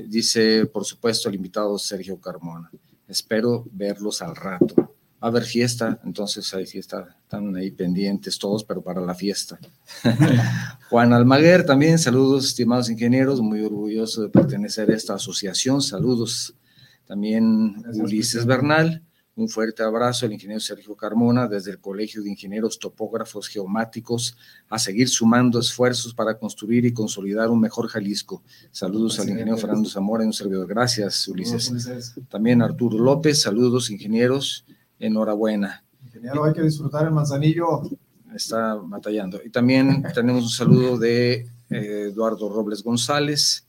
dice, 0.04 0.66
por 0.66 0.86
supuesto, 0.86 1.30
el 1.30 1.36
invitado 1.36 1.78
Sergio 1.78 2.20
Carmona. 2.20 2.70
Espero 3.08 3.66
verlos 3.72 4.22
al 4.22 4.36
rato. 4.36 4.76
Va 4.78 5.28
a 5.28 5.32
haber 5.32 5.46
fiesta, 5.46 6.00
entonces 6.04 6.54
hay 6.54 6.68
fiesta, 6.68 7.18
están 7.24 7.56
ahí 7.56 7.72
pendientes 7.72 8.38
todos, 8.38 8.64
pero 8.64 8.84
para 8.84 9.02
la 9.02 9.16
fiesta. 9.16 9.58
Juan 10.92 11.12
Almaguer 11.12 11.66
también, 11.66 11.98
saludos, 11.98 12.46
estimados 12.46 12.90
ingenieros, 12.90 13.42
muy 13.42 13.62
orgulloso 13.62 14.22
de 14.22 14.30
pertenecer 14.30 14.92
a 14.92 14.96
esta 14.96 15.16
asociación. 15.16 15.82
Saludos 15.82 16.54
también 17.08 17.84
Ulises 17.96 18.46
Bernal. 18.46 19.02
Un 19.38 19.48
fuerte 19.50 19.84
abrazo 19.84 20.26
al 20.26 20.34
ingeniero 20.34 20.60
Sergio 20.60 20.96
Carmona 20.96 21.48
desde 21.48 21.70
el 21.70 21.80
Colegio 21.80 22.24
de 22.24 22.30
Ingenieros 22.32 22.80
Topógrafos 22.80 23.48
Geomáticos 23.48 24.36
a 24.68 24.80
seguir 24.80 25.08
sumando 25.10 25.60
esfuerzos 25.60 26.12
para 26.16 26.40
construir 26.40 26.86
y 26.86 26.92
consolidar 26.92 27.52
un 27.52 27.60
mejor 27.60 27.88
Jalisco. 27.88 28.42
Saludos 28.72 29.20
al 29.20 29.30
ingeniero 29.30 29.56
Fernando 29.58 29.88
Zamora 29.88 30.24
y 30.24 30.26
un 30.28 30.34
servidor. 30.34 30.66
Gracias, 30.66 31.28
Ulises. 31.28 32.16
También 32.30 32.64
Arturo 32.64 32.98
López, 32.98 33.40
saludos 33.40 33.92
ingenieros, 33.92 34.66
enhorabuena. 34.98 35.84
Ingeniero, 36.04 36.44
hay 36.44 36.54
que 36.54 36.64
disfrutar 36.64 37.06
el 37.06 37.12
manzanillo. 37.12 37.84
Está 38.34 38.74
batallando. 38.74 39.40
Y 39.46 39.52
también 39.52 40.02
tenemos 40.16 40.46
un 40.46 40.50
saludo 40.50 40.98
de 40.98 41.48
eh, 41.70 42.08
Eduardo 42.12 42.50
Robles 42.50 42.82
González. 42.82 43.68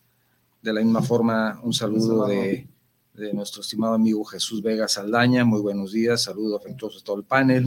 De 0.63 0.73
la 0.73 0.81
misma 0.81 1.03
forma, 1.03 1.61
un 1.63 1.75
saludo 1.75 2.27
de 2.27 2.67
de 3.19 3.35
nuestro 3.35 3.63
estimado 3.63 3.95
amigo 3.95 4.25
Jesús 4.25 4.63
Vega 4.63 4.87
Saldaña. 4.87 5.45
Muy 5.45 5.61
buenos 5.61 5.93
días, 5.93 6.23
saludos 6.23 6.61
afectuosos 6.61 7.03
a 7.03 7.05
todo 7.05 7.17
el 7.17 7.25
panel. 7.25 7.67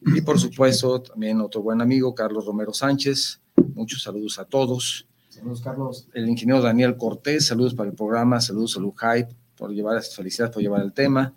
Y 0.00 0.20
por 0.22 0.38
supuesto, 0.38 1.00
también 1.00 1.40
otro 1.40 1.62
buen 1.62 1.80
amigo, 1.80 2.14
Carlos 2.14 2.44
Romero 2.44 2.72
Sánchez. 2.72 3.40
Muchos 3.74 4.02
saludos 4.02 4.38
a 4.38 4.44
todos. 4.44 5.06
Saludos, 5.28 5.60
Carlos. 5.60 6.08
El 6.12 6.28
ingeniero 6.28 6.60
Daniel 6.60 6.96
Cortés, 6.96 7.46
saludos 7.46 7.74
para 7.74 7.88
el 7.88 7.94
programa, 7.94 8.40
saludos 8.40 8.76
a 8.76 8.80
Lujay 8.80 9.28
por 9.56 9.70
llevar, 9.70 10.02
felicidades 10.02 10.52
por 10.52 10.62
llevar 10.62 10.82
el 10.82 10.92
tema. 10.92 11.34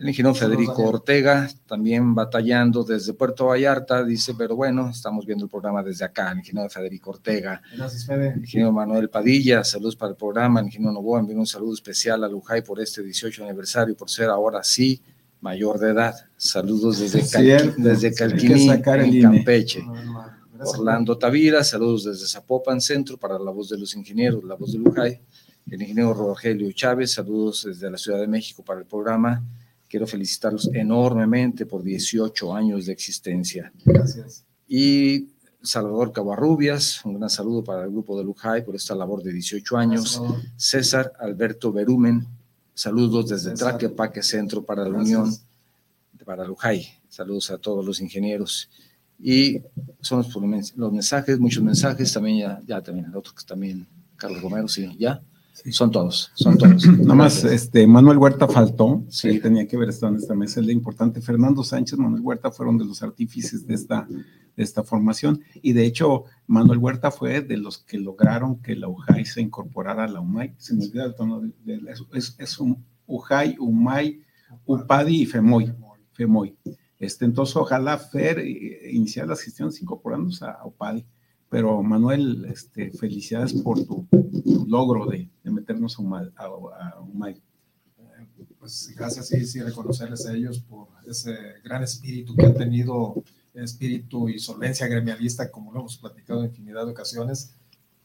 El 0.00 0.08
ingeniero 0.08 0.34
Federico 0.34 0.82
Ortega, 0.82 1.46
también 1.66 2.14
batallando 2.14 2.82
desde 2.84 3.12
Puerto 3.12 3.48
Vallarta, 3.48 4.02
dice, 4.02 4.34
pero 4.34 4.56
bueno, 4.56 4.88
estamos 4.88 5.26
viendo 5.26 5.44
el 5.44 5.50
programa 5.50 5.82
desde 5.82 6.06
acá. 6.06 6.32
El 6.32 6.38
ingeniero 6.38 6.70
Federico 6.70 7.10
Ortega. 7.10 7.60
Gracias, 7.76 8.06
Fede. 8.06 8.28
El 8.28 8.38
ingeniero 8.38 8.72
Manuel 8.72 9.10
Padilla, 9.10 9.62
saludos 9.62 9.96
para 9.96 10.12
el 10.12 10.16
programa. 10.16 10.60
El 10.60 10.66
ingeniero 10.66 10.94
Novoa 10.94 11.20
envió 11.20 11.36
un 11.36 11.46
saludo 11.46 11.74
especial 11.74 12.24
a 12.24 12.28
Lujay 12.28 12.62
por 12.62 12.80
este 12.80 13.02
18 13.02 13.44
aniversario, 13.44 13.94
por 13.94 14.08
ser 14.08 14.30
ahora 14.30 14.64
sí 14.64 15.02
mayor 15.42 15.78
de 15.78 15.90
edad. 15.90 16.14
Saludos 16.34 17.00
desde, 17.00 17.28
Cal 17.28 17.74
desde 17.76 18.14
Calquiní, 18.14 18.70
en 18.70 19.20
Campeche. 19.20 19.84
Orlando 20.60 21.18
Tavira, 21.18 21.62
saludos 21.62 22.04
desde 22.04 22.26
Zapopan 22.26 22.80
Centro 22.80 23.18
para 23.18 23.38
la 23.38 23.50
voz 23.50 23.68
de 23.68 23.76
los 23.76 23.94
ingenieros, 23.94 24.42
la 24.44 24.54
voz 24.54 24.72
de 24.72 24.78
Lujay. 24.78 25.20
El 25.70 25.82
ingeniero 25.82 26.14
Rogelio 26.14 26.72
Chávez, 26.72 27.12
saludos 27.12 27.64
desde 27.66 27.90
la 27.90 27.98
Ciudad 27.98 28.18
de 28.18 28.26
México 28.26 28.64
para 28.64 28.80
el 28.80 28.86
programa. 28.86 29.44
Quiero 29.90 30.06
felicitarlos 30.06 30.70
enormemente 30.72 31.66
por 31.66 31.82
18 31.82 32.54
años 32.54 32.86
de 32.86 32.92
existencia. 32.92 33.72
Gracias. 33.84 34.44
Y 34.68 35.30
Salvador 35.60 36.12
Cabarrubias, 36.12 37.04
un 37.04 37.14
gran 37.14 37.28
saludo 37.28 37.64
para 37.64 37.82
el 37.82 37.90
grupo 37.90 38.16
de 38.16 38.22
Lujay 38.22 38.64
por 38.64 38.76
esta 38.76 38.94
labor 38.94 39.20
de 39.24 39.32
18 39.32 39.76
años. 39.76 40.22
César 40.56 41.12
Alberto 41.18 41.72
Berumen, 41.72 42.24
saludos 42.72 43.30
desde 43.30 43.54
Traquepaque 43.54 44.22
Centro 44.22 44.64
para 44.64 44.88
la 44.88 44.96
Unión, 44.96 45.28
para 46.24 46.44
Lujay. 46.44 46.86
Saludos 47.08 47.50
a 47.50 47.58
todos 47.58 47.84
los 47.84 48.00
ingenieros. 48.00 48.70
Y 49.18 49.60
son 50.00 50.24
los, 50.76 50.92
mensajes, 50.92 51.40
muchos 51.40 51.64
mensajes, 51.64 52.12
también 52.12 52.38
ya, 52.38 52.60
ya 52.64 52.80
también, 52.80 53.06
el 53.06 53.16
otro 53.16 53.34
que 53.34 53.42
también, 53.42 53.88
Carlos 54.14 54.40
Romero, 54.40 54.68
sí, 54.68 54.88
ya. 55.00 55.20
Son 55.70 55.90
todos, 55.90 56.30
son 56.34 56.56
todos. 56.56 56.86
Nada 56.98 57.14
más, 57.14 57.44
este, 57.44 57.86
Manuel 57.86 58.18
Huerta 58.18 58.48
faltó, 58.48 59.04
sí. 59.08 59.40
tenía 59.40 59.66
que 59.66 59.76
ver 59.76 59.90
esto 59.90 60.08
en 60.08 60.16
esta 60.16 60.34
mesa, 60.34 60.60
es 60.60 60.66
lo 60.66 60.72
importante. 60.72 61.20
Fernando 61.20 61.62
Sánchez, 61.62 61.98
Manuel 61.98 62.22
Huerta 62.22 62.50
fueron 62.50 62.78
de 62.78 62.84
los 62.84 63.02
artífices 63.02 63.66
de 63.66 63.74
esta, 63.74 64.08
de 64.08 64.62
esta 64.62 64.82
formación 64.82 65.42
y 65.60 65.72
de 65.72 65.84
hecho 65.84 66.24
Manuel 66.46 66.78
Huerta 66.78 67.10
fue 67.10 67.42
de 67.42 67.56
los 67.56 67.78
que 67.78 67.98
lograron 67.98 68.60
que 68.62 68.74
la 68.74 68.88
UJAI 68.88 69.24
se 69.24 69.42
incorporara 69.42 70.04
a 70.04 70.08
la 70.08 70.20
UMAI. 70.20 70.54
Se 70.56 70.74
me 70.74 70.84
olvida 70.84 71.04
el 71.04 71.14
tono 71.14 71.40
de, 71.40 71.80
es, 72.14 72.36
es, 72.38 72.58
un 72.58 72.84
UJAI, 73.06 73.56
UMAI, 73.58 74.22
UPADI 74.64 75.22
y 75.22 75.26
FEMOI. 75.26 75.74
FEMOI. 76.12 76.56
Este, 76.98 77.24
entonces, 77.24 77.56
ojalá 77.56 77.98
FER 77.98 78.40
eh, 78.40 78.90
iniciar 78.92 79.26
las 79.26 79.40
gestiones 79.40 79.80
incorporándose 79.80 80.44
a 80.44 80.64
UPADI 80.64 81.04
pero 81.50 81.82
Manuel, 81.82 82.46
este, 82.46 82.92
felicidades 82.92 83.52
por 83.52 83.84
tu, 83.84 84.06
logro 84.66 85.06
de, 85.06 85.28
meternos 85.44 85.98
a 85.98 86.02
un, 86.02 86.14
a, 86.14 87.36
Pues 88.58 88.92
gracias, 88.96 89.28
sí, 89.28 89.44
sí, 89.46 89.60
reconocerles 89.60 90.26
a 90.26 90.34
ellos 90.34 90.60
por 90.60 90.88
ese 91.06 91.34
gran 91.64 91.82
espíritu 91.82 92.34
que 92.36 92.46
han 92.46 92.54
tenido, 92.54 93.22
espíritu 93.54 94.28
y 94.28 94.38
solvencia 94.38 94.86
gremialista, 94.86 95.50
como 95.50 95.72
lo 95.72 95.80
hemos 95.80 95.98
platicado 95.98 96.40
en 96.40 96.50
infinidad 96.50 96.86
de 96.86 96.92
ocasiones, 96.92 97.54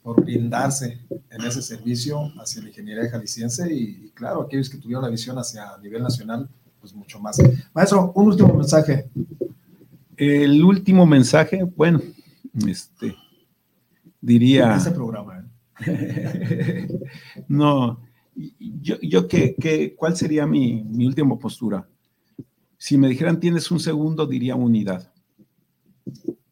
por 0.05 0.21
brindarse 0.21 0.99
en 1.31 1.41
ese 1.45 1.63
servicio 1.63 2.31
hacia 2.39 2.61
la 2.61 2.69
ingeniería 2.69 3.09
jalisciense 3.09 3.73
y, 3.73 4.11
claro, 4.13 4.43
aquellos 4.43 4.69
que 4.69 4.77
tuvieron 4.77 5.03
la 5.03 5.09
visión 5.09 5.37
hacia 5.37 5.77
nivel 5.81 6.03
nacional, 6.03 6.47
pues 6.79 6.93
mucho 6.93 7.19
más. 7.19 7.41
Maestro, 7.73 8.11
un 8.13 8.27
último 8.27 8.53
mensaje. 8.53 9.09
El 10.15 10.63
último 10.63 11.07
mensaje, 11.07 11.63
bueno, 11.63 12.01
este, 12.67 13.15
diría... 14.21 14.75
Ese 14.75 14.91
programa. 14.91 15.44
no, 17.47 17.99
yo, 18.35 18.99
yo 19.01 19.27
que, 19.27 19.95
¿cuál 19.97 20.15
sería 20.15 20.45
mi, 20.45 20.83
mi, 20.83 21.05
última 21.05 21.37
postura? 21.37 21.87
Si 22.77 22.97
me 22.97 23.07
dijeran 23.07 23.39
tienes 23.39 23.71
un 23.71 23.79
segundo, 23.79 24.25
diría 24.25 24.55
unidad. 24.55 25.11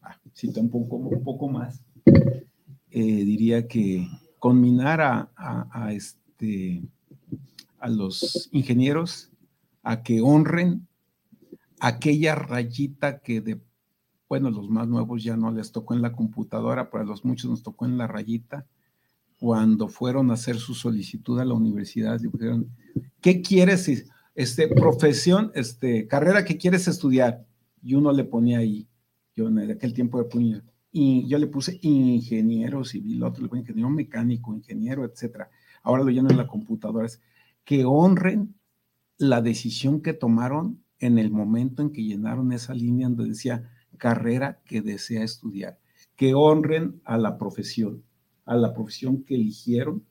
Ah, 0.01 0.17
si 0.33 0.47
un 0.47 0.69
poco, 0.69 0.95
un 0.97 1.23
poco 1.23 1.47
más, 1.47 1.81
eh, 2.05 3.25
diría 3.25 3.67
que 3.67 4.07
conminar 4.39 5.01
a, 5.01 5.31
a, 5.35 5.85
a, 5.85 5.93
este, 5.93 6.83
a 7.79 7.89
los 7.89 8.49
ingenieros 8.51 9.29
a 9.83 10.01
que 10.01 10.21
honren 10.21 10.87
aquella 11.79 12.35
rayita 12.35 13.19
que 13.19 13.41
de 13.41 13.59
bueno, 14.33 14.49
los 14.49 14.67
más 14.67 14.87
nuevos 14.87 15.23
ya 15.23 15.37
no 15.37 15.51
les 15.51 15.71
tocó 15.71 15.93
en 15.93 16.01
la 16.01 16.11
computadora, 16.11 16.89
pero 16.89 17.03
a 17.03 17.05
los 17.05 17.23
muchos 17.23 17.51
nos 17.51 17.61
tocó 17.61 17.85
en 17.85 17.99
la 17.99 18.07
rayita. 18.07 18.65
Cuando 19.43 19.89
fueron 19.89 20.31
a 20.31 20.35
hacer 20.35 20.55
su 20.55 20.73
solicitud 20.73 21.37
a 21.37 21.43
la 21.43 21.53
universidad, 21.53 22.17
dijeron, 22.17 22.69
¿qué 23.19 23.41
quieres? 23.41 24.05
Este, 24.35 24.69
profesión, 24.69 25.51
este, 25.53 26.07
carrera 26.07 26.45
que 26.45 26.55
quieres 26.55 26.87
estudiar. 26.87 27.45
Y 27.83 27.95
uno 27.95 28.13
le 28.13 28.23
ponía 28.23 28.59
ahí, 28.59 28.87
yo 29.35 29.49
en 29.49 29.69
aquel 29.69 29.93
tiempo 29.93 30.25
yo 30.93 31.37
le 31.37 31.47
puse 31.47 31.77
ingeniero 31.81 32.85
civil, 32.85 33.21
otro 33.21 33.43
le 33.43 33.49
puse 33.49 33.63
ingeniero 33.63 33.89
mecánico, 33.89 34.55
ingeniero, 34.55 35.03
etcétera. 35.03 35.49
Ahora 35.81 36.05
lo 36.05 36.09
llenan 36.09 36.31
en 36.31 36.37
la 36.37 36.47
computadora. 36.47 37.05
Es 37.05 37.21
que 37.65 37.83
honren 37.83 38.55
la 39.17 39.41
decisión 39.41 39.99
que 39.99 40.13
tomaron 40.13 40.81
en 40.99 41.19
el 41.19 41.31
momento 41.31 41.81
en 41.81 41.91
que 41.91 42.05
llenaron 42.05 42.53
esa 42.53 42.73
línea 42.73 43.09
donde 43.09 43.27
decía 43.27 43.69
carrera 43.97 44.61
que 44.63 44.81
desea 44.81 45.21
estudiar, 45.21 45.79
que 46.15 46.33
honren 46.33 47.01
a 47.03 47.17
la 47.17 47.37
profesión, 47.37 48.05
a 48.45 48.55
la 48.55 48.73
profesión 48.73 49.23
que 49.23 49.35
eligieron 49.35 50.03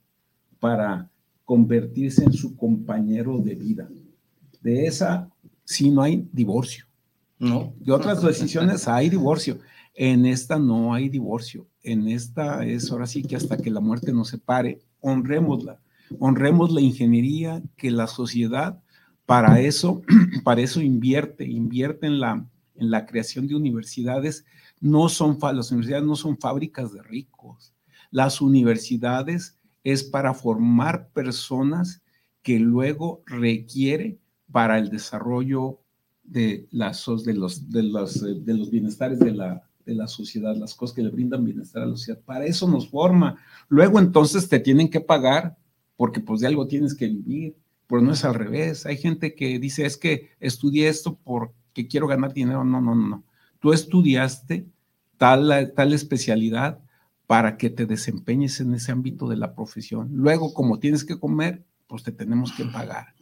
para 0.58 1.10
convertirse 1.44 2.24
en 2.24 2.32
su 2.32 2.56
compañero 2.56 3.38
de 3.38 3.54
vida. 3.54 3.88
De 4.60 4.86
esa, 4.86 5.28
si 5.64 5.90
no 5.90 6.02
hay 6.02 6.28
divorcio. 6.32 6.86
No, 7.38 7.74
de 7.78 7.92
otras 7.92 8.22
decisiones 8.24 8.86
hay 8.88 9.10
divorcio. 9.10 9.58
En 9.94 10.24
esta 10.24 10.58
no 10.58 10.94
hay 10.94 11.08
divorcio. 11.08 11.66
En 11.82 12.08
esta 12.08 12.64
es 12.64 12.90
ahora 12.90 13.06
sí 13.06 13.22
que 13.22 13.36
hasta 13.36 13.56
que 13.56 13.70
la 13.70 13.80
muerte 13.80 14.12
nos 14.12 14.28
separe, 14.28 14.80
honrémosla. 15.00 15.80
Honremos 16.18 16.70
la 16.72 16.80
ingeniería 16.80 17.62
que 17.76 17.90
la 17.90 18.06
sociedad 18.06 18.80
para 19.26 19.60
eso, 19.60 20.02
para 20.44 20.60
eso 20.60 20.80
invierte, 20.80 21.44
invierte 21.46 22.06
en 22.06 22.20
la 22.20 22.46
en 22.76 22.90
la 22.90 23.06
creación 23.06 23.46
de 23.46 23.54
universidades, 23.54 24.44
no 24.80 25.08
son, 25.08 25.38
las 25.54 25.70
universidades 25.70 26.04
no 26.04 26.16
son 26.16 26.38
fábricas 26.38 26.92
de 26.92 27.02
ricos. 27.02 27.72
Las 28.12 28.42
universidades 28.42 29.58
es 29.84 30.04
para 30.04 30.34
formar 30.34 31.08
personas 31.08 32.02
que 32.42 32.60
luego 32.60 33.22
requiere 33.26 34.18
para 34.52 34.78
el 34.78 34.90
desarrollo 34.90 35.80
de, 36.22 36.68
las, 36.70 37.04
de, 37.24 37.34
los, 37.34 37.70
de, 37.70 37.82
los, 37.82 38.20
de 38.20 38.54
los 38.54 38.70
bienestares 38.70 39.18
de 39.18 39.32
la, 39.32 39.62
de 39.86 39.94
la 39.94 40.06
sociedad, 40.06 40.54
las 40.54 40.74
cosas 40.74 40.94
que 40.94 41.02
le 41.02 41.08
brindan 41.08 41.44
bienestar 41.44 41.82
a 41.82 41.86
la 41.86 41.96
sociedad. 41.96 42.20
Para 42.20 42.44
eso 42.44 42.68
nos 42.68 42.86
forma. 42.88 43.38
Luego 43.68 43.98
entonces 43.98 44.46
te 44.46 44.60
tienen 44.60 44.90
que 44.90 45.00
pagar 45.00 45.56
porque 45.96 46.20
pues 46.20 46.40
de 46.40 46.48
algo 46.48 46.66
tienes 46.66 46.94
que 46.94 47.08
vivir, 47.08 47.56
pero 47.86 48.02
no 48.02 48.12
es 48.12 48.26
al 48.26 48.34
revés. 48.34 48.84
Hay 48.84 48.98
gente 48.98 49.34
que 49.34 49.58
dice, 49.58 49.86
es 49.86 49.96
que 49.96 50.28
estudié 50.38 50.88
esto 50.88 51.16
por 51.16 51.54
que 51.72 51.88
quiero 51.88 52.06
ganar 52.06 52.34
dinero. 52.34 52.62
No, 52.62 52.82
no, 52.82 52.94
no, 52.94 53.08
no. 53.08 53.24
Tú 53.58 53.72
estudiaste 53.72 54.66
tal, 55.16 55.72
tal 55.74 55.94
especialidad 55.94 56.81
para 57.32 57.56
que 57.56 57.70
te 57.70 57.86
desempeñes 57.86 58.60
en 58.60 58.74
ese 58.74 58.92
ámbito 58.92 59.26
de 59.26 59.38
la 59.38 59.54
profesión. 59.54 60.10
Luego, 60.12 60.52
como 60.52 60.78
tienes 60.78 61.02
que 61.02 61.18
comer, 61.18 61.64
pues 61.86 62.02
te 62.02 62.12
tenemos 62.12 62.52
que 62.52 62.66
pagar. 62.66 63.14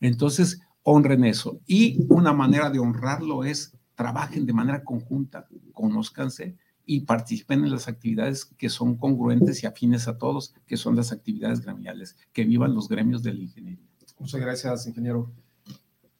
Entonces, 0.00 0.60
honren 0.84 1.24
eso. 1.24 1.58
Y 1.66 2.06
una 2.08 2.32
manera 2.32 2.70
de 2.70 2.78
honrarlo 2.78 3.42
es 3.42 3.76
trabajen 3.96 4.46
de 4.46 4.52
manera 4.52 4.84
conjunta, 4.84 5.48
conózcanse 5.72 6.56
y 6.86 7.00
participen 7.00 7.64
en 7.64 7.72
las 7.72 7.88
actividades 7.88 8.44
que 8.44 8.68
son 8.68 8.96
congruentes 8.96 9.60
y 9.64 9.66
afines 9.66 10.06
a 10.06 10.18
todos, 10.18 10.54
que 10.64 10.76
son 10.76 10.94
las 10.94 11.10
actividades 11.10 11.60
gremiales, 11.60 12.16
que 12.32 12.44
vivan 12.44 12.76
los 12.76 12.88
gremios 12.88 13.24
de 13.24 13.34
la 13.34 13.40
ingeniería. 13.40 13.84
Muchas 14.20 14.40
gracias, 14.40 14.86
ingeniero. 14.86 15.32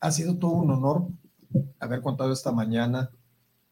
Ha 0.01 0.11
sido 0.11 0.39
todo 0.39 0.55
un 0.55 0.73
honor 0.73 1.07
haber 1.79 2.03
contado 2.03 2.33
esta 2.33 2.51
mañana 2.51 3.13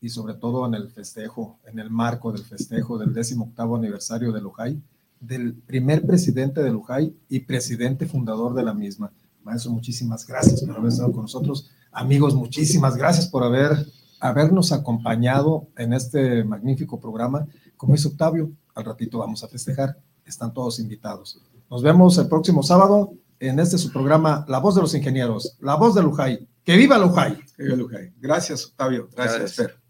y 0.01 0.09
sobre 0.09 0.35
todo 0.35 0.67
en 0.67 0.75
el 0.75 0.91
festejo, 0.91 1.59
en 1.65 1.79
el 1.79 1.91
marco 1.91 2.33
del 2.33 2.45
festejo 2.45 2.99
del 2.99 3.15
18 3.15 3.75
aniversario 3.75 4.33
de 4.33 4.41
Lujay, 4.41 4.81
del 5.21 5.55
primer 5.55 6.07
presidente 6.07 6.63
de 6.63 6.71
Lujay 6.71 7.17
y 7.29 7.41
presidente 7.41 8.07
fundador 8.07 8.55
de 8.55 8.63
la 8.63 8.75
misma. 8.75 9.11
Maestro, 9.43 9.71
muchísimas 9.71 10.27
gracias 10.27 10.63
por 10.63 10.77
haber 10.77 10.89
estado 10.89 11.13
con 11.13 11.23
nosotros. 11.23 11.71
Amigos, 11.93 12.35
muchísimas 12.35 12.97
gracias 12.97 13.27
por 13.29 13.43
haber, 13.43 13.87
habernos 14.21 14.73
acompañado 14.73 15.69
en 15.77 15.93
este 15.93 16.45
magnífico 16.45 17.01
programa. 17.01 17.47
Como 17.77 17.95
dice 17.95 18.09
Octavio, 18.09 18.51
al 18.75 18.85
ratito 18.85 19.19
vamos 19.19 19.43
a 19.45 19.49
festejar. 19.49 19.97
Están 20.25 20.53
todos 20.53 20.79
invitados. 20.81 21.41
Nos 21.71 21.83
vemos 21.83 22.19
el 22.19 22.29
próximo 22.29 22.63
sábado 22.63 23.15
en 23.39 23.59
este 23.61 23.79
su 23.79 23.93
programa 23.93 24.45
La 24.49 24.59
Voz 24.59 24.75
de 24.75 24.83
los 24.83 24.95
Ingenieros, 24.95 25.57
La 25.61 25.77
Voz 25.77 25.95
de 25.95 26.03
Lujay. 26.03 26.49
¡Que 26.65 26.77
viva 26.77 26.99
Lujay! 26.99 27.39
Que 27.57 27.63
viva 27.63 27.77
Lujay. 27.77 28.13
Gracias, 28.21 28.67
Octavio. 28.67 29.09
Gracias, 29.15 29.39
Gracias. 29.39 29.55
Fer. 29.55 29.86